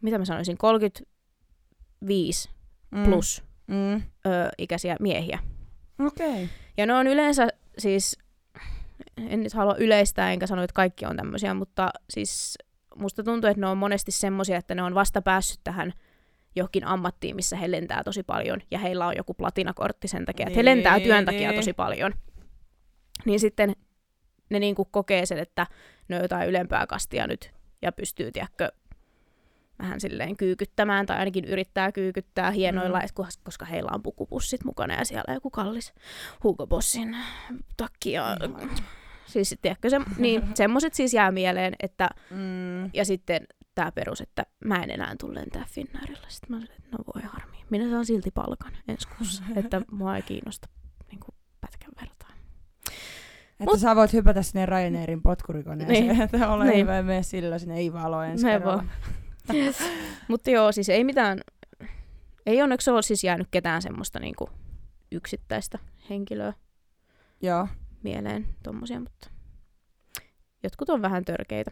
mitä 0.00 0.18
mä 0.18 0.24
sanoisin, 0.24 0.58
35 0.58 2.50
mm. 2.90 3.04
plus 3.04 3.42
mm. 3.66 3.94
Ö, 3.94 4.00
ikäisiä 4.58 4.96
miehiä. 5.00 5.38
Okei. 5.98 6.44
Okay. 6.44 6.63
Ja 6.76 6.86
ne 6.86 6.94
on 6.94 7.06
yleensä 7.06 7.48
siis, 7.78 8.18
en 9.16 9.42
nyt 9.42 9.52
halua 9.52 9.76
yleistää 9.78 10.32
enkä 10.32 10.46
sano, 10.46 10.62
että 10.62 10.74
kaikki 10.74 11.06
on 11.06 11.16
tämmöisiä, 11.16 11.54
mutta 11.54 11.90
siis 12.10 12.58
musta 12.96 13.22
tuntuu, 13.22 13.50
että 13.50 13.60
ne 13.60 13.66
on 13.66 13.78
monesti 13.78 14.12
semmoisia, 14.12 14.56
että 14.56 14.74
ne 14.74 14.82
on 14.82 14.94
vasta 14.94 15.22
päässyt 15.22 15.60
tähän 15.64 15.92
johonkin 16.56 16.86
ammattiin, 16.86 17.36
missä 17.36 17.56
he 17.56 17.70
lentää 17.70 18.04
tosi 18.04 18.22
paljon, 18.22 18.60
ja 18.70 18.78
heillä 18.78 19.06
on 19.06 19.16
joku 19.16 19.34
platinakortti 19.34 20.08
sen 20.08 20.24
takia, 20.24 20.46
että 20.46 20.58
he 20.58 20.64
lentää 20.64 21.00
työn 21.00 21.24
takia 21.24 21.50
niin. 21.50 21.60
tosi 21.60 21.72
paljon. 21.72 22.12
Niin 23.24 23.40
sitten 23.40 23.72
ne 24.50 24.58
niinku 24.58 24.84
kokee 24.84 25.26
sen, 25.26 25.38
että 25.38 25.66
ne 26.08 26.16
on 26.16 26.22
jotain 26.22 26.48
ylempää 26.48 26.86
kastia 26.86 27.26
nyt 27.26 27.50
ja 27.82 27.92
pystyy, 27.92 28.32
tiedätkö, 28.32 28.72
vähän 29.78 30.00
silleen 30.00 30.36
kyykyttämään 30.36 31.06
tai 31.06 31.18
ainakin 31.18 31.44
yrittää 31.44 31.92
kyykyttää 31.92 32.50
hienoilla, 32.50 32.98
mm. 32.98 33.24
koska, 33.44 33.64
heillä 33.64 33.90
on 33.94 34.02
pukupussit 34.02 34.64
mukana 34.64 34.94
ja 34.94 35.04
siellä 35.04 35.34
joku 35.34 35.50
kallis 35.50 35.92
Hugo 36.42 36.66
Bossin 36.66 37.16
takki 37.76 38.12
ja 38.12 38.36
mm. 38.48 38.68
siis 39.26 39.58
tiedätkö, 39.62 39.90
se, 39.90 40.00
niin, 40.18 40.42
semmoset 40.54 40.94
siis 40.94 41.14
jää 41.14 41.30
mieleen, 41.30 41.74
että 41.80 42.08
Mm. 42.30 42.90
ja 42.94 43.04
sitten 43.04 43.40
tämä 43.74 43.92
perus, 43.92 44.20
että 44.20 44.46
mä 44.64 44.82
en 44.82 44.90
enää 44.90 45.14
tule 45.20 45.34
lentää 45.34 45.64
Finnairilla. 45.70 46.26
Sitten 46.28 46.50
mä 46.50 46.56
olin, 46.56 46.68
että 46.78 46.88
no 46.90 46.98
voi 47.14 47.22
harmi. 47.22 47.56
Minä 47.70 47.90
saan 47.90 48.06
silti 48.06 48.30
palkan 48.30 48.72
ensi 48.88 49.08
kuussa, 49.08 49.42
että 49.64 49.80
mua 49.90 50.16
ei 50.16 50.22
kiinnosta 50.22 50.68
niin 51.10 51.20
kuin 51.20 51.34
pätkän 51.60 51.90
vertaan. 52.00 52.34
Että 53.60 53.64
Mut- 53.72 53.78
sä 53.78 53.96
voit 53.96 54.12
hypätä 54.12 54.42
sinne 54.42 54.66
Ryanairin 54.66 55.22
potkurikoneeseen, 55.22 56.06
Niin. 56.08 56.20
että 56.22 56.48
ole 56.52 56.64
Niin. 56.64 56.78
hyvä 56.78 56.94
ja 56.96 57.02
mene 57.02 57.22
sillä 57.22 57.58
sinne 57.58 57.82
Ivaloon 57.82 58.26
ensi 58.26 58.44
Me 58.44 58.50
kerralla. 58.50 58.84
Mutta 60.28 60.50
joo, 60.50 60.72
siis 60.72 60.88
ei 60.88 61.04
mitään, 61.04 61.40
ei 62.46 62.62
onneksi 62.62 62.90
ole 62.90 63.02
siis 63.02 63.24
jäänyt 63.24 63.48
ketään 63.50 63.82
semmoista 63.82 64.18
niinku 64.18 64.50
yksittäistä 65.12 65.78
henkilöä 66.10 66.52
Joo. 67.42 67.68
mieleen 68.02 68.46
tommosia, 68.62 69.00
mutta 69.00 69.30
jotkut 70.62 70.90
on 70.90 71.02
vähän 71.02 71.24
törkeitä. 71.24 71.70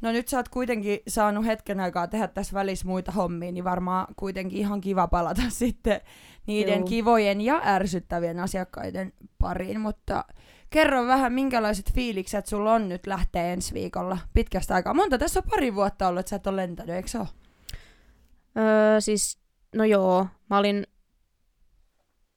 No 0.00 0.12
nyt 0.12 0.28
sä 0.28 0.36
oot 0.36 0.48
kuitenkin 0.48 1.00
saanut 1.08 1.46
hetken 1.46 1.80
aikaa 1.80 2.06
tehdä 2.06 2.28
tässä 2.28 2.54
välissä 2.54 2.86
muita 2.86 3.12
hommia, 3.12 3.52
niin 3.52 3.64
varmaan 3.64 4.06
kuitenkin 4.16 4.58
ihan 4.58 4.80
kiva 4.80 5.08
palata 5.08 5.42
sitten 5.62 6.00
niiden 6.46 6.78
Juu. 6.78 6.88
kivojen 6.88 7.40
ja 7.40 7.60
ärsyttävien 7.64 8.40
asiakkaiden 8.40 9.12
pariin, 9.38 9.80
mutta 9.80 10.24
kerro 10.72 11.06
vähän, 11.06 11.32
minkälaiset 11.32 11.92
fiilikset 11.94 12.46
sulla 12.46 12.72
on 12.74 12.88
nyt 12.88 13.06
lähteä 13.06 13.46
ensi 13.46 13.74
viikolla 13.74 14.18
pitkästä 14.34 14.74
aikaa. 14.74 14.94
Monta 14.94 15.18
tässä 15.18 15.40
on 15.40 15.50
pari 15.50 15.74
vuotta 15.74 16.08
ollut, 16.08 16.20
että 16.20 16.30
sä 16.30 16.36
et 16.36 16.46
ole 16.46 16.56
lentänyt, 16.56 16.96
eikö 16.96 17.08
se 17.08 17.18
ole? 17.18 17.28
Öö, 18.58 19.00
siis, 19.00 19.38
no 19.74 19.84
joo, 19.84 20.26
mä 20.50 20.58
olin, 20.58 20.86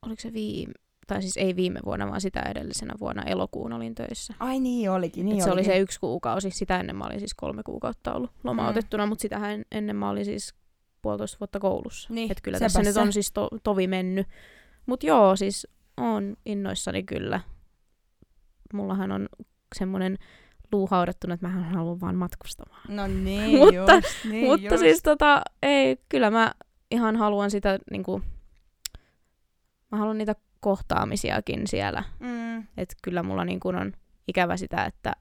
oliko 0.06 0.22
se 0.22 0.34
viime, 0.34 0.74
tai 1.08 1.22
siis 1.22 1.38
ei 1.38 1.56
viime 1.56 1.80
vuonna, 1.86 2.08
vaan 2.08 2.22
sitä 2.22 2.42
edellisenä 2.42 2.94
vuonna 3.00 3.24
elokuun 3.24 3.74
olin 3.74 3.96
töissä. 3.96 4.34
Ai 4.40 4.60
niin 4.60 4.92
olikin, 4.92 5.26
niin 5.26 5.38
Et 5.38 5.44
se 5.44 5.50
oli 5.52 5.60
olikin. 5.60 5.74
se 5.74 5.80
yksi 5.80 6.00
kuukausi. 6.00 6.52
Sitä 6.52 6.80
ennen 6.80 6.96
mä 6.96 7.06
olin 7.06 7.20
siis 7.20 7.34
kolme 7.34 7.64
kuukautta 7.64 8.14
ollut 8.14 8.32
lomautettuna, 8.44 9.06
mm. 9.06 9.10
mutta 9.10 9.22
sitä 9.22 9.40
ennen 9.72 9.96
mä 9.96 10.10
olin 10.10 10.26
siis 10.26 10.56
puolitoista 11.02 11.38
vuotta 11.40 11.60
koulussa. 11.60 12.14
Niin, 12.14 12.32
Et 12.32 12.42
kyllä 12.42 12.60
tässä 12.60 12.82
nyt 12.82 12.94
se. 12.94 13.00
on 13.00 13.14
siis 13.14 13.32
to- 13.32 13.50
tovi 13.64 13.88
mennyt. 13.88 14.28
Mutta 14.86 15.06
joo, 15.06 15.36
siis 15.36 15.68
on 15.98 16.38
innoissani 16.46 17.04
kyllä. 17.04 17.40
Mullahan 18.76 19.12
on 19.12 19.30
semmoinen 19.76 20.18
luu 20.72 20.88
haudattuna, 20.92 21.34
että 21.34 21.48
mä 21.48 21.64
haluan 21.64 22.02
vaan 22.02 22.16
matkustamaan. 22.16 22.82
No 22.88 23.08
niin, 23.26 23.60
Mutta- 23.60 23.94
just, 23.94 24.26
niin 24.30 24.46
Mutta 24.48 24.68
just. 24.68 24.80
siis 24.80 25.04
tota, 25.04 25.42
ei, 25.64 25.98
kyllä 26.10 26.32
mä 26.32 26.52
ihan 26.92 27.16
haluan 27.16 27.52
sitä 27.52 27.80
niinku, 27.92 28.22
mä 29.92 29.98
haluan 29.98 30.18
niitä 30.18 30.36
kohtaamisiakin 30.60 31.68
siellä. 31.68 32.04
Mm. 32.20 32.58
Että 32.58 32.96
kyllä 33.04 33.24
mulla 33.24 33.46
niin 33.46 33.60
kuin 33.60 33.76
on 33.76 33.94
ikävä 34.28 34.58
sitä, 34.58 34.86
että 34.86 35.14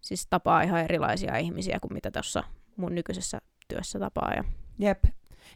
siis 0.00 0.26
tapaa 0.30 0.62
ihan 0.62 0.80
erilaisia 0.80 1.36
ihmisiä 1.36 1.78
kuin 1.80 1.92
mitä 1.92 2.10
tuossa 2.10 2.44
mun 2.76 2.94
nykyisessä 2.94 3.38
työssä 3.68 3.98
tapaa. 3.98 4.32
Ja 4.36 4.44
Jep. 4.78 5.04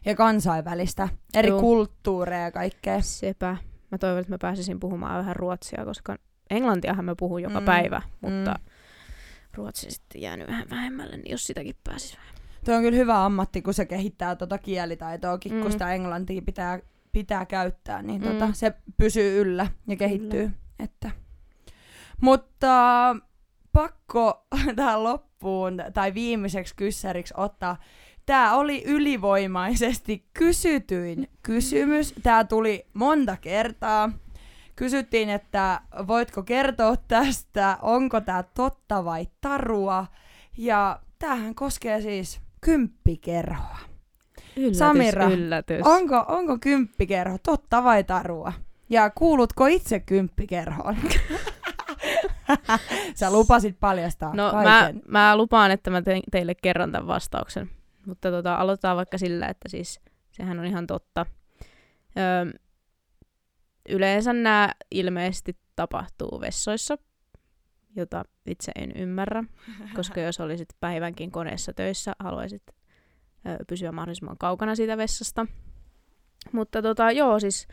Ja 0.05 0.15
kansainvälistä. 0.15 1.09
Eri 1.33 1.49
Juu. 1.49 1.59
kulttuureja 1.59 2.43
ja 2.43 2.51
kaikkea. 2.51 3.01
sepä. 3.01 3.57
Mä 3.91 3.97
toivon, 3.97 4.19
että 4.19 4.33
mä 4.33 4.37
pääsisin 4.41 4.79
puhumaan 4.79 5.19
vähän 5.19 5.35
ruotsia, 5.35 5.85
koska 5.85 6.17
englantiahan 6.49 7.05
mä 7.05 7.15
puhun 7.19 7.41
joka 7.41 7.59
Mm, 7.59 7.65
päivä, 7.65 8.01
mutta 8.21 8.51
mm. 8.51 8.65
ruotsi 9.53 9.91
sitten 9.91 10.21
jäänyt 10.21 10.47
vähän 10.47 10.69
vähemmälle, 10.69 11.17
niin 11.17 11.31
jos 11.31 11.43
sitäkin 11.43 11.75
pääsis 11.83 12.17
vähän. 12.17 12.33
Tuo 12.65 12.75
on 12.75 12.81
kyllä 12.81 12.97
hyvä 12.97 13.25
ammatti, 13.25 13.61
kun 13.61 13.73
se 13.73 13.85
kehittää 13.85 14.35
tota 14.35 14.57
kielitaitoakin, 14.57 15.53
mm. 15.53 15.61
kun 15.61 15.71
sitä 15.71 15.93
englantia 15.93 16.41
pitää, 16.41 16.79
pitää 17.11 17.45
käyttää, 17.45 18.01
niin 18.01 18.21
Mm. 18.21 18.27
tota, 18.27 18.49
se 18.53 18.73
pysyy 18.97 19.41
yllä 19.41 19.67
ja 19.87 19.95
kehittyy. 19.95 20.51
Että. 20.79 21.11
Mutta 22.21 22.75
pakko 23.73 24.45
tähän 24.75 25.03
loppuun 25.03 25.77
tai 25.93 26.13
viimeiseksi 26.13 26.75
kyssäriksi 26.75 27.33
ottaa. 27.37 27.77
Tämä 28.25 28.55
oli 28.55 28.83
ylivoimaisesti 28.85 30.25
kysytyin 30.33 31.29
kysymys. 31.43 32.13
Tämä 32.23 32.43
tuli 32.43 32.85
monta 32.93 33.37
kertaa. 33.37 34.11
Kysyttiin, 34.75 35.29
että 35.29 35.81
voitko 36.07 36.43
kertoa 36.43 36.95
tästä, 37.07 37.77
onko 37.81 38.21
tämä 38.21 38.43
totta 38.43 39.05
vai 39.05 39.27
tarua. 39.41 40.05
Ja 40.57 40.99
tämähän 41.19 41.55
koskee 41.55 42.01
siis 42.01 42.41
kymppikerhoa. 42.61 43.77
Yllätys, 44.57 44.77
Samira, 44.77 45.25
yllätys. 45.29 45.81
Onko, 45.85 46.25
onko 46.27 46.57
kymppikerho 46.61 47.37
totta 47.43 47.83
vai 47.83 48.03
tarua? 48.03 48.53
Ja 48.89 49.09
kuulutko 49.09 49.65
itse 49.65 49.99
kymppikerhoon? 49.99 50.95
Sä 53.15 53.31
lupasit 53.31 53.79
paljastaa 53.79 54.35
No 54.35 54.51
mä, 54.53 54.63
kaiken. 54.63 55.01
mä 55.07 55.37
lupaan, 55.37 55.71
että 55.71 55.91
mä 55.91 56.01
te- 56.01 56.21
teille 56.31 56.55
kerron 56.55 56.91
tämän 56.91 57.07
vastauksen. 57.07 57.69
Mutta 58.05 58.31
tota, 58.31 58.55
aloitetaan 58.55 58.97
vaikka 58.97 59.17
sillä, 59.17 59.47
että 59.47 59.69
siis 59.69 59.99
sehän 60.31 60.59
on 60.59 60.65
ihan 60.65 60.87
totta. 60.87 61.25
Öö, 62.17 62.59
yleensä 63.89 64.33
nämä 64.33 64.69
ilmeisesti 64.91 65.57
tapahtuu 65.75 66.41
vessoissa, 66.41 66.97
jota 67.95 68.23
itse 68.45 68.71
en 68.75 68.91
ymmärrä, 68.95 69.43
koska 69.95 70.21
jos 70.21 70.39
olisit 70.39 70.69
päivänkin 70.79 71.31
koneessa 71.31 71.73
töissä, 71.73 72.13
haluaisit 72.19 72.63
ö, 72.69 73.65
pysyä 73.67 73.91
mahdollisimman 73.91 74.37
kaukana 74.37 74.75
siitä 74.75 74.97
vessasta. 74.97 75.47
Mutta 76.51 76.81
tota, 76.81 77.11
joo, 77.11 77.39
siis 77.39 77.67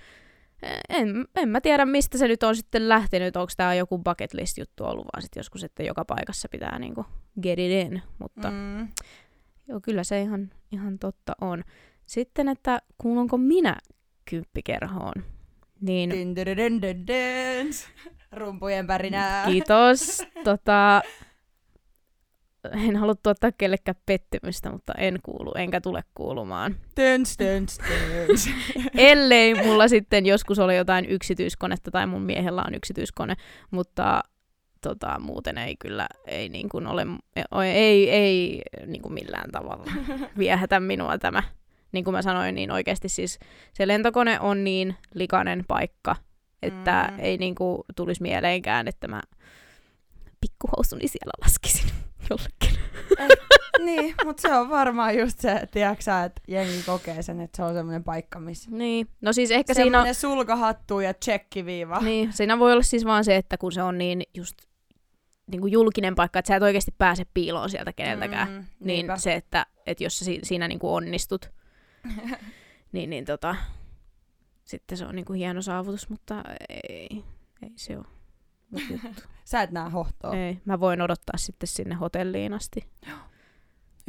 en, 0.89 1.25
en 1.37 1.49
mä 1.49 1.61
tiedä, 1.61 1.85
mistä 1.85 2.19
se 2.19 2.29
nyt 2.29 2.43
on 2.43 2.57
sitten 2.57 2.89
lähtenyt. 2.89 3.37
Onko 3.37 3.53
tämä 3.57 3.75
joku 3.75 3.99
bucket 3.99 4.35
list 4.35 4.59
juttu 4.59 4.85
ollut, 4.85 5.07
vaan 5.13 5.23
sitten 5.23 5.41
joskus, 5.41 5.65
että 5.65 5.83
joka 5.83 6.05
paikassa 6.05 6.49
pitää 6.49 6.79
niinku 6.79 7.07
get 7.43 7.59
it 7.59 7.71
in. 7.71 8.03
Mutta 8.19 8.51
mm. 8.51 8.89
Joo, 9.69 9.81
kyllä 9.83 10.05
se 10.05 10.23
ihan, 10.23 10.51
ihan 10.73 10.99
totta 10.99 11.33
on. 11.41 11.65
Sitten, 12.07 12.49
että 12.49 12.83
kuulunko 12.99 13.39
minä 13.39 13.77
kymppikerhoon, 14.31 15.25
niin. 15.81 16.11
Rumpujen 18.33 18.87
pärinää. 18.87 19.47
kiitos. 19.47 20.23
tota, 20.45 21.03
en 22.89 22.97
halua 22.97 23.15
tuottaa 23.15 23.51
kellekään 23.59 23.97
pettymystä, 24.07 24.71
mutta 24.71 24.93
en 24.93 25.19
kuulu, 25.23 25.53
enkä 25.57 25.81
tule 25.81 26.05
kuulumaan. 26.15 26.77
Töns, 26.95 27.37
töns, 27.37 27.79
töns. 27.79 28.51
Ellei 28.95 29.55
mulla 29.55 29.89
sitten 29.89 30.27
joskus 30.27 30.59
ole 30.59 30.75
jotain 30.75 31.07
yksityiskonetta 31.09 31.91
tai 31.91 32.07
mun 32.07 32.23
miehellä 32.23 32.65
on 32.67 32.75
yksityiskone, 32.75 33.35
mutta 33.71 34.21
tota, 34.81 35.19
muuten 35.21 35.59
ei 35.59 35.77
kyllä 35.77 36.09
ei 36.27 36.49
niin 36.49 36.69
kuin 36.69 36.87
ole, 36.87 37.07
ei, 37.73 38.11
ei 38.11 38.63
niin 38.87 39.03
kuin 39.03 39.13
millään 39.13 39.51
tavalla 39.51 39.93
viehätä 40.39 40.81
minua 40.81 41.19
tämä. 41.19 41.43
Niin 41.93 42.05
kuin 42.05 42.15
mä 42.15 42.23
sanoin, 42.23 42.55
niin 42.55 42.71
oikeasti 42.71 43.09
siis 43.09 43.39
se 43.73 43.89
lentokone 43.89 44.41
on 44.41 44.65
niin 44.65 44.97
likainen 45.15 45.65
paikka, 45.69 46.17
että 46.63 47.09
Mm. 47.11 47.19
ei 47.21 47.37
niin 47.39 47.55
kuin 47.55 47.83
tulisi 47.97 48.23
mieleenkään, 48.23 48.89
että 48.89 49.09
mä 49.09 49.23
pikkuhousuni 50.41 51.09
siellä 51.09 51.33
laskisin 51.45 51.91
jollekin. 52.31 52.81
niin, 53.85 54.15
mutta 54.25 54.41
se 54.43 54.55
on 54.55 54.71
varmaan 54.71 55.19
just 55.19 55.39
se, 55.41 55.69
tiedätkö 55.71 56.05
että 56.27 56.43
jengi 56.49 56.83
kokee 56.87 57.23
sen, 57.23 57.41
että 57.41 57.57
se 57.57 57.63
on 57.63 57.75
semmoinen 57.75 58.05
paikka, 58.05 58.41
missä 58.41 58.71
Niin, 58.71 59.09
no 59.21 59.33
siis 59.33 59.51
ehkä 59.51 59.75
siinä 59.75 60.13
sulkahattu 60.13 61.01
ja 61.01 61.15
tsekkiviiva. 61.15 61.99
Niin, 62.01 62.33
siinä 62.33 62.59
voi 62.59 62.73
olla 62.73 62.83
siis 62.83 63.05
vaan 63.05 63.25
se, 63.25 63.37
että 63.37 63.59
kun 63.59 63.73
se 63.73 63.83
on 63.83 63.99
niin 63.99 64.23
just 64.35 64.57
niin 65.51 65.61
kuin 65.61 65.73
julkinen 65.73 66.15
paikka, 66.15 66.39
että 66.39 66.49
sä 66.49 66.57
et 66.57 66.63
oikeasti 66.63 66.95
pääse 66.99 67.25
piiloon 67.35 67.71
sieltä 67.71 67.93
keneltäkään. 67.93 68.49
Mm, 68.49 68.55
Mm, 68.55 68.61
niin 68.61 68.87
niinpä. 68.87 69.17
se, 69.17 69.35
että, 69.35 69.67
että 69.87 70.05
jos 70.05 70.19
sä 70.19 70.25
si- 70.25 70.41
siinä 70.43 70.69
niin 70.69 70.79
kuin 70.79 70.91
onnistut, 70.93 71.51
niin, 72.93 73.11
niin 73.11 73.25
tota, 73.25 73.57
sitten 74.65 74.99
se 74.99 75.07
on 75.07 75.15
niin 75.15 75.25
kuin 75.25 75.39
hieno 75.39 75.63
saavutus, 75.63 76.09
mutta 76.09 76.45
ei, 76.69 77.25
ei 77.63 77.73
se 77.77 77.97
ole. 77.97 78.07
juttu. 78.91 79.23
Sä 79.45 79.63
et 79.63 79.71
näe 79.71 79.91
hohtoa. 79.91 80.35
ei, 80.37 80.59
mä 80.65 80.81
voin 80.81 81.01
odottaa 81.01 81.37
sitten 81.37 81.67
sinne 81.67 81.95
hotelliin 81.95 82.55
asti. 82.55 82.85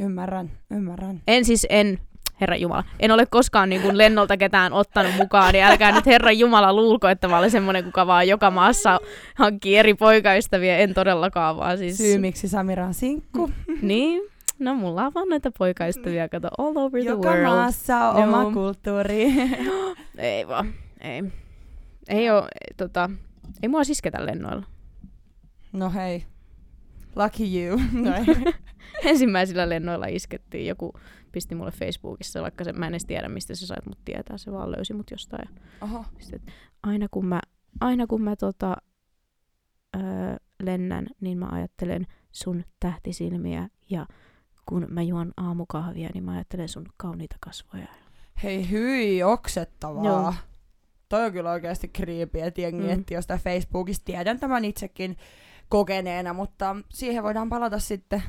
Ymmärrän, 0.00 0.50
ymmärrän. 0.70 1.22
En 1.26 1.44
siis, 1.44 1.66
en, 1.70 1.98
Herra 2.40 2.56
Jumala, 2.56 2.84
en 3.00 3.10
ole 3.10 3.26
koskaan 3.26 3.68
niin 3.68 3.82
kuin 3.82 3.98
lennolta 3.98 4.36
ketään 4.36 4.72
ottanut 4.72 5.14
mukaan, 5.16 5.52
niin 5.52 5.64
älkää 5.64 5.92
nyt 5.92 6.06
Herra 6.06 6.32
Jumala 6.32 6.72
luulko, 6.72 7.08
että 7.08 7.28
mä 7.28 7.38
olen 7.38 7.50
semmoinen, 7.50 7.84
kuka 7.84 8.06
vaan 8.06 8.28
joka 8.28 8.50
maassa 8.50 9.00
hankkii 9.34 9.76
eri 9.76 9.94
poikaystäviä, 9.94 10.76
en 10.76 10.94
todellakaan 10.94 11.56
vaan 11.56 11.78
siis... 11.78 11.96
Syy, 11.96 12.18
miksi 12.18 12.48
Samira 12.48 12.86
on 12.86 12.94
sinkku. 12.94 13.50
Niin, 13.82 14.22
no 14.62 14.74
mulla 14.74 15.06
on 15.06 15.14
vaan 15.14 15.28
näitä 15.28 15.50
poikaystäviä, 15.58 16.28
kato, 16.28 16.48
all 16.58 16.76
over 16.76 17.02
the 17.02 17.08
Joka 17.10 17.28
world. 17.28 17.44
maassa 17.44 18.10
on 18.10 18.22
oma 18.22 18.52
kulttuuri. 18.52 19.26
Ei 20.18 20.48
vaan, 20.48 20.74
ei. 21.00 21.22
Ei 22.08 22.30
oo, 22.30 22.48
tota, 22.76 23.10
Ei 23.62 23.68
mua 23.68 23.80
isketä 23.80 24.26
lennoilla. 24.26 24.66
No 25.72 25.90
hei. 25.90 26.24
Lucky 27.16 27.44
you. 27.44 27.80
No. 27.92 28.10
Ensimmäisillä 29.04 29.68
lennoilla 29.68 30.06
iskettiin. 30.06 30.66
Joku 30.66 30.92
pisti 31.32 31.54
mulle 31.54 31.70
Facebookissa, 31.70 32.42
vaikka 32.42 32.64
se, 32.64 32.72
mä 32.72 32.86
en 32.86 32.92
edes 32.92 33.04
tiedä, 33.04 33.28
mistä 33.28 33.54
se 33.54 33.66
sait 33.66 33.86
mut 33.86 33.98
tietää. 34.04 34.38
Se 34.38 34.52
vaan 34.52 34.70
löysi 34.70 34.94
mut 34.94 35.10
jostain. 35.10 35.48
Ja 35.54 35.60
Oho. 35.80 36.04
että 36.32 36.52
aina 36.82 37.06
kun 37.10 37.26
mä, 37.26 37.40
aina 37.80 38.06
kun 38.06 38.22
mä 38.22 38.36
tota, 38.36 38.76
öö, 39.96 40.02
lennän, 40.62 41.06
niin 41.20 41.38
mä 41.38 41.48
ajattelen 41.52 42.06
sun 42.32 42.64
tähtisilmiä 42.80 43.68
ja 43.90 44.06
kun 44.66 44.86
mä 44.90 45.02
juon 45.02 45.32
aamukahvia, 45.36 46.08
niin 46.14 46.24
mä 46.24 46.32
ajattelen 46.32 46.68
sun 46.68 46.86
kauniita 46.96 47.36
kasvoja. 47.40 47.86
Hei 48.42 48.70
hyi, 48.70 49.22
oksettavaa. 49.22 50.04
Joo. 50.04 50.34
Toi 51.08 51.24
on 51.26 51.32
kyllä 51.32 51.50
oikeasti 51.50 51.88
creepy, 51.88 52.40
että 52.40 52.60
jengi 52.60 52.82
Mm. 52.82 52.90
etsii 52.90 53.14
jostain 53.14 53.40
Facebookista. 53.40 54.04
Tiedän 54.04 54.40
tämän 54.40 54.64
itsekin 54.64 55.16
kokeneena, 55.68 56.32
mutta 56.32 56.76
siihen 56.88 57.22
voidaan 57.22 57.48
palata 57.48 57.78
sitten 57.78 58.22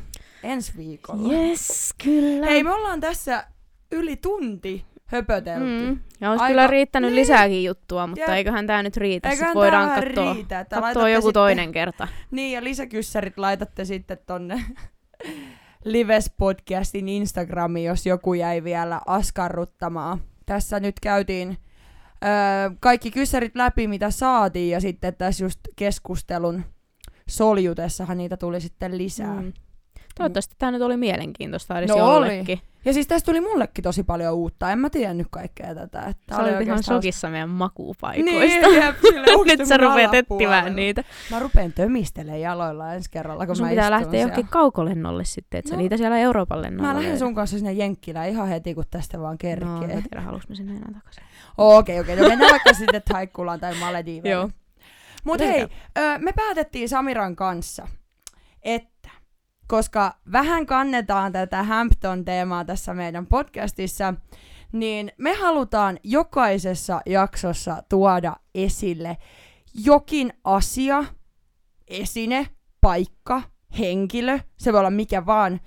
ensi 0.44 0.74
viikolla. 0.78 1.34
Yes, 1.34 1.94
kyllä. 2.04 2.46
Hei, 2.46 2.64
me 2.64 2.72
ollaan 2.74 3.00
tässä 3.00 3.48
yli 3.92 4.16
tunti 4.16 4.86
höpötelty. 5.06 5.66
Mm. 5.90 6.00
Ja 6.22 6.30
olisi 6.32 6.44
Aika- 6.44 6.48
kyllä 6.52 6.68
riittänyt 6.68 7.12
niin. 7.12 7.22
lisääkin 7.22 7.64
juttua, 7.64 8.08
mutta 8.08 8.22
Jep. 8.22 8.30
eiköhän 8.30 8.68
tämä 8.68 8.84
nyt 8.84 8.98
riitä. 8.98 9.30
Eiköhän 9.30 9.50
Sitten 9.50 9.60
voidaan 9.60 9.90
katsoa, 10.02 10.34
riitä, 10.34 10.66
katsoa 10.70 11.10
joku 11.10 11.22
sitten- 11.28 11.34
toinen 11.34 11.72
kerta. 11.72 12.08
Niin, 12.32 12.52
ja 12.52 12.64
lisäkyssärit 12.64 13.38
laitatte 13.38 13.86
sitten 13.86 14.18
tonne 14.26 14.64
Lives 15.86 16.32
Podcastin 16.38 17.10
Instagramiin, 17.10 17.86
jos 17.86 18.06
joku 18.06 18.34
jäi 18.34 18.64
vielä 18.64 19.02
askarruttamaan. 19.08 20.22
Tässä 20.46 20.80
nyt 20.80 21.00
käytiin 21.00 21.58
öö, 22.24 22.76
kaikki 22.80 23.12
kyssärit 23.12 23.56
läpi, 23.56 23.88
mitä 23.88 24.12
saatiin, 24.12 24.72
ja 24.72 24.82
sitten 24.82 25.16
tässä 25.16 25.44
just 25.44 25.60
keskustelun 25.76 26.64
soljutessahan 27.30 28.18
niitä 28.18 28.38
tuli 28.38 28.62
sitten 28.62 28.98
lisää. 28.98 29.42
Mm. 29.42 29.54
Mm. 30.14 30.18
Toivottavasti 30.18 30.56
tämä 30.60 30.72
nyt 30.72 30.82
oli 30.82 30.98
mielenkiintoista 30.98 31.78
edes 31.78 31.90
No 31.90 31.98
jollekin. 31.98 32.60
Ja 32.86 32.94
siis 32.94 33.08
tästä 33.08 33.26
tuli 33.26 33.42
mullekin 33.42 33.84
tosi 33.84 34.04
paljon 34.04 34.34
uutta. 34.34 34.72
En 34.72 34.80
mä 34.80 34.90
tiennyt 34.90 35.28
kaikkea 35.30 35.76
tätä. 35.76 36.02
Että 36.02 36.36
Sä 36.36 36.42
olit 36.42 36.62
ihan 36.62 36.84
shokissa 36.84 37.30
meidän 37.30 37.50
makuupaikoista. 37.50 38.32
Niin, 38.68 38.84
jep, 38.84 38.96
silleen, 39.02 39.38
onks 39.40 39.52
Nyt 39.58 39.68
sä 39.68 39.78
rupeat 39.78 40.14
etsimään 40.14 40.76
niitä. 40.76 41.04
Mä 41.32 41.40
rupeen 41.40 41.74
tömistelemään 41.74 42.42
jaloilla 42.42 42.94
ensi 42.94 43.10
kerralla, 43.12 43.46
kun 43.46 43.56
Sun 43.56 43.66
mä 43.66 43.70
pitää 43.70 43.92
lähteä 43.92 44.12
siellä. 44.12 44.22
johonkin 44.22 44.48
kaukolennolle 44.48 45.26
sitten, 45.26 45.58
että 45.58 45.70
sä 45.70 45.76
No. 45.76 45.82
niitä 45.82 45.98
siellä 45.98 46.18
Euroopan 46.18 46.62
lennolla 46.62 46.94
Mä 46.94 47.00
lähden 47.00 47.20
sun 47.20 47.36
kanssa 47.36 47.58
sinne 47.58 47.74
Jenkkilään 47.74 48.30
ihan 48.30 48.48
heti, 48.48 48.76
kun 48.76 48.84
tästä 48.92 49.20
vaan 49.20 49.34
No, 49.34 49.38
kerkee. 49.38 49.68
mä 49.96 50.02
tiedä, 50.02 50.22
haluais 50.22 50.50
mä 50.50 50.56
sinne 50.56 50.72
enää 50.72 50.92
takaisin. 50.94 51.24
Okei, 51.58 52.00
okei. 52.00 52.16
No 52.16 52.28
mennään 52.30 52.52
vaikka 52.52 52.74
sitten 52.74 53.02
Taikkulaan 53.12 53.60
tai 53.60 53.76
Malediiveihin. 53.80 54.32
Joo. 54.32 54.50
Mut 55.24 55.40
hei, 55.40 55.68
me 56.20 56.32
päätettiin 56.36 56.90
Samiran 56.90 57.36
kanssa, 57.36 57.88
että 58.64 58.93
koska 59.74 60.14
vähän 60.32 60.66
kannetaan 60.66 61.32
tätä 61.32 61.64
Hampton-teemaa 61.64 62.66
tässä 62.66 62.94
meidän 62.94 63.28
podcastissa, 63.28 64.14
niin 64.72 65.12
me 65.18 65.34
halutaan 65.34 66.00
jokaisessa 66.04 67.02
jaksossa 67.06 67.84
tuoda 67.90 68.36
esille 68.56 69.18
jokin 69.74 70.34
asia, 70.44 71.06
esine, 71.88 72.48
paikka, 72.82 73.42
henkilö, 73.80 74.40
se 74.58 74.74
voi 74.74 74.80
olla 74.80 74.90
mikä 74.90 75.26
vaan, 75.26 75.60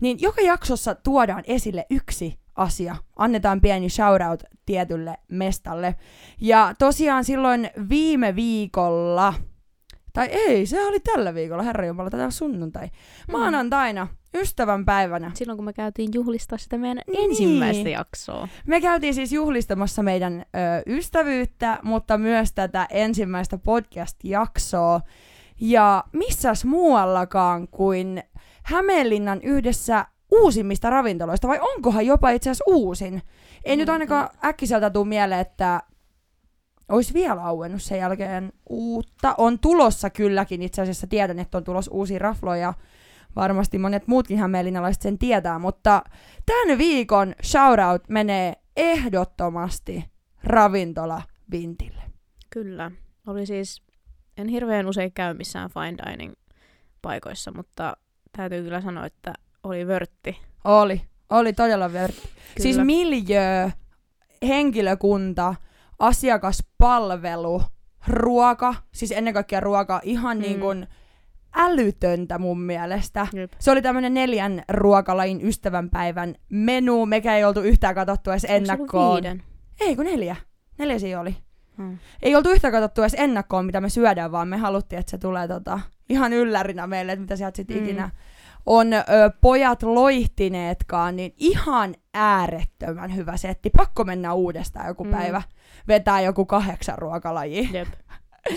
niin 0.00 0.18
joka 0.20 0.40
jaksossa 0.40 0.94
tuodaan 0.94 1.44
esille 1.46 1.86
yksi 1.90 2.38
asia. 2.56 2.96
Annetaan 3.16 3.60
pieni 3.60 3.90
shoutout 3.90 4.42
tietylle 4.66 5.18
mestalle. 5.28 5.94
Ja 6.40 6.74
tosiaan 6.78 7.24
silloin 7.24 7.70
viime 7.88 8.36
viikolla, 8.36 9.34
tai 10.16 10.26
ei, 10.32 10.66
se 10.66 10.86
oli 10.86 11.00
tällä 11.00 11.34
viikolla, 11.34 11.62
herra 11.62 11.86
jumala, 11.86 12.10
tätä 12.10 12.30
sunnuntai. 12.30 12.88
Maanantaina, 13.32 14.08
ystävänpäivänä, 14.34 15.30
Silloin 15.34 15.56
kun 15.56 15.64
me 15.64 15.72
käytiin 15.72 16.10
juhlistaa 16.14 16.58
sitä 16.58 16.78
meidän 16.78 17.02
Niin. 17.06 17.30
ensimmäistä 17.30 17.88
jaksoa. 17.88 18.48
me 18.66 18.80
käytiin 18.80 19.14
siis 19.14 19.32
juhlistamassa 19.32 20.02
meidän 20.02 20.40
ö, 20.40 20.82
ystävyyttä, 20.86 21.78
mutta 21.82 22.18
myös 22.18 22.52
tätä 22.52 22.86
ensimmäistä 22.90 23.58
podcast-jaksoa. 23.58 25.00
Ja 25.60 26.04
missäs 26.12 26.64
muuallakaan 26.64 27.68
kuin 27.68 28.22
Hämeenlinnan 28.62 29.40
yhdessä 29.42 30.06
uusimmista 30.32 30.90
ravintoloista, 30.90 31.48
vai 31.48 31.58
onkohan 31.60 32.06
jopa 32.06 32.30
itse 32.30 32.50
asiassa 32.50 32.64
uusin? 32.68 33.22
Ei 33.64 33.76
nyt 33.76 33.88
ainakaan 33.88 34.28
äkkiseltä 34.44 34.90
tule 34.90 35.06
mieleen, 35.08 35.40
että 35.40 35.82
olisi 36.88 37.14
vielä 37.14 37.44
auennut 37.44 37.82
sen 37.82 37.98
jälkeen 37.98 38.52
uutta. 38.68 39.34
On 39.38 39.58
tulossa 39.58 40.10
kylläkin, 40.10 40.62
itse 40.62 40.82
asiassa 40.82 41.06
tiedän, 41.06 41.38
että 41.38 41.58
on 41.58 41.64
tulossa 41.64 41.90
uusia 41.90 42.18
rafloja. 42.18 42.74
Varmasti 43.36 43.78
monet 43.78 44.06
muutkin 44.06 44.38
hämeenlinnalaiset 44.38 45.02
sen 45.02 45.18
tietää, 45.18 45.58
mutta 45.58 46.02
tämän 46.46 46.78
viikon 46.78 47.34
shoutout 47.42 48.08
menee 48.08 48.54
ehdottomasti 48.76 50.04
ravintola 50.44 51.22
Vintille. 51.50 52.02
Kyllä. 52.50 52.90
Oli 53.26 53.46
siis, 53.46 53.82
en 54.36 54.48
hirveän 54.48 54.86
usein 54.86 55.12
käy 55.12 55.34
missään 55.34 55.70
fine 55.70 55.96
dining 56.06 56.34
paikoissa, 57.02 57.52
mutta 57.52 57.96
täytyy 58.36 58.62
kyllä 58.62 58.80
sanoa, 58.80 59.06
että 59.06 59.34
oli 59.62 59.86
vörtti. 59.86 60.38
Oli, 60.64 61.02
oli 61.30 61.52
todella 61.52 61.92
vörtti. 61.92 62.22
Kyllä. 62.22 62.32
Siis 62.60 62.78
miljö, 62.78 63.70
henkilökunta, 64.48 65.54
asiakaspalvelu, 65.98 67.62
ruoka, 68.08 68.74
siis 68.94 69.12
ennen 69.12 69.34
kaikkea 69.34 69.60
ruoka, 69.60 70.00
ihan 70.02 70.36
Mm. 70.36 70.40
niin 70.42 70.60
kuin 70.60 70.86
älytöntä 71.56 72.38
mun 72.38 72.60
mielestä. 72.60 73.26
Jep. 73.32 73.52
Se 73.58 73.70
oli 73.70 73.82
tämmönen 73.82 74.14
neljän 74.14 74.62
ruokalain 74.68 75.40
ystävänpäivän 75.48 76.34
menu. 76.50 77.06
Mekä 77.06 77.36
ei 77.36 77.44
oltu 77.44 77.60
yhtään 77.60 77.94
katsottu 77.94 78.30
edes 78.30 78.42
se 78.42 78.56
ennakkoon. 78.56 79.14
viiden? 79.16 79.42
Ei 79.80 79.96
kun 79.96 80.04
neljä. 80.04 80.36
Neljä 80.78 80.98
siinä 80.98 81.20
oli. 81.20 81.36
Hmm. 81.76 81.98
Ei 82.22 82.36
oltu 82.36 82.50
yhtään 82.50 82.72
katsottu 82.72 83.02
edes 83.02 83.14
ennakkoon, 83.18 83.66
mitä 83.66 83.80
me 83.80 83.88
syödään, 83.88 84.32
vaan 84.32 84.48
me 84.48 84.56
haluttiin, 84.56 84.98
että 85.00 85.10
se 85.10 85.18
tulee 85.18 85.48
tota, 85.48 85.80
ihan 86.08 86.32
yllärinä 86.32 86.86
meille, 86.86 87.12
että 87.12 87.20
mitä 87.20 87.36
sieltä 87.36 87.56
sitten 87.56 87.76
Mm. 87.76 87.84
ikinä 87.84 88.10
on 88.66 88.92
ö, 88.92 89.02
pojat 89.40 89.82
loihtineetkaan, 89.82 91.16
niin 91.16 91.34
ihan 91.36 91.94
äärettömän 92.14 93.16
hyvä 93.16 93.36
setti. 93.36 93.70
Pakko 93.76 94.04
mennä 94.04 94.32
uudestaan 94.32 94.86
joku 94.86 95.04
Mm. 95.04 95.10
päivä. 95.10 95.42
Vetää 95.88 96.20
joku 96.20 96.46
kahdeksan 96.46 96.98
ruokalajia. 96.98 97.68
Jep. 97.72 97.88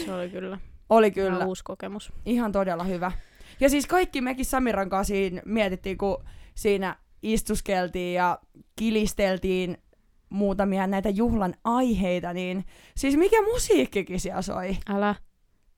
Se 0.06 0.14
oli 0.14 0.30
kyllä. 0.30 0.58
Oli 0.90 1.12
Kyllä. 1.12 1.32
kyllä. 1.32 1.46
uusi 1.46 1.64
kokemus. 1.64 2.14
Ihan 2.26 2.52
todella 2.52 2.84
hyvä. 2.84 3.12
Ja 3.60 3.70
siis 3.70 3.88
kaikki 3.88 4.22
mekin 4.22 4.46
Samiran 4.46 4.90
kanssa 4.90 5.12
siinä 5.12 5.42
mietittiin, 5.46 5.98
kun 5.98 6.24
siinä 6.56 6.96
istuskeltiin 7.24 8.14
ja 8.14 8.40
kilisteltiin 8.76 9.78
muutamia 10.30 10.88
näitä 10.88 11.10
juhlan 11.10 11.54
aiheita, 11.64 12.34
niin 12.34 12.66
siis 12.98 13.18
mikä 13.18 13.42
musiikkikin 13.42 14.20
siellä 14.20 14.42
soi? 14.42 14.78
Älä. 14.90 15.16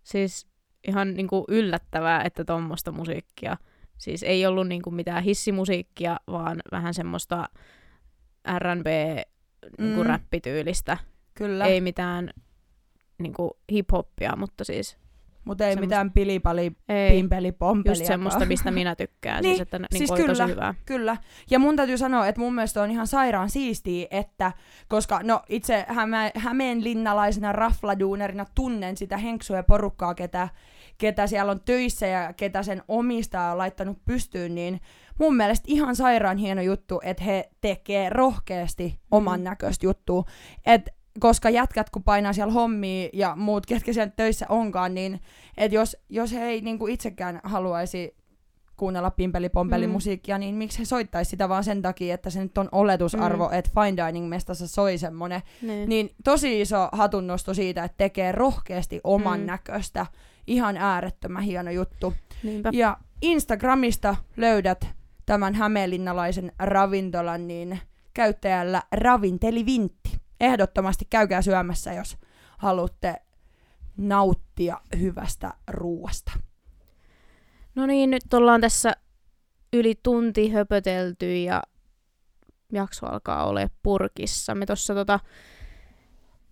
Siis 0.04 0.48
ihan 0.88 1.14
niinku 1.14 1.46
yllättävää, 1.48 2.24
että 2.24 2.46
tommosta 2.46 2.92
musiikkia. 2.92 3.58
Siis 4.02 4.24
ei 4.24 4.46
ollut 4.46 4.68
niinku 4.68 4.92
mitään 4.92 5.24
hissimusiikkia, 5.24 6.20
vaan 6.28 6.60
vähän 6.72 6.94
semmoista 6.94 7.50
R&B 8.60 8.86
niinku 9.80 10.04
Mm. 10.04 10.08
Kyllä, 11.34 11.66
Ei 11.66 11.82
mitään 11.82 12.30
niinku 13.18 13.58
hip-hoppia, 13.72 14.36
mutta 14.38 14.64
siis 14.64 14.98
mutta 15.46 15.66
ei 15.66 15.72
semmoista- 15.72 15.86
mitään 15.86 16.12
pilipali, 16.12 16.72
ei. 16.90 17.12
pimpeli, 17.12 17.52
pompeli. 17.52 17.98
Just 17.98 18.06
semmoista, 18.06 18.46
mistä 18.46 18.72
minä 18.72 18.96
tykkään. 18.96 19.42
Niin, 19.42 19.52
siis, 19.52 19.62
että 19.62 19.80
niinku 19.80 19.98
siis 19.98 20.12
kyllä. 20.12 20.28
tosi 20.28 20.52
hyvää. 20.52 20.74
Kyllä. 20.86 21.18
Ja 21.50 21.60
mun 21.60 21.76
täytyy 21.76 21.98
sanoa, 21.98 22.28
että 22.28 22.42
mun 22.42 22.56
mielestä 22.56 22.82
on 22.82 22.92
ihan 22.92 23.08
sairaan 23.08 23.50
siistiä, 23.50 24.08
että 24.12 24.52
koska 24.88 25.20
no 25.24 25.42
itse 25.50 25.86
Häme, 25.88 26.32
Hämeenlinnalaisena 26.36 27.52
rafladuunerina 27.52 28.46
tunnen 28.56 28.98
sitä 28.98 29.18
henksua 29.18 29.58
ja 29.58 29.64
porukkaa, 29.64 30.16
ketä, 30.16 30.50
ketä 31.02 31.28
siellä 31.28 31.52
on 31.52 31.60
töissä 31.66 32.08
ja 32.08 32.34
ketä 32.34 32.64
sen 32.64 32.84
omistaja 32.88 33.52
on 33.52 33.58
laittanut 33.58 33.98
pystyyn, 34.06 34.56
niin 34.56 34.82
mun 35.20 35.36
mielestä 35.36 35.66
ihan 35.68 35.96
sairaan 35.96 36.38
hieno 36.38 36.62
juttu, 36.62 37.02
että 37.04 37.24
he 37.24 37.50
tekee 37.62 38.10
rohkeasti 38.10 39.00
oman 39.12 39.40
Mm. 39.40 39.44
näköistä 39.44 39.86
juttua. 39.86 40.24
Et 40.66 40.90
koska 41.20 41.50
jätkät 41.50 41.90
kun 41.90 42.04
painaa 42.04 42.34
siellä 42.34 42.54
hommia 42.54 43.10
ja 43.14 43.36
muut, 43.36 43.66
ketkä 43.66 43.94
siellä 43.94 44.12
töissä 44.16 44.46
onkaan, 44.50 44.94
niin 44.94 45.20
et 45.58 45.72
jos, 45.72 45.98
jos 46.10 46.34
he 46.34 46.44
ei 46.44 46.62
niinku 46.62 46.88
itsekään 46.88 47.40
haluaisi 47.44 48.16
kuunnella 48.78 49.12
pimpeli-pompeli 49.12 49.88
Mm. 49.88 49.94
musiikkia, 49.94 50.38
niin 50.38 50.56
miksi 50.56 50.80
he 50.80 50.86
soittaisi 50.86 51.30
sitä 51.30 51.50
vaan 51.50 51.64
sen 51.64 51.82
takia, 51.82 52.14
että 52.14 52.30
se 52.30 52.44
nyt 52.44 52.58
on 52.58 52.70
oletusarvo, 52.72 53.48
Mm. 53.48 53.54
että 53.54 53.72
fine 53.82 54.06
dining 54.08 54.30
mestassa 54.30 54.68
soi 54.68 54.98
semmonen. 54.98 55.42
Niin. 55.62 55.90
Niin 55.90 56.10
tosi 56.24 56.62
iso 56.62 56.90
hatunnosto 56.92 57.54
siitä, 57.54 57.84
että 57.84 57.98
tekee 57.98 58.32
rohkeasti 58.32 59.02
oman 59.04 59.40
Mm. 59.40 59.46
näköistä. 59.46 60.06
Ihan 60.48 60.78
äärettömän 60.78 61.44
hieno 61.44 61.72
juttu. 61.72 62.14
Niinpä. 62.44 62.70
Ja 62.74 62.98
Instagramista 63.22 64.16
löydät 64.38 64.88
tämän 65.26 65.56
hämeenlinnalaisen 65.56 66.52
ravintolan 66.60 67.48
niin 67.48 67.80
käyttäjällä 68.14 68.84
Ravintelivintti. 68.92 70.18
Ehdottomasti 70.40 71.06
käykää 71.10 71.42
syömässä, 71.42 71.94
jos 71.94 72.18
haluatte 72.58 73.16
nauttia 73.98 74.82
hyvästä 75.00 75.54
ruuasta. 75.68 76.32
No 77.76 77.86
niin, 77.86 78.10
nyt 78.10 78.34
ollaan 78.34 78.62
tässä 78.62 78.94
yli 79.74 80.00
tunti 80.04 80.50
höpötelty 80.50 81.44
ja 81.44 81.64
jakso 82.74 83.06
alkaa 83.06 83.46
olla 83.46 83.60
purkissa. 83.84 84.56
Me 84.56 84.66
tuossa 84.66 84.94
tota, 84.94 85.20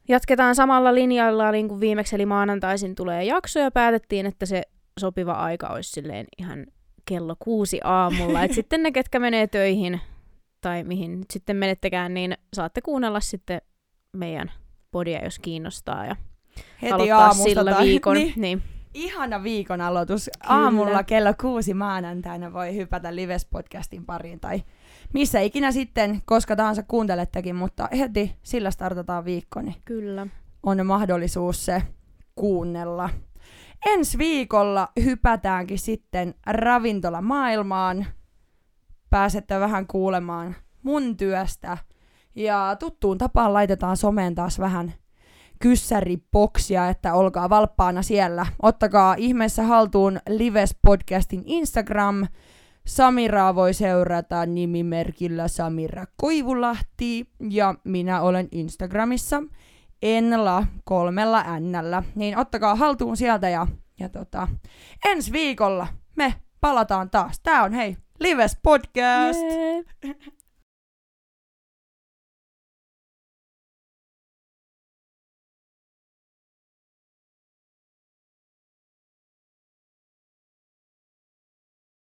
jatketaan 0.10 0.56
samalla 0.56 0.96
linjalla 0.96 1.52
niin 1.52 1.68
kuin 1.68 1.80
viimeksi, 1.80 2.16
eli 2.16 2.26
maanantaisin 2.26 2.96
tulee 2.96 3.24
jakso 3.24 3.60
ja 3.60 3.72
päätettiin, 3.72 4.26
että 4.26 4.46
se 4.46 4.62
sopiva 5.00 5.34
aika 5.34 5.68
olisi 5.68 5.92
silleen 5.92 6.26
ihan 6.38 6.66
kello 7.06 7.36
kuusi 7.40 7.80
aamulla. 7.84 8.44
Et 8.44 8.54
sitten 8.60 8.84
ne, 8.84 8.92
ketkä 8.92 9.20
menee 9.20 9.48
töihin 9.48 10.02
tai 10.62 10.84
mihin 10.84 11.20
nyt 11.20 11.32
sitten 11.32 11.56
menettekään, 11.56 12.14
niin 12.14 12.38
saatte 12.54 12.82
kuunnella 12.82 13.20
sitten 13.20 13.62
meidän 14.14 14.52
podia, 14.92 15.24
jos 15.24 15.40
kiinnostaa 15.40 16.06
ja 16.06 16.16
Heti 16.82 16.94
aloittaa 16.94 17.34
sillä 17.34 17.72
tai- 17.72 17.86
viikon. 17.86 18.16
Niin. 18.18 18.34
Niin. 18.36 18.64
Ihana 18.94 19.44
viikon 19.44 19.82
aloitus. 19.82 20.30
Kyllä. 20.48 20.62
Aamulla 20.62 21.04
kello 21.04 21.34
kuusi 21.42 21.74
maanantaina 21.74 22.54
voi 22.54 22.76
hypätä 22.76 23.16
Lives 23.16 23.46
podcastin 23.46 24.06
pariin 24.06 24.40
tai 24.40 24.64
missä 25.14 25.40
ikinä 25.40 25.72
sitten, 25.72 26.22
koska 26.26 26.56
tahansa 26.56 26.84
kuuntelettekin, 26.84 27.56
mutta 27.56 27.90
heti 27.98 28.36
sillä 28.44 28.72
startataan 28.72 29.26
viikko, 29.26 29.62
niin 29.62 29.76
Kyllä. 29.86 30.28
on 30.64 30.86
mahdollisuus 30.86 31.66
se 31.66 31.84
kuunnella. 32.36 33.10
Ensi 33.86 34.18
viikolla 34.18 34.88
hypätäänkin 35.04 35.80
sitten 35.80 36.34
ravintolamaailmaan. 36.46 38.06
Pääsette 39.10 39.60
vähän 39.60 39.88
kuulemaan 39.88 40.56
mun 40.84 41.18
työstä. 41.18 41.78
Ja 42.36 42.76
tuttuun 42.80 43.18
tapaan 43.18 43.54
laitetaan 43.54 43.98
someen 43.98 44.36
taas 44.36 44.60
vähän 44.60 44.94
kyssäripoksia, 45.60 46.90
että 46.90 47.14
olkaa 47.14 47.50
valppaana 47.50 48.02
siellä. 48.02 48.46
Ottakaa 48.62 49.16
ihmeessä 49.18 49.64
haltuun 49.64 50.20
Lives 50.30 50.76
Podcastin 50.82 51.44
Instagram. 51.46 52.28
Samiraa 52.90 53.56
voi 53.56 53.74
seurata 53.74 54.46
nimimerkillä 54.46 55.48
Samira 55.48 56.06
Koivulahti 56.18 57.30
ja 57.50 57.76
minä 57.84 58.22
olen 58.22 58.48
Instagramissa 58.52 59.44
Enla 60.02 60.66
kolmella 60.84 61.60
Nllä. 61.60 62.04
Niin 62.16 62.38
ottakaa 62.38 62.76
haltuun 62.76 63.18
sieltä 63.18 63.50
ja, 63.50 63.68
ja 64.00 64.10
tota, 64.10 64.48
ensi 65.06 65.32
viikolla 65.32 65.88
me 66.16 66.34
palataan 66.62 67.10
taas. 67.10 67.40
Tää 67.44 67.64
on 67.64 67.74
hei 67.74 67.98
Lives 68.20 68.58
Podcast! 68.64 69.42
Jee. 69.42 70.16